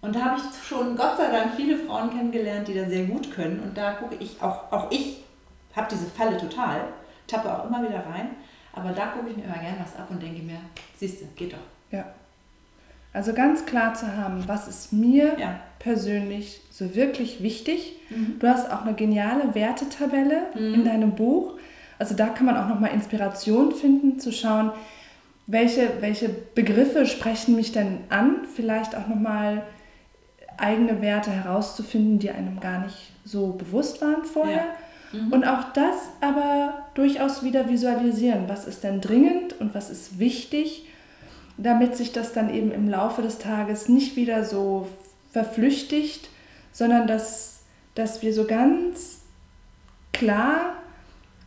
Und 0.00 0.14
da 0.14 0.24
habe 0.24 0.40
ich 0.40 0.66
schon 0.66 0.96
Gott 0.96 1.16
sei 1.16 1.30
Dank 1.30 1.54
viele 1.56 1.78
Frauen 1.78 2.10
kennengelernt, 2.10 2.68
die 2.68 2.74
da 2.74 2.88
sehr 2.88 3.04
gut 3.04 3.32
können. 3.32 3.60
Und 3.60 3.76
da 3.76 3.92
gucke 3.92 4.16
ich, 4.16 4.40
auch, 4.42 4.70
auch 4.72 4.90
ich 4.90 5.24
habe 5.74 5.88
diese 5.90 6.06
Falle 6.06 6.36
total, 6.38 6.88
tappe 7.26 7.52
auch 7.52 7.66
immer 7.66 7.82
wieder 7.82 8.04
rein. 8.06 8.30
Aber 8.72 8.90
da 8.90 9.06
gucke 9.06 9.30
ich 9.30 9.36
mir 9.36 9.44
immer 9.44 9.58
gerne 9.58 9.78
was 9.80 9.96
ab 9.96 10.08
und 10.10 10.22
denke 10.22 10.42
mir, 10.42 10.58
siehst 10.96 11.22
du, 11.22 11.26
geht 11.34 11.52
doch. 11.52 11.58
Ja. 11.90 12.04
Also 13.12 13.32
ganz 13.32 13.64
klar 13.64 13.94
zu 13.94 14.14
haben, 14.14 14.46
was 14.46 14.68
ist 14.68 14.92
mir 14.92 15.38
ja. 15.38 15.60
persönlich 15.78 16.60
so 16.70 16.94
wirklich 16.94 17.42
wichtig. 17.42 17.94
Mhm. 18.10 18.38
Du 18.38 18.46
hast 18.46 18.70
auch 18.70 18.82
eine 18.82 18.92
geniale 18.92 19.54
Wertetabelle 19.54 20.42
mhm. 20.54 20.74
in 20.74 20.84
deinem 20.84 21.14
Buch. 21.14 21.54
Also 21.98 22.14
da 22.14 22.26
kann 22.26 22.44
man 22.44 22.58
auch 22.58 22.68
nochmal 22.68 22.92
Inspiration 22.92 23.72
finden, 23.72 24.20
zu 24.20 24.32
schauen, 24.32 24.70
welche, 25.46 26.02
welche 26.02 26.28
Begriffe 26.28 27.06
sprechen 27.06 27.56
mich 27.56 27.72
denn 27.72 28.00
an, 28.10 28.46
vielleicht 28.54 28.94
auch 28.94 29.06
nochmal 29.06 29.62
eigene 30.58 31.00
Werte 31.00 31.30
herauszufinden, 31.30 32.18
die 32.18 32.30
einem 32.30 32.60
gar 32.60 32.80
nicht 32.80 33.12
so 33.24 33.52
bewusst 33.52 34.02
waren 34.02 34.24
vorher. 34.24 34.66
Ja. 35.12 35.18
Mhm. 35.20 35.32
Und 35.32 35.44
auch 35.46 35.72
das 35.72 36.10
aber 36.20 36.85
durchaus 36.96 37.42
wieder 37.42 37.68
visualisieren. 37.68 38.48
Was 38.48 38.66
ist 38.66 38.82
denn 38.82 39.00
dringend 39.00 39.60
und 39.60 39.74
was 39.74 39.90
ist 39.90 40.18
wichtig, 40.18 40.86
damit 41.58 41.96
sich 41.96 42.12
das 42.12 42.32
dann 42.32 42.52
eben 42.52 42.72
im 42.72 42.88
Laufe 42.88 43.22
des 43.22 43.38
Tages 43.38 43.88
nicht 43.88 44.16
wieder 44.16 44.44
so 44.44 44.88
verflüchtigt, 45.30 46.30
sondern 46.72 47.06
dass, 47.06 47.60
dass 47.94 48.22
wir 48.22 48.32
so 48.32 48.46
ganz 48.46 49.20
klar 50.12 50.74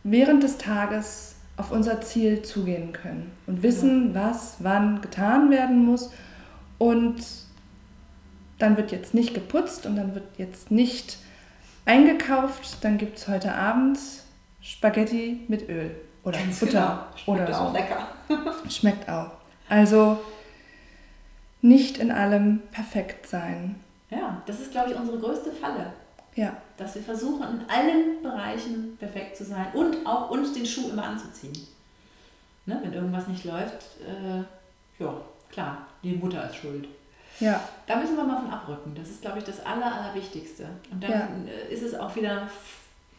während 0.04 0.44
des 0.44 0.58
Tages 0.58 1.36
auf 1.58 1.72
unser 1.72 2.02
Ziel 2.02 2.44
zugehen 2.44 2.94
können 2.94 3.32
und 3.48 3.64
wissen, 3.64 4.14
was 4.14 4.58
wann 4.60 5.02
getan 5.02 5.50
werden 5.50 5.84
muss. 5.86 6.12
Und 6.78 7.18
dann 8.60 8.78
wird 8.78 8.92
jetzt 8.92 9.14
nicht 9.14 9.34
geputzt 9.34 9.86
und 9.86 9.96
dann 9.96 10.14
wird 10.14 10.26
jetzt 10.38 10.70
nicht 10.70 11.18
eingekauft. 11.86 12.78
Dann 12.82 12.98
gibt 12.98 13.18
es 13.18 13.28
heute 13.28 13.54
Abend 13.54 13.98
Spaghetti 14.62 15.46
mit 15.48 15.68
Öl 15.70 15.96
oder 16.24 16.38
Ganz 16.38 16.60
Butter. 16.60 17.08
Genau. 17.26 17.38
Schmeckt 17.38 17.50
oder 17.50 17.54
so. 17.54 17.62
auch 17.62 17.74
lecker. 17.74 18.08
Schmeckt 18.70 19.10
auch. 19.10 19.32
Also 19.70 20.20
nicht 21.62 21.98
in 21.98 22.12
allem 22.12 22.62
perfekt 22.72 23.28
sein. 23.28 23.76
Ja, 24.10 24.42
das 24.46 24.60
ist, 24.60 24.72
glaube 24.72 24.92
ich, 24.92 24.98
unsere 24.98 25.20
größte 25.20 25.52
Falle. 25.52 25.94
Ja. 26.36 26.56
Dass 26.78 26.96
wir 26.96 27.02
versuchen, 27.02 27.44
in 27.44 27.70
allen 27.70 28.24
Bereichen 28.24 28.98
perfekt 28.98 29.38
zu 29.38 29.44
sein 29.44 29.68
und 29.74 30.06
auch 30.06 30.30
uns 30.30 30.54
den 30.54 30.66
Schuh 30.66 30.90
immer 30.90 31.04
anzuziehen. 31.04 31.68
Ne? 32.66 32.80
Wenn 32.82 32.94
irgendwas 32.94 33.28
nicht 33.28 33.46
läuft, 33.46 33.84
äh, 34.06 35.04
ja, 35.04 35.14
klar, 35.52 35.88
die 36.04 36.16
Mutter 36.16 36.48
ist 36.50 36.56
schuld. 36.56 36.88
Ja. 37.40 37.60
Da 37.88 37.98
müssen 37.98 38.16
wir 38.16 38.24
mal 38.24 38.42
von 38.42 38.52
abrücken. 38.52 38.94
Das 38.96 39.10
ist, 39.10 39.22
glaube 39.22 39.40
ich, 39.40 39.44
das 39.44 39.66
Aller, 39.66 39.94
Allerwichtigste. 39.94 40.68
Und 40.92 41.04
dann 41.04 41.12
ja. 41.12 41.28
Ist 41.70 41.84
es 41.84 41.96
auch 41.96 42.16
wieder 42.16 42.48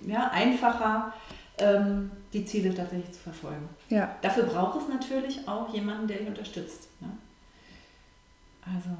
ja, 0.06 0.30
einfacher, 0.32 1.12
ähm, 1.58 2.10
die 2.32 2.44
Ziele 2.44 2.74
tatsächlich 2.74 3.12
zu 3.12 3.20
verfolgen. 3.20 3.68
Ja. 3.88 4.14
Dafür 4.22 4.44
braucht 4.44 4.80
es 4.80 4.88
natürlich 4.88 5.46
auch 5.48 5.72
jemanden, 5.72 6.06
der 6.06 6.18
dich 6.18 6.28
unterstützt. 6.28 6.88
Ne? 7.00 7.08
Also. 8.64 8.90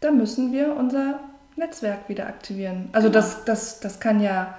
Da 0.00 0.10
müssen 0.10 0.52
wir 0.52 0.76
unser 0.76 1.20
Netzwerk 1.56 2.08
wieder 2.08 2.26
aktivieren. 2.26 2.88
Also 2.92 3.08
genau. 3.08 3.20
das, 3.20 3.44
das, 3.44 3.80
das 3.80 4.00
kann 4.00 4.20
ja 4.20 4.54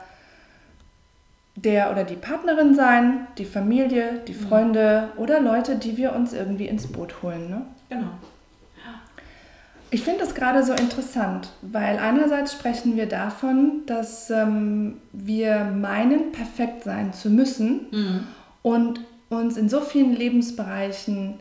der 1.56 1.92
oder 1.92 2.04
die 2.04 2.16
Partnerin 2.16 2.76
sein, 2.76 3.28
die 3.38 3.46
Familie, 3.46 4.22
die 4.28 4.34
mhm. 4.34 4.48
Freunde 4.48 5.10
mhm. 5.14 5.22
oder 5.22 5.42
Leute, 5.42 5.76
die 5.76 5.98
wir 5.98 6.14
uns 6.14 6.34
irgendwie 6.34 6.68
ins 6.68 6.88
Boot 6.88 7.22
holen. 7.22 7.50
Ne? 7.50 7.62
Genau. 7.90 8.12
Ich 9.92 10.04
finde 10.04 10.20
das 10.20 10.36
gerade 10.36 10.64
so 10.64 10.74
interessant, 10.74 11.50
weil 11.62 11.98
einerseits 11.98 12.54
sprechen 12.54 12.96
wir 12.96 13.08
davon, 13.08 13.84
dass 13.88 14.30
ähm, 14.30 14.98
wir 15.12 15.64
meinen, 15.64 16.32
perfekt 16.32 16.84
sein 16.84 17.14
zu 17.14 17.30
müssen 17.30 17.88
mhm. 17.92 18.28
und 18.62 19.02
uns 19.30 19.58
in 19.58 19.70
so 19.70 19.82
vielen 19.82 20.16
Lebensbereichen 20.16 21.36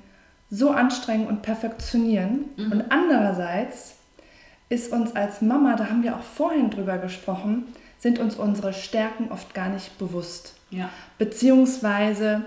so 0.51 0.71
anstrengen 0.71 1.27
und 1.27 1.43
perfektionieren. 1.43 2.47
Mhm. 2.57 2.73
Und 2.73 2.85
andererseits 2.91 3.97
ist 4.71 4.93
uns 4.93 5.15
als 5.15 5.43
Mama, 5.43 5.77
da 5.77 5.91
haben 5.91 6.03
wir 6.03 6.17
auch 6.17 6.23
vorhin 6.23 6.71
drüber 6.71 6.99
gesprochen, 6.99 7.67
sind 7.99 8.19
uns 8.19 8.37
unsere 8.37 8.73
Stärken 8.73 9.31
oft 9.31 9.55
gar 9.55 9.69
nicht 9.69 9.99
bewusst. 9.99 10.55
Ja. 10.71 10.89
Beziehungsweise 11.19 12.43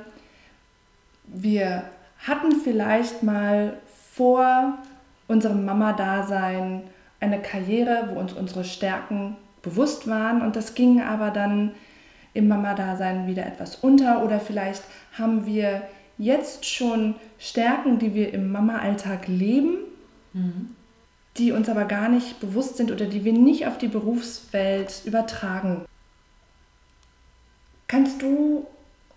wir 1.25 1.83
hatten 2.25 2.61
vielleicht 2.63 3.23
mal 3.23 3.77
vor 4.13 4.77
unserem 5.31 5.65
Mama-Dasein 5.65 6.83
eine 7.19 7.41
Karriere, 7.41 8.09
wo 8.11 8.19
uns 8.19 8.33
unsere 8.33 8.63
Stärken 8.63 9.37
bewusst 9.61 10.07
waren 10.07 10.41
und 10.41 10.55
das 10.55 10.75
ging 10.75 11.01
aber 11.01 11.29
dann 11.31 11.71
im 12.33 12.47
Mama-Dasein 12.47 13.27
wieder 13.27 13.45
etwas 13.45 13.75
unter 13.75 14.23
oder 14.23 14.39
vielleicht 14.39 14.83
haben 15.17 15.45
wir 15.45 15.83
jetzt 16.17 16.65
schon 16.65 17.15
Stärken, 17.39 17.99
die 17.99 18.13
wir 18.13 18.33
im 18.33 18.51
Mama-Alltag 18.51 19.27
leben, 19.27 19.77
mhm. 20.33 20.75
die 21.37 21.51
uns 21.51 21.67
aber 21.69 21.85
gar 21.85 22.09
nicht 22.09 22.39
bewusst 22.39 22.77
sind 22.77 22.91
oder 22.91 23.05
die 23.05 23.23
wir 23.23 23.33
nicht 23.33 23.67
auf 23.67 23.77
die 23.77 23.87
Berufswelt 23.87 25.01
übertragen. 25.05 25.85
Kannst 27.87 28.21
du 28.21 28.65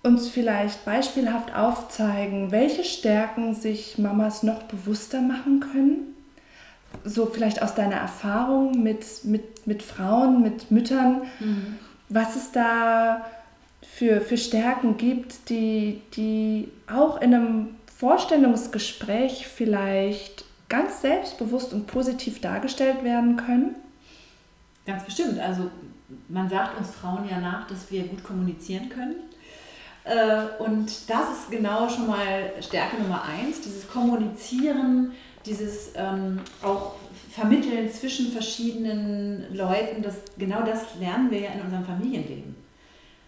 uns 0.05 0.29
vielleicht 0.29 0.85
beispielhaft 0.85 1.55
aufzeigen, 1.55 2.51
welche 2.51 2.85
Stärken 2.85 3.55
sich 3.55 3.99
Mamas 3.99 4.43
noch 4.43 4.63
bewusster 4.65 5.21
machen 5.21 5.61
können? 5.61 6.15
So 7.05 7.27
vielleicht 7.27 7.63
aus 7.63 7.75
deiner 7.75 7.97
Erfahrung 7.97 8.83
mit, 8.83 9.25
mit, 9.25 9.67
mit 9.67 9.83
Frauen, 9.83 10.43
mit 10.43 10.71
Müttern. 10.71 11.23
Mhm. 11.41 11.79
Was 12.09 12.37
ist 12.37 12.55
da 12.55 13.25
für, 13.83 14.21
für 14.21 14.37
Stärken 14.37 14.97
gibt, 14.97 15.49
die, 15.49 16.03
die 16.15 16.69
auch 16.87 17.21
in 17.21 17.35
einem 17.35 17.69
Vorstellungsgespräch 17.97 19.49
vielleicht 19.49 20.45
ganz 20.69 21.01
selbstbewusst 21.01 21.73
und 21.73 21.87
positiv 21.87 22.41
dargestellt 22.41 23.03
werden 23.05 23.37
können? 23.37 23.75
Ganz 24.87 25.05
bestimmt. 25.05 25.39
Also 25.39 25.71
man 26.29 26.49
sagt 26.49 26.79
uns 26.79 26.91
Frauen 26.91 27.27
ja 27.29 27.41
nach, 27.41 27.67
dass 27.67 27.91
wir 27.91 28.03
gut 28.05 28.23
kommunizieren 28.23 28.91
können. 28.91 29.17
Äh, 30.05 30.63
und 30.63 30.87
das 31.09 31.39
ist 31.39 31.51
genau 31.51 31.89
schon 31.89 32.07
mal 32.07 32.53
Stärke 32.61 32.97
Nummer 32.97 33.23
eins, 33.25 33.61
dieses 33.63 33.89
Kommunizieren, 33.89 35.13
dieses 35.47 35.93
ähm, 35.97 36.41
auch 36.63 36.97
Vermitteln 37.31 37.91
zwischen 37.91 38.31
verschiedenen 38.31 39.55
Leuten. 39.55 40.03
Das, 40.03 40.17
genau 40.39 40.63
das 40.63 40.97
lernen 41.01 41.31
wir 41.31 41.41
ja 41.41 41.51
in 41.53 41.63
unserem 41.63 41.85
Familienleben. 41.85 42.55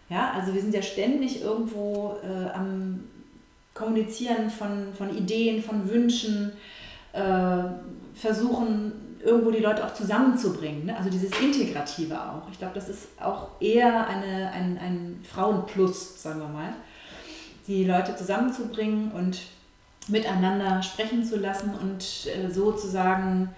Ja, 0.08 0.32
also 0.32 0.54
wir 0.54 0.60
sind 0.60 0.72
ja 0.74 0.82
ständig 0.82 1.42
irgendwo 1.42 2.16
äh, 2.22 2.50
am 2.50 3.04
Kommunizieren 3.74 4.50
von, 4.50 4.94
von 4.96 5.16
Ideen, 5.16 5.62
von 5.62 5.88
Wünschen, 5.90 6.52
äh, 7.12 7.64
versuchen 8.14 8.92
irgendwo 9.26 9.50
die 9.50 9.58
Leute 9.58 9.84
auch 9.84 9.92
zusammenzubringen. 9.92 10.86
Ne? 10.86 10.96
Also 10.96 11.10
dieses 11.10 11.38
Integrative 11.40 12.18
auch. 12.18 12.48
Ich 12.50 12.58
glaube, 12.58 12.74
das 12.74 12.88
ist 12.88 13.08
auch 13.20 13.48
eher 13.60 14.06
eine, 14.06 14.52
ein, 14.52 14.78
ein 14.78 15.20
Frauenplus, 15.24 16.22
sagen 16.22 16.40
wir 16.40 16.48
mal. 16.48 16.72
Die 17.66 17.84
Leute 17.84 18.14
zusammenzubringen 18.14 19.10
und 19.10 19.40
miteinander 20.06 20.80
sprechen 20.82 21.24
zu 21.24 21.36
lassen 21.36 21.74
und 21.74 22.28
äh, 22.28 22.48
sozusagen 22.48 23.50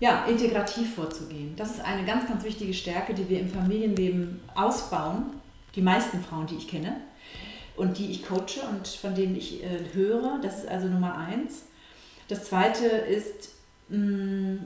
ja, 0.00 0.24
integrativ 0.24 0.94
vorzugehen. 0.94 1.54
Das 1.56 1.72
ist 1.72 1.84
eine 1.84 2.04
ganz, 2.06 2.26
ganz 2.26 2.42
wichtige 2.42 2.72
Stärke, 2.72 3.12
die 3.12 3.28
wir 3.28 3.38
im 3.38 3.50
Familienleben 3.50 4.40
ausbauen. 4.54 5.26
Die 5.76 5.82
meisten 5.82 6.22
Frauen, 6.24 6.46
die 6.46 6.56
ich 6.56 6.68
kenne 6.68 6.96
und 7.76 7.98
die 7.98 8.10
ich 8.10 8.26
coache 8.26 8.66
und 8.70 8.88
von 8.88 9.14
denen 9.14 9.36
ich 9.36 9.62
äh, 9.62 9.80
höre. 9.92 10.40
Das 10.42 10.60
ist 10.60 10.68
also 10.68 10.88
Nummer 10.88 11.18
eins. 11.18 11.66
Das 12.28 12.44
zweite 12.44 12.86
ist, 12.86 13.50
mh, 13.90 13.98
mm, 13.98 14.58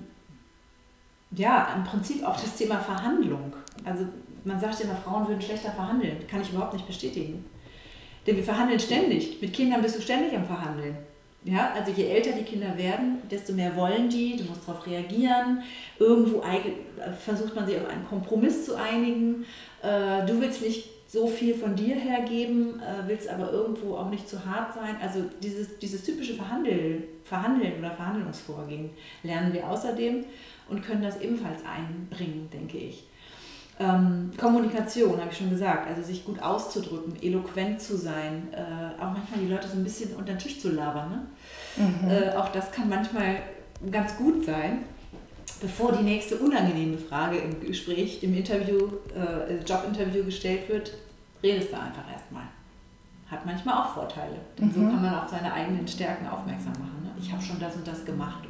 ja, 1.36 1.74
im 1.76 1.84
Prinzip 1.84 2.26
auch 2.26 2.40
das 2.40 2.56
Thema 2.56 2.78
Verhandlung. 2.78 3.52
Also 3.84 4.06
man 4.44 4.58
sagt 4.58 4.80
immer, 4.80 4.94
Frauen 4.94 5.28
würden 5.28 5.42
schlechter 5.42 5.70
verhandeln. 5.70 6.26
Kann 6.28 6.40
ich 6.40 6.50
überhaupt 6.50 6.72
nicht 6.72 6.86
bestätigen. 6.86 7.44
Denn 8.26 8.36
wir 8.36 8.44
verhandeln 8.44 8.80
ständig. 8.80 9.40
Mit 9.40 9.52
Kindern 9.52 9.82
bist 9.82 9.96
du 9.96 10.02
ständig 10.02 10.34
am 10.34 10.44
Verhandeln. 10.44 10.96
Ja, 11.44 11.72
also 11.76 11.92
je 11.92 12.08
älter 12.08 12.32
die 12.32 12.42
Kinder 12.42 12.76
werden, 12.76 13.18
desto 13.30 13.52
mehr 13.52 13.76
wollen 13.76 14.08
die, 14.08 14.36
du 14.36 14.44
musst 14.44 14.66
darauf 14.66 14.84
reagieren. 14.84 15.62
Irgendwo 15.96 16.42
versucht 17.24 17.54
man 17.54 17.66
sich 17.66 17.76
auf 17.76 17.88
einen 17.88 18.04
Kompromiss 18.04 18.64
zu 18.64 18.74
einigen. 18.74 19.44
Äh, 19.80 20.26
du 20.26 20.40
willst 20.40 20.62
nicht 20.62 20.88
so 21.06 21.28
viel 21.28 21.54
von 21.54 21.76
dir 21.76 21.94
hergeben, 21.94 22.80
äh, 22.80 23.08
willst 23.08 23.28
aber 23.28 23.52
irgendwo 23.52 23.94
auch 23.96 24.10
nicht 24.10 24.28
zu 24.28 24.44
hart 24.44 24.74
sein. 24.74 24.96
Also 25.00 25.20
dieses, 25.40 25.78
dieses 25.78 26.02
typische 26.02 26.34
Verhandeln, 26.34 27.04
Verhandeln 27.22 27.78
oder 27.78 27.92
Verhandlungsvorgehen 27.92 28.90
lernen 29.22 29.52
wir 29.52 29.68
außerdem 29.70 30.24
und 30.68 30.82
können 30.82 31.02
das 31.02 31.20
ebenfalls 31.20 31.62
einbringen, 31.64 32.48
denke 32.52 32.78
ich. 32.78 33.04
Ähm, 33.78 34.30
Kommunikation, 34.38 35.20
habe 35.20 35.30
ich 35.30 35.36
schon 35.36 35.50
gesagt, 35.50 35.86
also 35.86 36.02
sich 36.02 36.24
gut 36.24 36.40
auszudrücken, 36.40 37.14
eloquent 37.22 37.80
zu 37.80 37.96
sein, 37.96 38.48
äh, 38.52 39.00
auch 39.00 39.12
manchmal 39.12 39.40
die 39.40 39.48
Leute 39.48 39.68
so 39.68 39.76
ein 39.76 39.84
bisschen 39.84 40.14
unter 40.14 40.32
den 40.32 40.38
Tisch 40.38 40.60
zu 40.60 40.72
labern. 40.72 41.10
Ne? 41.10 41.84
Mhm. 41.84 42.10
Äh, 42.10 42.36
auch 42.36 42.48
das 42.48 42.72
kann 42.72 42.88
manchmal 42.88 43.42
ganz 43.90 44.16
gut 44.16 44.44
sein. 44.46 44.84
Bevor 45.60 45.92
die 45.92 46.04
nächste 46.04 46.36
unangenehme 46.36 46.98
Frage 46.98 47.38
im 47.38 47.60
Gespräch, 47.60 48.22
im 48.22 48.34
Interview, 48.34 48.88
äh, 49.14 49.56
Jobinterview 49.64 50.24
gestellt 50.24 50.68
wird, 50.68 50.92
redest 51.42 51.72
du 51.72 51.76
einfach 51.76 52.10
erstmal. 52.12 52.44
Hat 53.30 53.44
manchmal 53.44 53.82
auch 53.82 53.94
Vorteile, 53.94 54.36
denn 54.58 54.68
mhm. 54.68 54.72
so 54.72 54.80
kann 54.80 55.02
man 55.02 55.14
auf 55.14 55.28
seine 55.28 55.52
eigenen 55.52 55.86
Stärken 55.86 56.26
aufmerksam 56.26 56.72
machen. 56.72 57.02
Ne? 57.04 57.10
Ich 57.20 57.32
habe 57.32 57.42
schon 57.42 57.58
das 57.58 57.74
und 57.74 57.86
das 57.86 58.04
gemacht. 58.04 58.45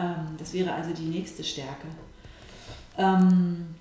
Ähm, 0.00 0.36
das 0.38 0.52
wäre 0.52 0.72
also 0.72 0.92
die 0.92 1.06
nächste 1.06 1.44
Stärke. 1.44 1.88
Ähm, 2.96 3.74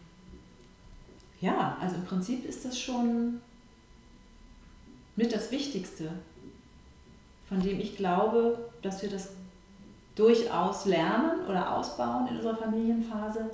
ja, 1.39 1.77
also 1.81 1.95
im 1.95 2.05
Prinzip 2.05 2.45
ist 2.45 2.65
das 2.65 2.77
schon 2.79 3.41
mit 5.15 5.33
das 5.33 5.51
Wichtigste, 5.51 6.11
von 7.47 7.61
dem 7.61 7.79
ich 7.79 7.95
glaube, 7.95 8.69
dass 8.81 9.01
wir 9.01 9.09
das 9.09 9.29
durchaus 10.15 10.85
lernen 10.85 11.45
oder 11.47 11.75
ausbauen 11.75 12.27
in 12.27 12.37
unserer 12.37 12.57
Familienphase 12.57 13.49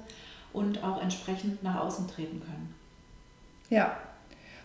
und 0.53 0.83
auch 0.83 1.01
entsprechend 1.01 1.61
nach 1.63 1.75
außen 1.75 2.07
treten 2.07 2.39
können. 2.39 2.73
Ja, 3.69 3.97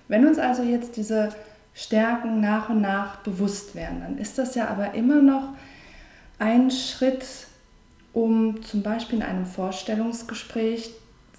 wenn 0.09 0.27
uns 0.27 0.39
also 0.39 0.63
jetzt 0.63 0.97
diese 0.97 1.35
Stärken 1.75 2.41
nach 2.41 2.69
und 2.71 2.81
nach 2.81 3.17
bewusst 3.17 3.75
werden, 3.75 4.01
dann 4.01 4.19
ist 4.19 4.39
das 4.39 4.55
ja 4.55 4.69
aber 4.69 4.95
immer 4.95 5.21
noch 5.21 5.51
ein 6.39 6.71
Schritt, 6.71 7.25
um 8.13 8.63
zum 8.63 8.83
Beispiel 8.83 9.19
in 9.19 9.25
einem 9.25 9.47
Vorstellungsgespräch 9.47 10.91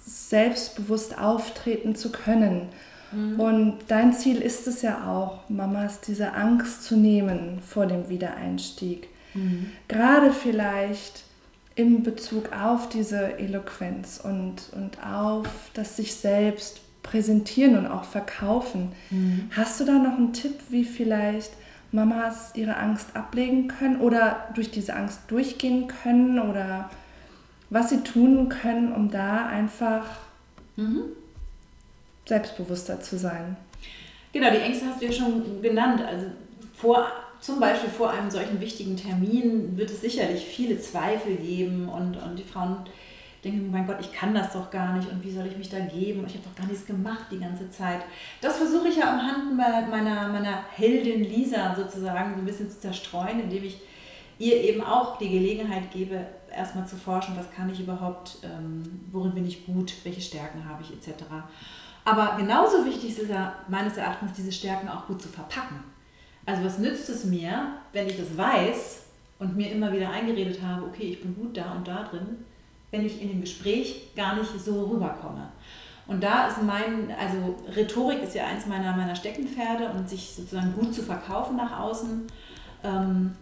selbstbewusst 0.04 1.18
auftreten 1.18 1.94
zu 1.94 2.10
können. 2.10 2.68
Mhm. 3.12 3.40
Und 3.40 3.78
dein 3.88 4.12
Ziel 4.12 4.40
ist 4.40 4.66
es 4.66 4.82
ja 4.82 5.10
auch, 5.10 5.48
Mamas 5.48 6.00
diese 6.00 6.32
Angst 6.34 6.84
zu 6.84 6.96
nehmen 6.96 7.60
vor 7.66 7.86
dem 7.86 8.08
Wiedereinstieg. 8.08 9.08
Mhm. 9.34 9.70
Gerade 9.88 10.32
vielleicht 10.32 11.24
in 11.74 12.02
Bezug 12.02 12.52
auf 12.52 12.88
diese 12.88 13.38
Eloquenz 13.38 14.20
und, 14.22 14.70
und 14.74 15.02
auf 15.04 15.46
das 15.74 15.96
sich 15.96 16.14
selbst 16.14 16.80
präsentieren 17.02 17.76
und 17.76 17.86
auch 17.86 18.04
verkaufen. 18.04 18.92
Mhm. 19.10 19.50
Hast 19.50 19.80
du 19.80 19.84
da 19.84 19.94
noch 19.94 20.16
einen 20.16 20.32
Tipp, 20.32 20.54
wie 20.68 20.84
vielleicht 20.84 21.50
Mamas 21.92 22.52
ihre 22.54 22.76
Angst 22.76 23.14
ablegen 23.14 23.68
können 23.68 24.00
oder 24.00 24.48
durch 24.54 24.70
diese 24.70 24.94
Angst 24.94 25.20
durchgehen 25.28 25.88
können 25.88 26.38
oder 26.38 26.90
was 27.70 27.90
sie 27.90 28.02
tun 28.02 28.48
können, 28.48 28.92
um 28.92 29.10
da 29.10 29.46
einfach 29.46 30.06
mhm. 30.76 31.04
selbstbewusster 32.26 33.00
zu 33.00 33.18
sein? 33.18 33.56
Genau, 34.32 34.50
die 34.50 34.58
Ängste 34.58 34.86
hast 34.86 35.02
du 35.02 35.06
ja 35.06 35.12
schon 35.12 35.60
genannt. 35.60 36.02
Also 36.02 36.26
vor, 36.74 37.12
zum 37.40 37.60
Beispiel 37.60 37.90
vor 37.90 38.10
einem 38.10 38.30
solchen 38.30 38.60
wichtigen 38.60 38.96
Termin 38.96 39.76
wird 39.76 39.90
es 39.90 40.00
sicherlich 40.00 40.44
viele 40.44 40.80
Zweifel 40.80 41.36
geben 41.36 41.88
und, 41.88 42.16
und 42.16 42.38
die 42.38 42.44
Frauen 42.44 42.78
denke, 43.42 43.60
mein 43.70 43.86
Gott, 43.86 43.96
ich 44.00 44.12
kann 44.12 44.34
das 44.34 44.52
doch 44.52 44.70
gar 44.70 44.96
nicht 44.96 45.10
und 45.10 45.22
wie 45.24 45.32
soll 45.32 45.46
ich 45.46 45.56
mich 45.56 45.68
da 45.68 45.80
geben? 45.80 46.24
ich 46.26 46.34
habe 46.34 46.44
doch 46.44 46.54
gar 46.54 46.66
nichts 46.66 46.86
gemacht 46.86 47.26
die 47.30 47.40
ganze 47.40 47.70
Zeit. 47.70 48.02
Das 48.40 48.56
versuche 48.56 48.88
ich 48.88 48.96
ja 48.96 49.12
am 49.12 49.20
Hand 49.20 49.56
meiner, 49.56 50.28
meiner 50.28 50.64
Heldin 50.74 51.24
Lisa 51.24 51.74
sozusagen 51.74 52.34
so 52.34 52.40
ein 52.40 52.46
bisschen 52.46 52.70
zu 52.70 52.78
zerstreuen, 52.78 53.40
indem 53.40 53.64
ich 53.64 53.80
ihr 54.38 54.56
eben 54.56 54.82
auch 54.82 55.18
die 55.18 55.28
Gelegenheit 55.28 55.90
gebe, 55.90 56.26
erstmal 56.50 56.86
zu 56.86 56.96
forschen, 56.96 57.36
was 57.36 57.50
kann 57.52 57.70
ich 57.70 57.80
überhaupt, 57.80 58.38
ähm, 58.42 58.82
worin 59.10 59.34
bin 59.34 59.46
ich 59.46 59.66
gut, 59.66 59.94
welche 60.04 60.20
Stärken 60.20 60.68
habe 60.68 60.82
ich 60.82 60.92
etc. 60.92 61.24
Aber 62.04 62.36
genauso 62.36 62.84
wichtig 62.84 63.10
ist 63.10 63.20
es 63.20 63.28
ja 63.28 63.54
meines 63.68 63.96
Erachtens, 63.96 64.32
diese 64.32 64.52
Stärken 64.52 64.88
auch 64.88 65.06
gut 65.06 65.22
zu 65.22 65.28
verpacken. 65.28 65.80
Also 66.44 66.64
was 66.64 66.78
nützt 66.78 67.08
es 67.08 67.24
mir, 67.24 67.76
wenn 67.92 68.08
ich 68.08 68.16
das 68.16 68.36
weiß 68.36 69.04
und 69.38 69.56
mir 69.56 69.70
immer 69.70 69.92
wieder 69.92 70.10
eingeredet 70.10 70.60
habe, 70.62 70.86
okay, 70.86 71.04
ich 71.04 71.22
bin 71.22 71.34
gut 71.36 71.56
da 71.56 71.72
und 71.72 71.86
da 71.86 72.04
drin, 72.04 72.44
wenn 72.92 73.04
ich 73.04 73.20
in 73.20 73.28
dem 73.28 73.40
Gespräch 73.40 74.14
gar 74.14 74.36
nicht 74.36 74.50
so 74.60 74.84
rüberkomme. 74.84 75.48
Und 76.06 76.22
da 76.22 76.46
ist 76.46 76.62
mein, 76.62 77.12
also 77.18 77.56
Rhetorik 77.74 78.22
ist 78.22 78.34
ja 78.34 78.46
eins 78.46 78.66
meiner, 78.66 78.94
meiner 78.94 79.16
Steckenpferde 79.16 79.88
und 79.88 80.08
sich 80.08 80.34
sozusagen 80.34 80.74
gut 80.74 80.94
zu 80.94 81.02
verkaufen 81.02 81.56
nach 81.56 81.80
außen. 81.80 82.26
Ähm, 82.84 83.34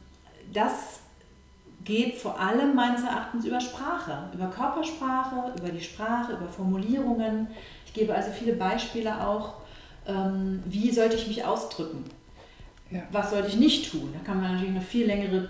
das 0.52 1.00
geht 1.84 2.16
vor 2.16 2.38
allem 2.38 2.74
meines 2.74 3.02
Erachtens 3.02 3.44
über 3.44 3.60
Sprache, 3.60 4.30
über 4.32 4.46
Körpersprache, 4.46 5.54
über 5.58 5.70
die 5.70 5.80
Sprache, 5.80 6.32
über 6.32 6.46
Formulierungen. 6.46 7.48
Ich 7.86 7.94
gebe 7.94 8.14
also 8.14 8.30
viele 8.30 8.52
Beispiele 8.52 9.26
auch, 9.26 9.54
ähm, 10.06 10.62
wie 10.66 10.92
sollte 10.92 11.16
ich 11.16 11.26
mich 11.26 11.44
ausdrücken. 11.44 12.04
Ja. 12.90 13.02
Was 13.10 13.30
sollte 13.30 13.48
ich 13.48 13.56
nicht 13.56 13.90
tun? 13.90 14.12
Da 14.12 14.24
kann 14.24 14.40
man 14.40 14.52
natürlich 14.52 14.76
eine 14.76 14.84
viel 14.84 15.06
längere 15.06 15.48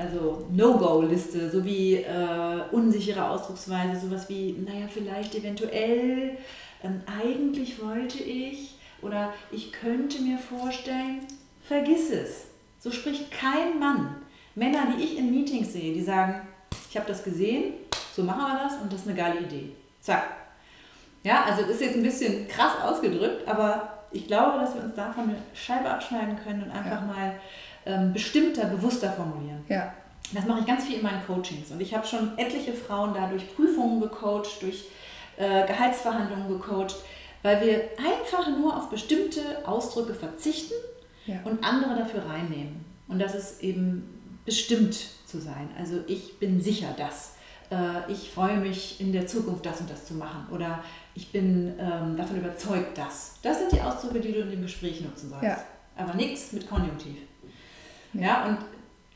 also 0.00 0.46
No-Go-Liste, 0.50 1.50
so 1.50 1.64
wie 1.64 1.96
äh, 1.96 2.62
unsichere 2.72 3.28
Ausdrucksweise, 3.28 4.00
sowas 4.00 4.28
wie, 4.28 4.52
naja, 4.52 4.86
vielleicht 4.92 5.34
eventuell, 5.34 6.38
ähm, 6.82 7.02
eigentlich 7.06 7.82
wollte 7.82 8.22
ich 8.22 8.78
oder 9.02 9.32
ich 9.50 9.72
könnte 9.72 10.22
mir 10.22 10.38
vorstellen, 10.38 11.20
vergiss 11.62 12.10
es. 12.10 12.46
So 12.78 12.90
spricht 12.90 13.30
kein 13.30 13.78
Mann. 13.78 14.16
Männer, 14.54 14.86
die 14.96 15.04
ich 15.04 15.18
in 15.18 15.30
Meetings 15.30 15.72
sehe, 15.72 15.94
die 15.94 16.02
sagen, 16.02 16.48
ich 16.88 16.96
habe 16.96 17.06
das 17.06 17.22
gesehen, 17.22 17.74
so 18.14 18.22
machen 18.22 18.40
wir 18.40 18.64
das 18.64 18.80
und 18.82 18.92
das 18.92 19.02
ist 19.02 19.08
eine 19.08 19.16
geile 19.16 19.40
Idee. 19.40 19.72
Zack. 20.00 20.24
Ja, 21.22 21.44
also 21.44 21.62
das 21.62 21.72
ist 21.72 21.82
jetzt 21.82 21.96
ein 21.96 22.02
bisschen 22.02 22.48
krass 22.48 22.72
ausgedrückt, 22.82 23.46
aber 23.46 24.04
ich 24.10 24.26
glaube, 24.26 24.58
dass 24.58 24.74
wir 24.74 24.82
uns 24.82 24.94
davon 24.94 25.24
eine 25.24 25.36
Scheibe 25.54 25.88
abschneiden 25.88 26.36
können 26.42 26.64
und 26.64 26.70
einfach 26.70 27.02
ja. 27.02 27.06
mal 27.06 27.34
ähm, 27.86 28.12
bestimmter, 28.12 28.66
bewusster 28.66 29.12
formulieren. 29.12 29.64
Ja. 29.68 29.92
Das 30.32 30.46
mache 30.46 30.60
ich 30.60 30.66
ganz 30.66 30.84
viel 30.84 30.96
in 30.96 31.02
meinen 31.02 31.24
Coachings. 31.26 31.70
Und 31.70 31.80
ich 31.80 31.94
habe 31.94 32.06
schon 32.06 32.36
etliche 32.38 32.72
Frauen 32.72 33.14
da 33.14 33.28
durch 33.28 33.54
Prüfungen 33.56 34.00
gecoacht, 34.00 34.62
durch 34.62 34.84
äh, 35.36 35.66
Gehaltsverhandlungen 35.66 36.48
gecoacht, 36.48 36.96
weil 37.42 37.60
wir 37.66 37.80
einfach 37.98 38.48
nur 38.56 38.76
auf 38.76 38.90
bestimmte 38.90 39.40
Ausdrücke 39.66 40.14
verzichten 40.14 40.74
Ja. 41.26 41.36
und 41.44 41.64
andere 41.64 41.96
dafür 41.98 42.24
reinnehmen. 42.26 42.84
Und 43.08 43.18
das 43.18 43.34
ist 43.34 43.62
eben 43.62 44.40
bestimmt 44.44 44.94
zu 45.26 45.40
sein. 45.40 45.68
Also 45.78 46.00
ich 46.06 46.38
bin 46.38 46.60
sicher 46.60 46.94
das. 46.96 47.34
Äh, 47.70 48.12
Ich 48.12 48.30
freue 48.30 48.56
mich 48.58 49.00
in 49.00 49.12
der 49.12 49.26
Zukunft 49.26 49.64
das 49.66 49.80
und 49.80 49.90
das 49.90 50.04
zu 50.06 50.14
machen. 50.14 50.46
Oder 50.52 50.84
ich 51.14 51.32
bin 51.32 51.74
ähm, 51.80 52.16
davon 52.16 52.36
überzeugt, 52.36 52.96
das. 52.96 53.34
Das 53.42 53.58
sind 53.58 53.72
die 53.72 53.80
Ausdrücke, 53.80 54.20
die 54.20 54.32
du 54.32 54.40
in 54.40 54.50
dem 54.50 54.62
Gespräch 54.62 55.00
nutzen 55.00 55.30
sollst. 55.30 55.44
Ja. 55.44 55.58
Aber 55.96 56.14
nichts 56.14 56.52
mit 56.52 56.68
Konjunktiv. 56.68 57.16
Ja. 58.12 58.46
Und 58.46 58.58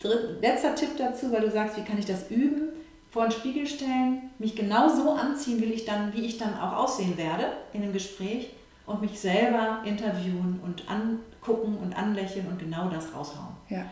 dritt, 0.01 0.41
letzter 0.41 0.75
Tipp 0.75 0.91
dazu, 0.99 1.33
weil 1.33 1.43
du 1.43 1.51
sagst, 1.51 1.77
wie 1.77 1.85
kann 1.85 1.99
ich 1.99 2.07
das 2.07 2.31
üben? 2.31 2.69
Vor 3.11 3.25
den 3.25 3.33
Spiegel 3.33 3.67
stellen, 3.67 4.31
mich 4.39 4.57
genau 4.57 4.89
so 4.89 5.13
anziehen, 5.13 5.61
will 5.61 5.71
ich 5.71 5.85
dann, 5.85 6.13
wie 6.15 6.27
ich 6.27 6.39
dann 6.39 6.59
auch 6.59 6.73
aussehen 6.73 7.17
werde 7.17 7.47
in 7.73 7.83
dem 7.83 7.93
Gespräch 7.93 8.51
und 8.87 9.01
mich 9.01 9.19
selber 9.19 9.83
interviewen 9.85 10.61
und 10.65 10.85
angucken 10.91 11.79
und 11.79 11.97
anlächeln 11.97 12.47
und 12.49 12.59
genau 12.59 12.89
das 12.89 13.15
raushauen. 13.15 13.57
Ja. 13.69 13.85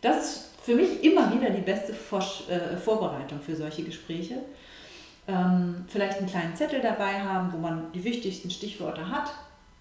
Das 0.00 0.24
ist 0.24 0.50
für 0.62 0.74
mich 0.74 1.02
immer 1.04 1.32
wieder 1.32 1.50
die 1.50 1.62
beste 1.62 1.94
Forsch 1.94 2.48
äh, 2.48 2.76
Vorbereitung 2.76 3.40
für 3.40 3.54
solche 3.54 3.84
Gespräche. 3.84 4.38
Ähm, 5.26 5.84
vielleicht 5.88 6.18
einen 6.18 6.28
kleinen 6.28 6.54
Zettel 6.56 6.80
dabei 6.80 7.20
haben, 7.20 7.52
wo 7.52 7.58
man 7.58 7.90
die 7.92 8.04
wichtigsten 8.04 8.50
Stichworte 8.50 9.08
hat. 9.08 9.30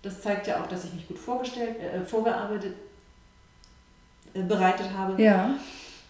Das 0.01 0.21
zeigt 0.21 0.47
ja 0.47 0.61
auch, 0.61 0.67
dass 0.67 0.85
ich 0.85 0.93
mich 0.93 1.07
gut 1.07 1.19
vorgestellt, 1.19 1.77
äh, 1.79 2.05
vorgearbeitet, 2.05 2.75
bereitet 4.41 4.87
habe. 4.97 5.21
Ja. 5.21 5.51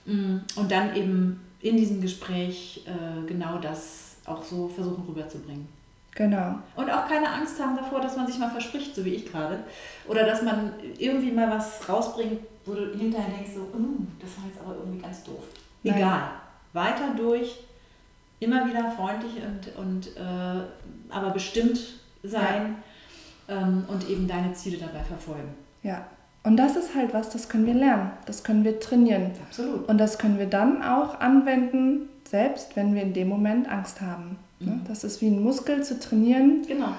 Mm, 0.05 0.37
Und 0.55 0.71
dann 0.71 0.95
eben 0.95 1.41
in 1.61 1.77
diesem 1.77 2.01
Gespräch 2.01 2.85
äh, 2.85 3.25
genau 3.27 3.57
das 3.57 4.15
auch 4.25 4.43
so 4.43 4.67
versuchen 4.67 5.03
rüberzubringen. 5.07 5.67
Genau. 6.15 6.59
Und 6.75 6.89
auch 6.91 7.07
keine 7.07 7.27
Angst 7.29 7.59
haben 7.61 7.75
davor, 7.75 7.99
dass 7.99 8.15
man 8.15 8.27
sich 8.27 8.37
mal 8.37 8.49
verspricht, 8.49 8.95
so 8.95 9.03
wie 9.03 9.15
ich 9.15 9.31
gerade. 9.31 9.59
Oder 10.07 10.25
dass 10.25 10.41
man 10.43 10.73
irgendwie 10.99 11.31
mal 11.31 11.49
was 11.49 11.87
rausbringt, 11.89 12.39
wo 12.65 12.73
du 12.73 12.91
hinterher 12.95 13.29
denkst, 13.35 13.51
so, 13.55 13.61
"Uh, 13.61 13.97
das 14.19 14.29
war 14.37 14.45
jetzt 14.47 14.59
aber 14.63 14.75
irgendwie 14.75 15.01
ganz 15.01 15.23
doof. 15.23 15.43
Nein. 15.81 15.95
Egal. 15.97 16.21
Weiter 16.73 17.13
durch, 17.17 17.59
immer 18.39 18.67
wieder 18.67 18.91
freundlich 18.91 19.33
und, 19.43 19.75
und 19.77 20.07
äh, 20.17 20.63
aber 21.09 21.29
bestimmt 21.31 21.79
sein 22.23 22.75
ähm, 23.47 23.85
und 23.87 24.07
eben 24.09 24.27
deine 24.27 24.53
Ziele 24.53 24.77
dabei 24.77 25.03
verfolgen. 25.03 25.53
Ja. 25.81 26.05
Und 26.43 26.57
das 26.57 26.75
ist 26.75 26.93
halt 26.93 27.13
was, 27.13 27.29
das 27.29 27.47
können 27.47 27.65
wir 27.65 27.73
lernen. 27.73 28.11
Das 28.25 28.43
können 28.43 28.63
wir 28.63 28.79
trainieren. 28.79 29.31
Absolut. 29.47 29.87
Und 29.87 29.97
das 29.97 30.17
können 30.17 30.37
wir 30.37 30.45
dann 30.45 30.83
auch 30.83 31.19
anwenden, 31.21 32.09
selbst 32.29 32.75
wenn 32.75 32.93
wir 32.93 33.01
in 33.01 33.13
dem 33.13 33.29
Moment 33.29 33.69
Angst 33.69 34.01
haben. 34.01 34.37
Ne? 34.59 34.71
Mhm. 34.71 34.81
Das 34.87 35.03
ist 35.03 35.21
wie 35.21 35.27
ein 35.27 35.41
Muskel 35.41 35.83
zu 35.83 35.99
trainieren. 35.99 36.63
Genau. 36.67 36.93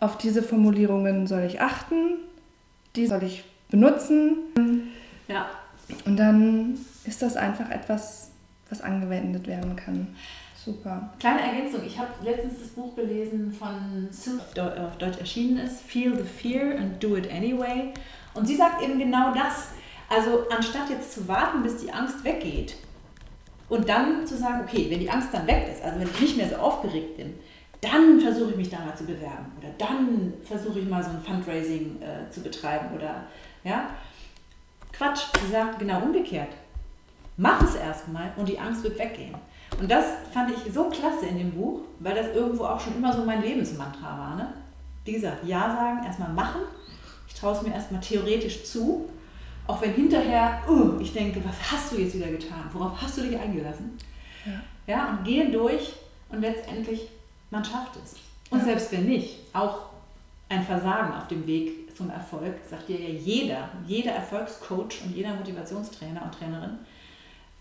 Auf 0.00 0.18
diese 0.18 0.42
Formulierungen 0.42 1.28
soll 1.28 1.42
ich 1.42 1.60
achten, 1.60 2.16
die 2.96 3.06
soll 3.06 3.22
ich 3.22 3.44
benutzen. 3.70 4.36
Ja. 5.28 5.46
Und 6.04 6.16
dann 6.16 6.76
ist 7.04 7.22
das 7.22 7.36
einfach 7.36 7.70
etwas, 7.70 8.30
was 8.68 8.80
angewendet 8.80 9.46
werden 9.46 9.76
kann. 9.76 10.08
Super. 10.64 11.10
Kleine 11.18 11.40
Ergänzung, 11.40 11.80
ich 11.84 11.98
habe 11.98 12.10
letztens 12.22 12.60
das 12.60 12.68
Buch 12.68 12.94
gelesen 12.94 13.52
von 13.52 14.08
Deu- 14.54 14.86
auf 14.86 14.96
Deutsch 14.96 15.18
erschienen 15.18 15.58
ist, 15.58 15.80
Feel 15.82 16.16
the 16.16 16.22
Fear 16.22 16.78
and 16.78 17.02
Do 17.02 17.16
It 17.16 17.28
Anyway. 17.32 17.92
Und 18.34 18.46
sie 18.46 18.54
sagt 18.54 18.80
eben 18.82 18.98
genau 18.98 19.34
das. 19.34 19.70
Also 20.08 20.46
anstatt 20.50 20.88
jetzt 20.90 21.12
zu 21.12 21.26
warten, 21.26 21.62
bis 21.62 21.78
die 21.78 21.92
Angst 21.92 22.22
weggeht 22.22 22.76
und 23.68 23.88
dann 23.88 24.26
zu 24.26 24.36
sagen, 24.36 24.62
okay, 24.62 24.86
wenn 24.90 25.00
die 25.00 25.10
Angst 25.10 25.30
dann 25.32 25.46
weg 25.46 25.68
ist, 25.72 25.82
also 25.82 25.98
wenn 25.98 26.08
ich 26.08 26.20
nicht 26.20 26.36
mehr 26.36 26.48
so 26.48 26.56
aufgeregt 26.56 27.16
bin, 27.16 27.34
dann 27.80 28.20
versuche 28.20 28.50
ich 28.50 28.56
mich 28.56 28.68
da 28.70 28.78
mal 28.80 28.94
zu 28.94 29.04
bewerben 29.04 29.50
oder 29.58 29.70
dann 29.78 30.34
versuche 30.44 30.78
ich 30.80 30.88
mal 30.88 31.02
so 31.02 31.10
ein 31.10 31.20
Fundraising 31.22 32.00
äh, 32.02 32.30
zu 32.30 32.40
betreiben 32.42 32.94
oder 32.94 33.24
ja. 33.64 33.88
Quatsch, 34.92 35.22
sie 35.44 35.50
sagt 35.50 35.78
genau 35.78 36.02
umgekehrt. 36.02 36.50
Mach 37.38 37.62
es 37.62 37.74
erstmal 37.74 38.32
und 38.36 38.46
die 38.48 38.58
Angst 38.58 38.84
wird 38.84 38.98
weggehen. 38.98 39.34
Und 39.80 39.90
das 39.90 40.04
fand 40.32 40.50
ich 40.50 40.72
so 40.72 40.84
klasse 40.90 41.26
in 41.26 41.38
dem 41.38 41.50
Buch, 41.52 41.80
weil 41.98 42.14
das 42.14 42.34
irgendwo 42.34 42.64
auch 42.64 42.80
schon 42.80 42.96
immer 42.96 43.12
so 43.12 43.24
mein 43.24 43.42
Lebensmantra 43.42 44.18
war. 44.18 44.36
Ne? 44.36 44.52
Wie 45.04 45.12
gesagt, 45.12 45.44
Ja 45.44 45.74
sagen, 45.74 46.04
erstmal 46.04 46.32
machen. 46.32 46.60
Ich 47.26 47.34
traue 47.34 47.56
es 47.56 47.62
mir 47.62 47.74
erstmal 47.74 48.00
theoretisch 48.00 48.64
zu. 48.64 49.08
Auch 49.66 49.80
wenn 49.80 49.92
hinterher, 49.94 50.60
uh, 50.68 50.98
ich 51.00 51.12
denke, 51.12 51.42
was 51.44 51.72
hast 51.72 51.92
du 51.92 51.96
jetzt 51.96 52.14
wieder 52.14 52.28
getan? 52.28 52.64
Worauf 52.72 53.00
hast 53.00 53.16
du 53.18 53.22
dich 53.22 53.38
eingelassen? 53.38 53.96
Ja. 54.44 54.52
Ja, 54.86 55.10
und 55.10 55.24
gehe 55.24 55.50
durch 55.50 55.92
und 56.28 56.40
letztendlich, 56.40 57.08
man 57.50 57.64
schafft 57.64 57.96
es. 58.04 58.16
Und 58.50 58.58
Ja. 58.60 58.64
selbst 58.66 58.92
wenn 58.92 59.06
nicht, 59.06 59.38
auch 59.52 59.86
ein 60.48 60.64
Versagen 60.64 61.14
auf 61.14 61.28
dem 61.28 61.46
Weg 61.46 61.96
zum 61.96 62.10
Erfolg, 62.10 62.54
sagt 62.68 62.88
dir 62.88 63.00
ja 63.00 63.08
jeder, 63.08 63.68
jeder 63.86 64.12
Erfolgscoach 64.12 65.02
und 65.04 65.14
jeder 65.14 65.34
Motivationstrainer 65.34 66.22
und 66.22 66.34
Trainerin, 66.34 66.78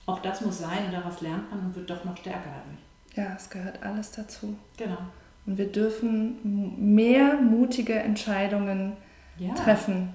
auch 0.05 0.19
das 0.19 0.41
muss 0.41 0.59
sein 0.59 0.85
und 0.85 0.93
daraus 0.93 1.21
lernt 1.21 1.49
man 1.51 1.59
und 1.65 1.75
wird 1.75 1.89
doch 1.89 2.03
noch 2.03 2.17
stärker 2.17 2.49
dadurch. 2.49 2.79
Ja, 3.15 3.35
es 3.35 3.49
gehört 3.49 3.81
alles 3.83 4.11
dazu. 4.11 4.55
Genau. 4.77 4.97
Und 5.45 5.57
wir 5.57 5.71
dürfen 5.71 6.93
mehr 6.93 7.35
mutige 7.35 7.93
Entscheidungen 7.95 8.93
Ja, 9.37 9.53
treffen. 9.53 10.13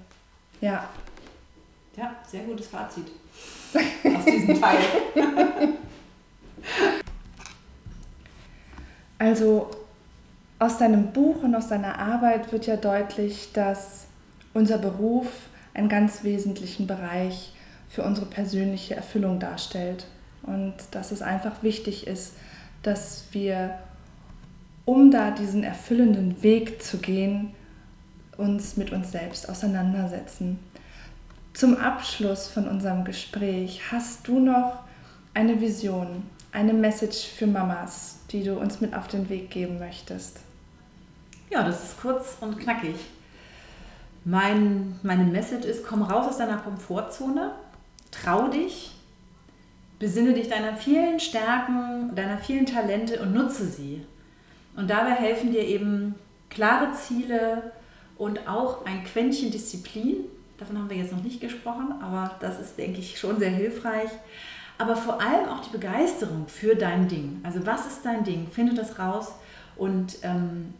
Ja, 0.60 0.88
ja 1.96 2.14
sehr 2.26 2.44
gutes 2.44 2.68
Fazit 2.68 3.06
aus 3.74 4.24
diesem 4.24 4.60
Teil. 4.60 4.78
also 9.18 9.70
aus 10.58 10.78
deinem 10.78 11.12
Buch 11.12 11.42
und 11.42 11.54
aus 11.54 11.68
deiner 11.68 11.98
Arbeit 11.98 12.50
wird 12.52 12.66
ja 12.66 12.76
deutlich, 12.76 13.52
dass 13.52 14.06
unser 14.54 14.78
Beruf 14.78 15.26
einen 15.74 15.88
ganz 15.88 16.24
wesentlichen 16.24 16.86
Bereich 16.86 17.52
für 17.88 18.02
unsere 18.02 18.26
persönliche 18.26 18.94
Erfüllung 18.94 19.38
darstellt. 19.38 20.06
Und 20.42 20.74
dass 20.92 21.12
es 21.12 21.22
einfach 21.22 21.62
wichtig 21.62 22.06
ist, 22.06 22.34
dass 22.82 23.24
wir, 23.32 23.78
um 24.84 25.10
da 25.10 25.30
diesen 25.30 25.64
erfüllenden 25.64 26.42
Weg 26.42 26.82
zu 26.82 26.98
gehen, 26.98 27.52
uns 28.36 28.76
mit 28.76 28.92
uns 28.92 29.12
selbst 29.12 29.48
auseinandersetzen. 29.48 30.58
Zum 31.52 31.76
Abschluss 31.78 32.48
von 32.48 32.68
unserem 32.68 33.04
Gespräch 33.04 33.80
hast 33.90 34.28
du 34.28 34.38
noch 34.38 34.80
eine 35.32 35.60
Vision, 35.60 36.22
eine 36.52 36.74
Message 36.74 37.26
für 37.28 37.46
Mamas, 37.46 38.18
die 38.30 38.44
du 38.44 38.58
uns 38.58 38.80
mit 38.80 38.94
auf 38.94 39.08
den 39.08 39.28
Weg 39.28 39.50
geben 39.50 39.78
möchtest. 39.78 40.40
Ja, 41.50 41.62
das 41.62 41.82
ist 41.82 42.00
kurz 42.00 42.36
und 42.40 42.58
knackig. 42.58 42.96
Mein, 44.24 44.98
meine 45.02 45.24
Message 45.24 45.66
ist, 45.66 45.86
komm 45.86 46.02
raus 46.02 46.26
aus 46.28 46.38
deiner 46.38 46.58
Komfortzone, 46.58 47.52
trau 48.22 48.48
dich, 48.48 48.92
besinne 49.98 50.34
dich 50.34 50.48
deiner 50.48 50.76
vielen 50.76 51.20
Stärken, 51.20 52.14
deiner 52.14 52.38
vielen 52.38 52.66
Talente 52.66 53.20
und 53.20 53.32
nutze 53.32 53.66
sie. 53.66 54.04
Und 54.76 54.90
dabei 54.90 55.12
helfen 55.12 55.52
dir 55.52 55.62
eben 55.62 56.14
klare 56.50 56.92
Ziele 56.92 57.72
und 58.18 58.46
auch 58.48 58.84
ein 58.84 59.04
Quäntchen 59.04 59.50
Disziplin. 59.50 60.24
Davon 60.58 60.78
haben 60.78 60.90
wir 60.90 60.96
jetzt 60.96 61.12
noch 61.12 61.22
nicht 61.22 61.40
gesprochen, 61.40 61.94
aber 62.00 62.36
das 62.40 62.60
ist, 62.60 62.76
denke 62.78 63.00
ich, 63.00 63.18
schon 63.18 63.38
sehr 63.38 63.50
hilfreich. 63.50 64.10
Aber 64.78 64.96
vor 64.96 65.20
allem 65.20 65.48
auch 65.48 65.62
die 65.62 65.76
Begeisterung 65.76 66.46
für 66.48 66.74
dein 66.74 67.08
Ding. 67.08 67.40
Also 67.42 67.64
was 67.64 67.86
ist 67.86 68.04
dein 68.04 68.24
Ding? 68.24 68.46
Finde 68.50 68.74
das 68.74 68.98
raus 68.98 69.32
und 69.76 70.18
ähm, 70.22 70.74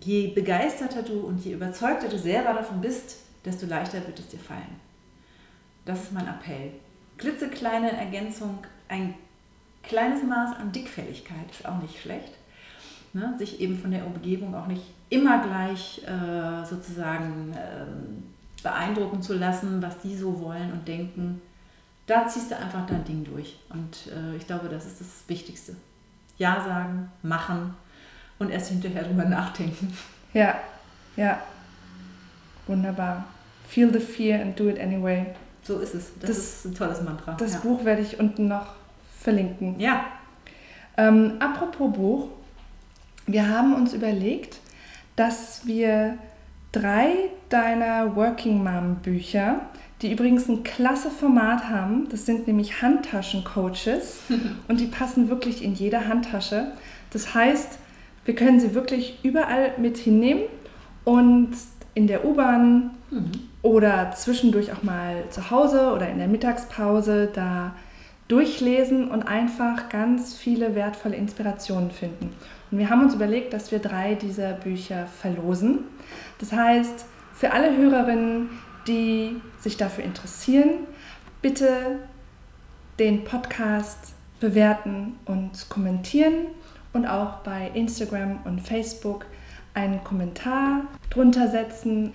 je 0.00 0.28
begeisterter 0.28 1.02
du 1.02 1.20
und 1.20 1.42
je 1.44 1.52
überzeugter 1.52 2.08
du 2.08 2.18
selber 2.18 2.52
davon 2.52 2.80
bist, 2.80 3.16
desto 3.44 3.66
leichter 3.66 4.06
wird 4.06 4.18
es 4.18 4.28
dir 4.28 4.38
fallen. 4.38 4.89
Das 5.90 6.04
ist 6.04 6.12
mein 6.12 6.28
Appell. 6.28 6.70
Klitzekleine 7.18 7.90
Ergänzung, 7.90 8.58
ein 8.88 9.14
kleines 9.82 10.22
Maß 10.22 10.56
an 10.56 10.70
Dickfälligkeit 10.70 11.50
ist 11.50 11.66
auch 11.66 11.82
nicht 11.82 12.00
schlecht. 12.00 12.30
Ne? 13.12 13.34
Sich 13.38 13.60
eben 13.60 13.76
von 13.76 13.90
der 13.90 14.06
Umgebung 14.06 14.54
auch 14.54 14.68
nicht 14.68 14.84
immer 15.08 15.42
gleich 15.42 16.00
äh, 16.06 16.64
sozusagen 16.64 17.52
ähm, 17.56 18.22
beeindrucken 18.62 19.20
zu 19.20 19.34
lassen, 19.34 19.82
was 19.82 19.98
die 19.98 20.16
so 20.16 20.40
wollen 20.40 20.70
und 20.70 20.86
denken. 20.86 21.42
Da 22.06 22.28
ziehst 22.28 22.52
du 22.52 22.56
einfach 22.56 22.86
dein 22.86 23.02
Ding 23.04 23.24
durch. 23.24 23.58
Und 23.70 24.12
äh, 24.12 24.36
ich 24.36 24.46
glaube, 24.46 24.68
das 24.68 24.86
ist 24.86 25.00
das 25.00 25.24
Wichtigste. 25.26 25.74
Ja 26.38 26.64
sagen, 26.64 27.10
machen 27.24 27.74
und 28.38 28.50
erst 28.50 28.70
hinterher 28.70 29.02
drüber 29.02 29.24
nachdenken. 29.24 29.92
Ja, 30.34 30.60
ja. 31.16 31.40
Wunderbar. 32.68 33.24
Feel 33.66 33.92
the 33.92 33.98
fear 33.98 34.40
and 34.40 34.56
do 34.56 34.68
it 34.68 34.78
anyway. 34.78 35.26
So 35.62 35.78
ist 35.78 35.94
es. 35.94 36.10
Das, 36.20 36.28
Das- 36.30 36.38
ist 36.38 36.64
ein 36.66 36.74
tolles 36.74 37.02
Mantra. 37.02 37.32
Das 37.38 37.54
ja. 37.54 37.60
Buch 37.60 37.84
werde 37.84 38.02
ich 38.02 38.18
unten 38.20 38.48
noch 38.48 38.74
verlinken. 39.20 39.78
Ja, 39.78 40.04
Ähm, 40.96 41.34
apropos 41.38 41.92
Buch, 41.92 42.28
wir 43.26 43.48
haben 43.48 43.74
uns 43.74 43.94
überlegt, 43.94 44.58
dass 45.16 45.62
wir 45.66 46.18
drei 46.72 47.14
deiner 47.48 48.16
Working 48.16 48.62
Mom 48.62 48.96
Bücher, 48.96 49.60
die 50.02 50.12
übrigens 50.12 50.48
ein 50.48 50.62
klasse 50.62 51.10
Format 51.10 51.68
haben, 51.70 52.08
das 52.10 52.26
sind 52.26 52.46
nämlich 52.48 52.82
Handtaschen-Coaches 52.82 54.18
und 54.68 54.80
die 54.80 54.86
passen 54.86 55.28
wirklich 55.30 55.62
in 55.62 55.74
jede 55.74 56.06
Handtasche. 56.08 56.72
Das 57.10 57.34
heißt, 57.34 57.78
wir 58.24 58.34
können 58.34 58.60
sie 58.60 58.74
wirklich 58.74 59.18
überall 59.22 59.72
mit 59.78 59.96
hinnehmen 59.96 60.42
und 61.04 61.52
in 61.94 62.06
der 62.08 62.24
U-Bahn 62.26 62.90
mhm. 63.10 63.30
Oder 63.62 64.12
zwischendurch 64.12 64.72
auch 64.72 64.82
mal 64.82 65.24
zu 65.30 65.50
Hause 65.50 65.92
oder 65.92 66.08
in 66.08 66.18
der 66.18 66.28
Mittagspause 66.28 67.30
da 67.32 67.74
durchlesen 68.28 69.10
und 69.10 69.24
einfach 69.24 69.88
ganz 69.88 70.34
viele 70.34 70.74
wertvolle 70.74 71.16
Inspirationen 71.16 71.90
finden. 71.90 72.32
Und 72.70 72.78
wir 72.78 72.88
haben 72.88 73.02
uns 73.02 73.14
überlegt, 73.14 73.52
dass 73.52 73.72
wir 73.72 73.80
drei 73.80 74.14
dieser 74.14 74.52
Bücher 74.52 75.06
verlosen. 75.06 75.80
Das 76.38 76.52
heißt, 76.52 77.06
für 77.34 77.52
alle 77.52 77.76
Hörerinnen, 77.76 78.50
die 78.86 79.36
sich 79.58 79.76
dafür 79.76 80.04
interessieren, 80.04 80.70
bitte 81.42 81.98
den 82.98 83.24
Podcast 83.24 84.14
bewerten 84.38 85.18
und 85.24 85.68
kommentieren 85.68 86.46
und 86.92 87.06
auch 87.06 87.38
bei 87.38 87.70
Instagram 87.74 88.40
und 88.44 88.60
Facebook 88.60 89.26
einen 89.74 90.02
Kommentar 90.04 90.82
drunter 91.10 91.48
setzen 91.48 92.14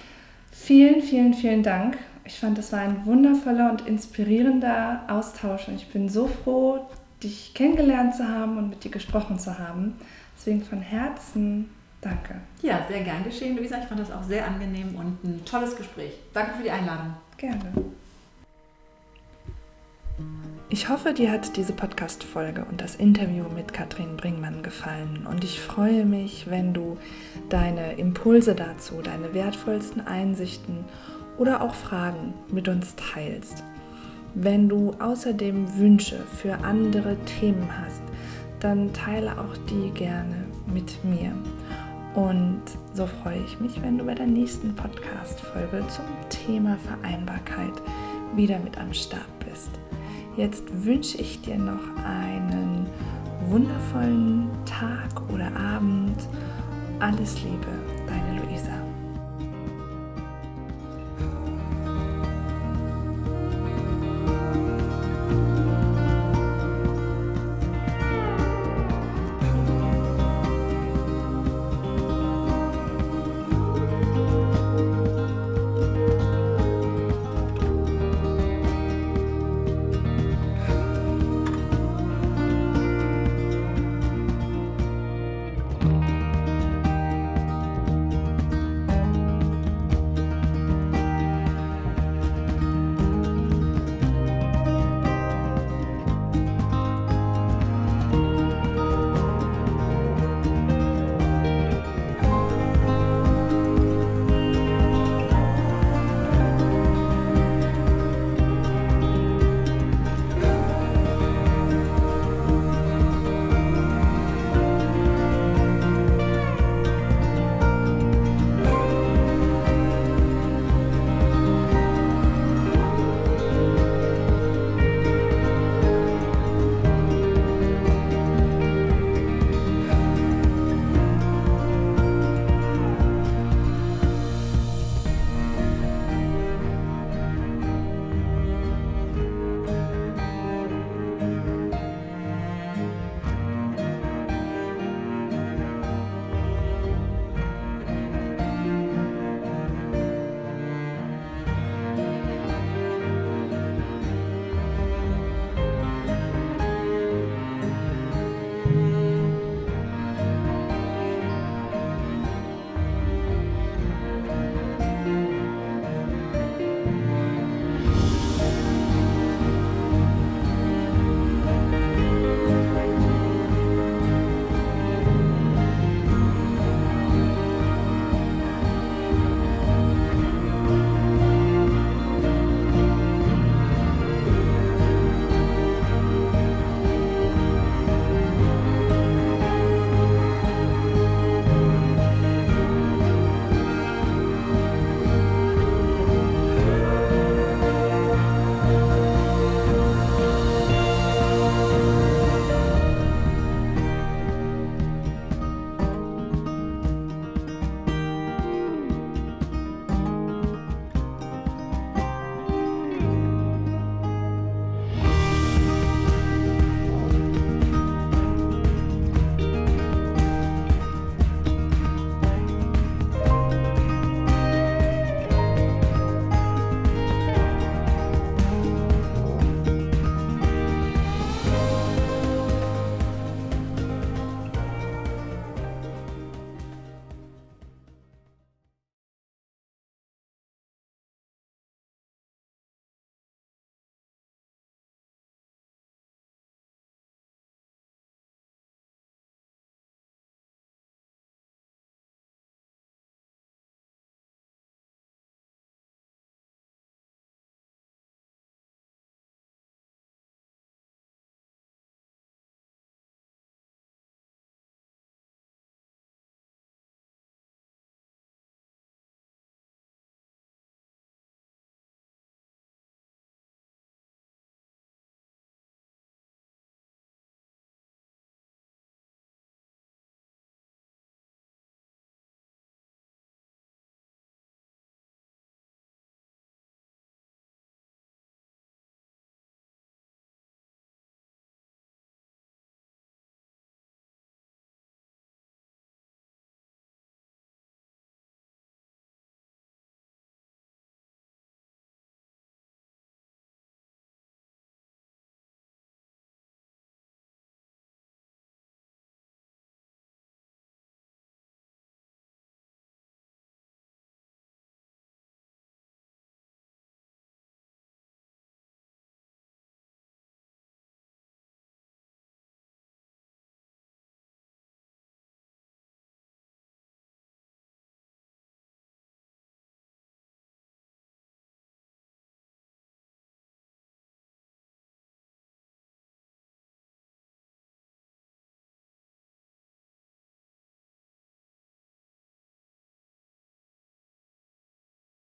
vielen, 0.57 1.01
vielen, 1.01 1.33
vielen 1.33 1.63
Dank. 1.63 1.97
Ich 2.25 2.39
fand, 2.39 2.57
das 2.57 2.73
war 2.73 2.79
ein 2.79 3.05
wundervoller 3.05 3.71
und 3.71 3.87
inspirierender 3.87 5.03
Austausch 5.07 5.67
und 5.69 5.75
ich 5.75 5.87
bin 5.87 6.09
so 6.09 6.27
froh, 6.27 6.85
dich 7.23 7.53
kennengelernt 7.53 8.15
zu 8.15 8.27
haben 8.27 8.57
und 8.57 8.69
mit 8.69 8.83
dir 8.83 8.91
gesprochen 8.91 9.39
zu 9.39 9.57
haben. 9.57 9.95
Deswegen 10.37 10.61
von 10.63 10.81
Herzen 10.81 11.69
danke. 12.01 12.35
Ja, 12.61 12.85
sehr 12.87 13.01
gern 13.01 13.23
geschehen, 13.23 13.57
Luisa. 13.57 13.77
Ich 13.77 13.85
fand 13.85 14.01
das 14.01 14.11
auch 14.11 14.23
sehr 14.23 14.45
angenehm 14.45 14.95
und 14.95 15.23
ein 15.23 15.45
tolles 15.45 15.75
Gespräch. 15.75 16.13
Danke 16.33 16.57
für 16.57 16.63
die 16.63 16.71
Einladung. 16.71 17.13
Gerne. 17.37 17.71
Ich 20.69 20.89
hoffe, 20.89 21.13
dir 21.13 21.31
hat 21.31 21.55
diese 21.55 21.71
Podcast-Folge 21.71 22.65
und 22.69 22.81
das 22.81 22.95
Interview 22.95 23.45
mit 23.55 23.71
Katrin 23.71 24.17
Bringmann 24.17 24.63
gefallen 24.63 25.25
und 25.25 25.45
ich 25.45 25.61
freue 25.61 26.03
mich, 26.03 26.49
wenn 26.49 26.73
du 26.73 26.97
deine 27.47 27.93
Impulse 27.93 28.53
dazu, 28.53 29.01
deine 29.01 29.33
wertvollsten 29.33 30.05
Einsichten 30.05 30.83
oder 31.37 31.61
auch 31.61 31.73
Fragen 31.73 32.33
mit 32.49 32.67
uns 32.67 32.95
teilst. 32.97 33.63
Wenn 34.33 34.67
du 34.67 34.91
außerdem 34.99 35.77
Wünsche 35.77 36.19
für 36.35 36.55
andere 36.55 37.15
Themen 37.39 37.69
hast, 37.79 38.01
dann 38.59 38.91
teile 38.91 39.39
auch 39.39 39.55
die 39.69 39.91
gerne 39.91 40.35
mit 40.65 41.01
mir. 41.05 41.31
Und 42.13 42.61
so 42.93 43.05
freue 43.05 43.41
ich 43.45 43.57
mich, 43.61 43.81
wenn 43.81 43.97
du 43.97 44.05
bei 44.05 44.15
der 44.15 44.27
nächsten 44.27 44.75
Podcast-Folge 44.75 45.85
zum 45.87 46.05
Thema 46.27 46.77
Vereinbarkeit 46.77 47.81
wieder 48.35 48.59
mit 48.59 48.77
am 48.77 48.93
Start 48.93 49.39
bist. 49.49 49.69
Jetzt 50.37 50.85
wünsche 50.85 51.17
ich 51.17 51.41
dir 51.41 51.57
noch 51.57 51.81
einen 52.05 52.85
wundervollen 53.47 54.49
Tag 54.65 55.27
oder 55.33 55.47
Abend. 55.57 56.15
Alles 56.99 57.41
Liebe, 57.41 57.65
deine 58.05 58.39
Luisa. 58.39 58.86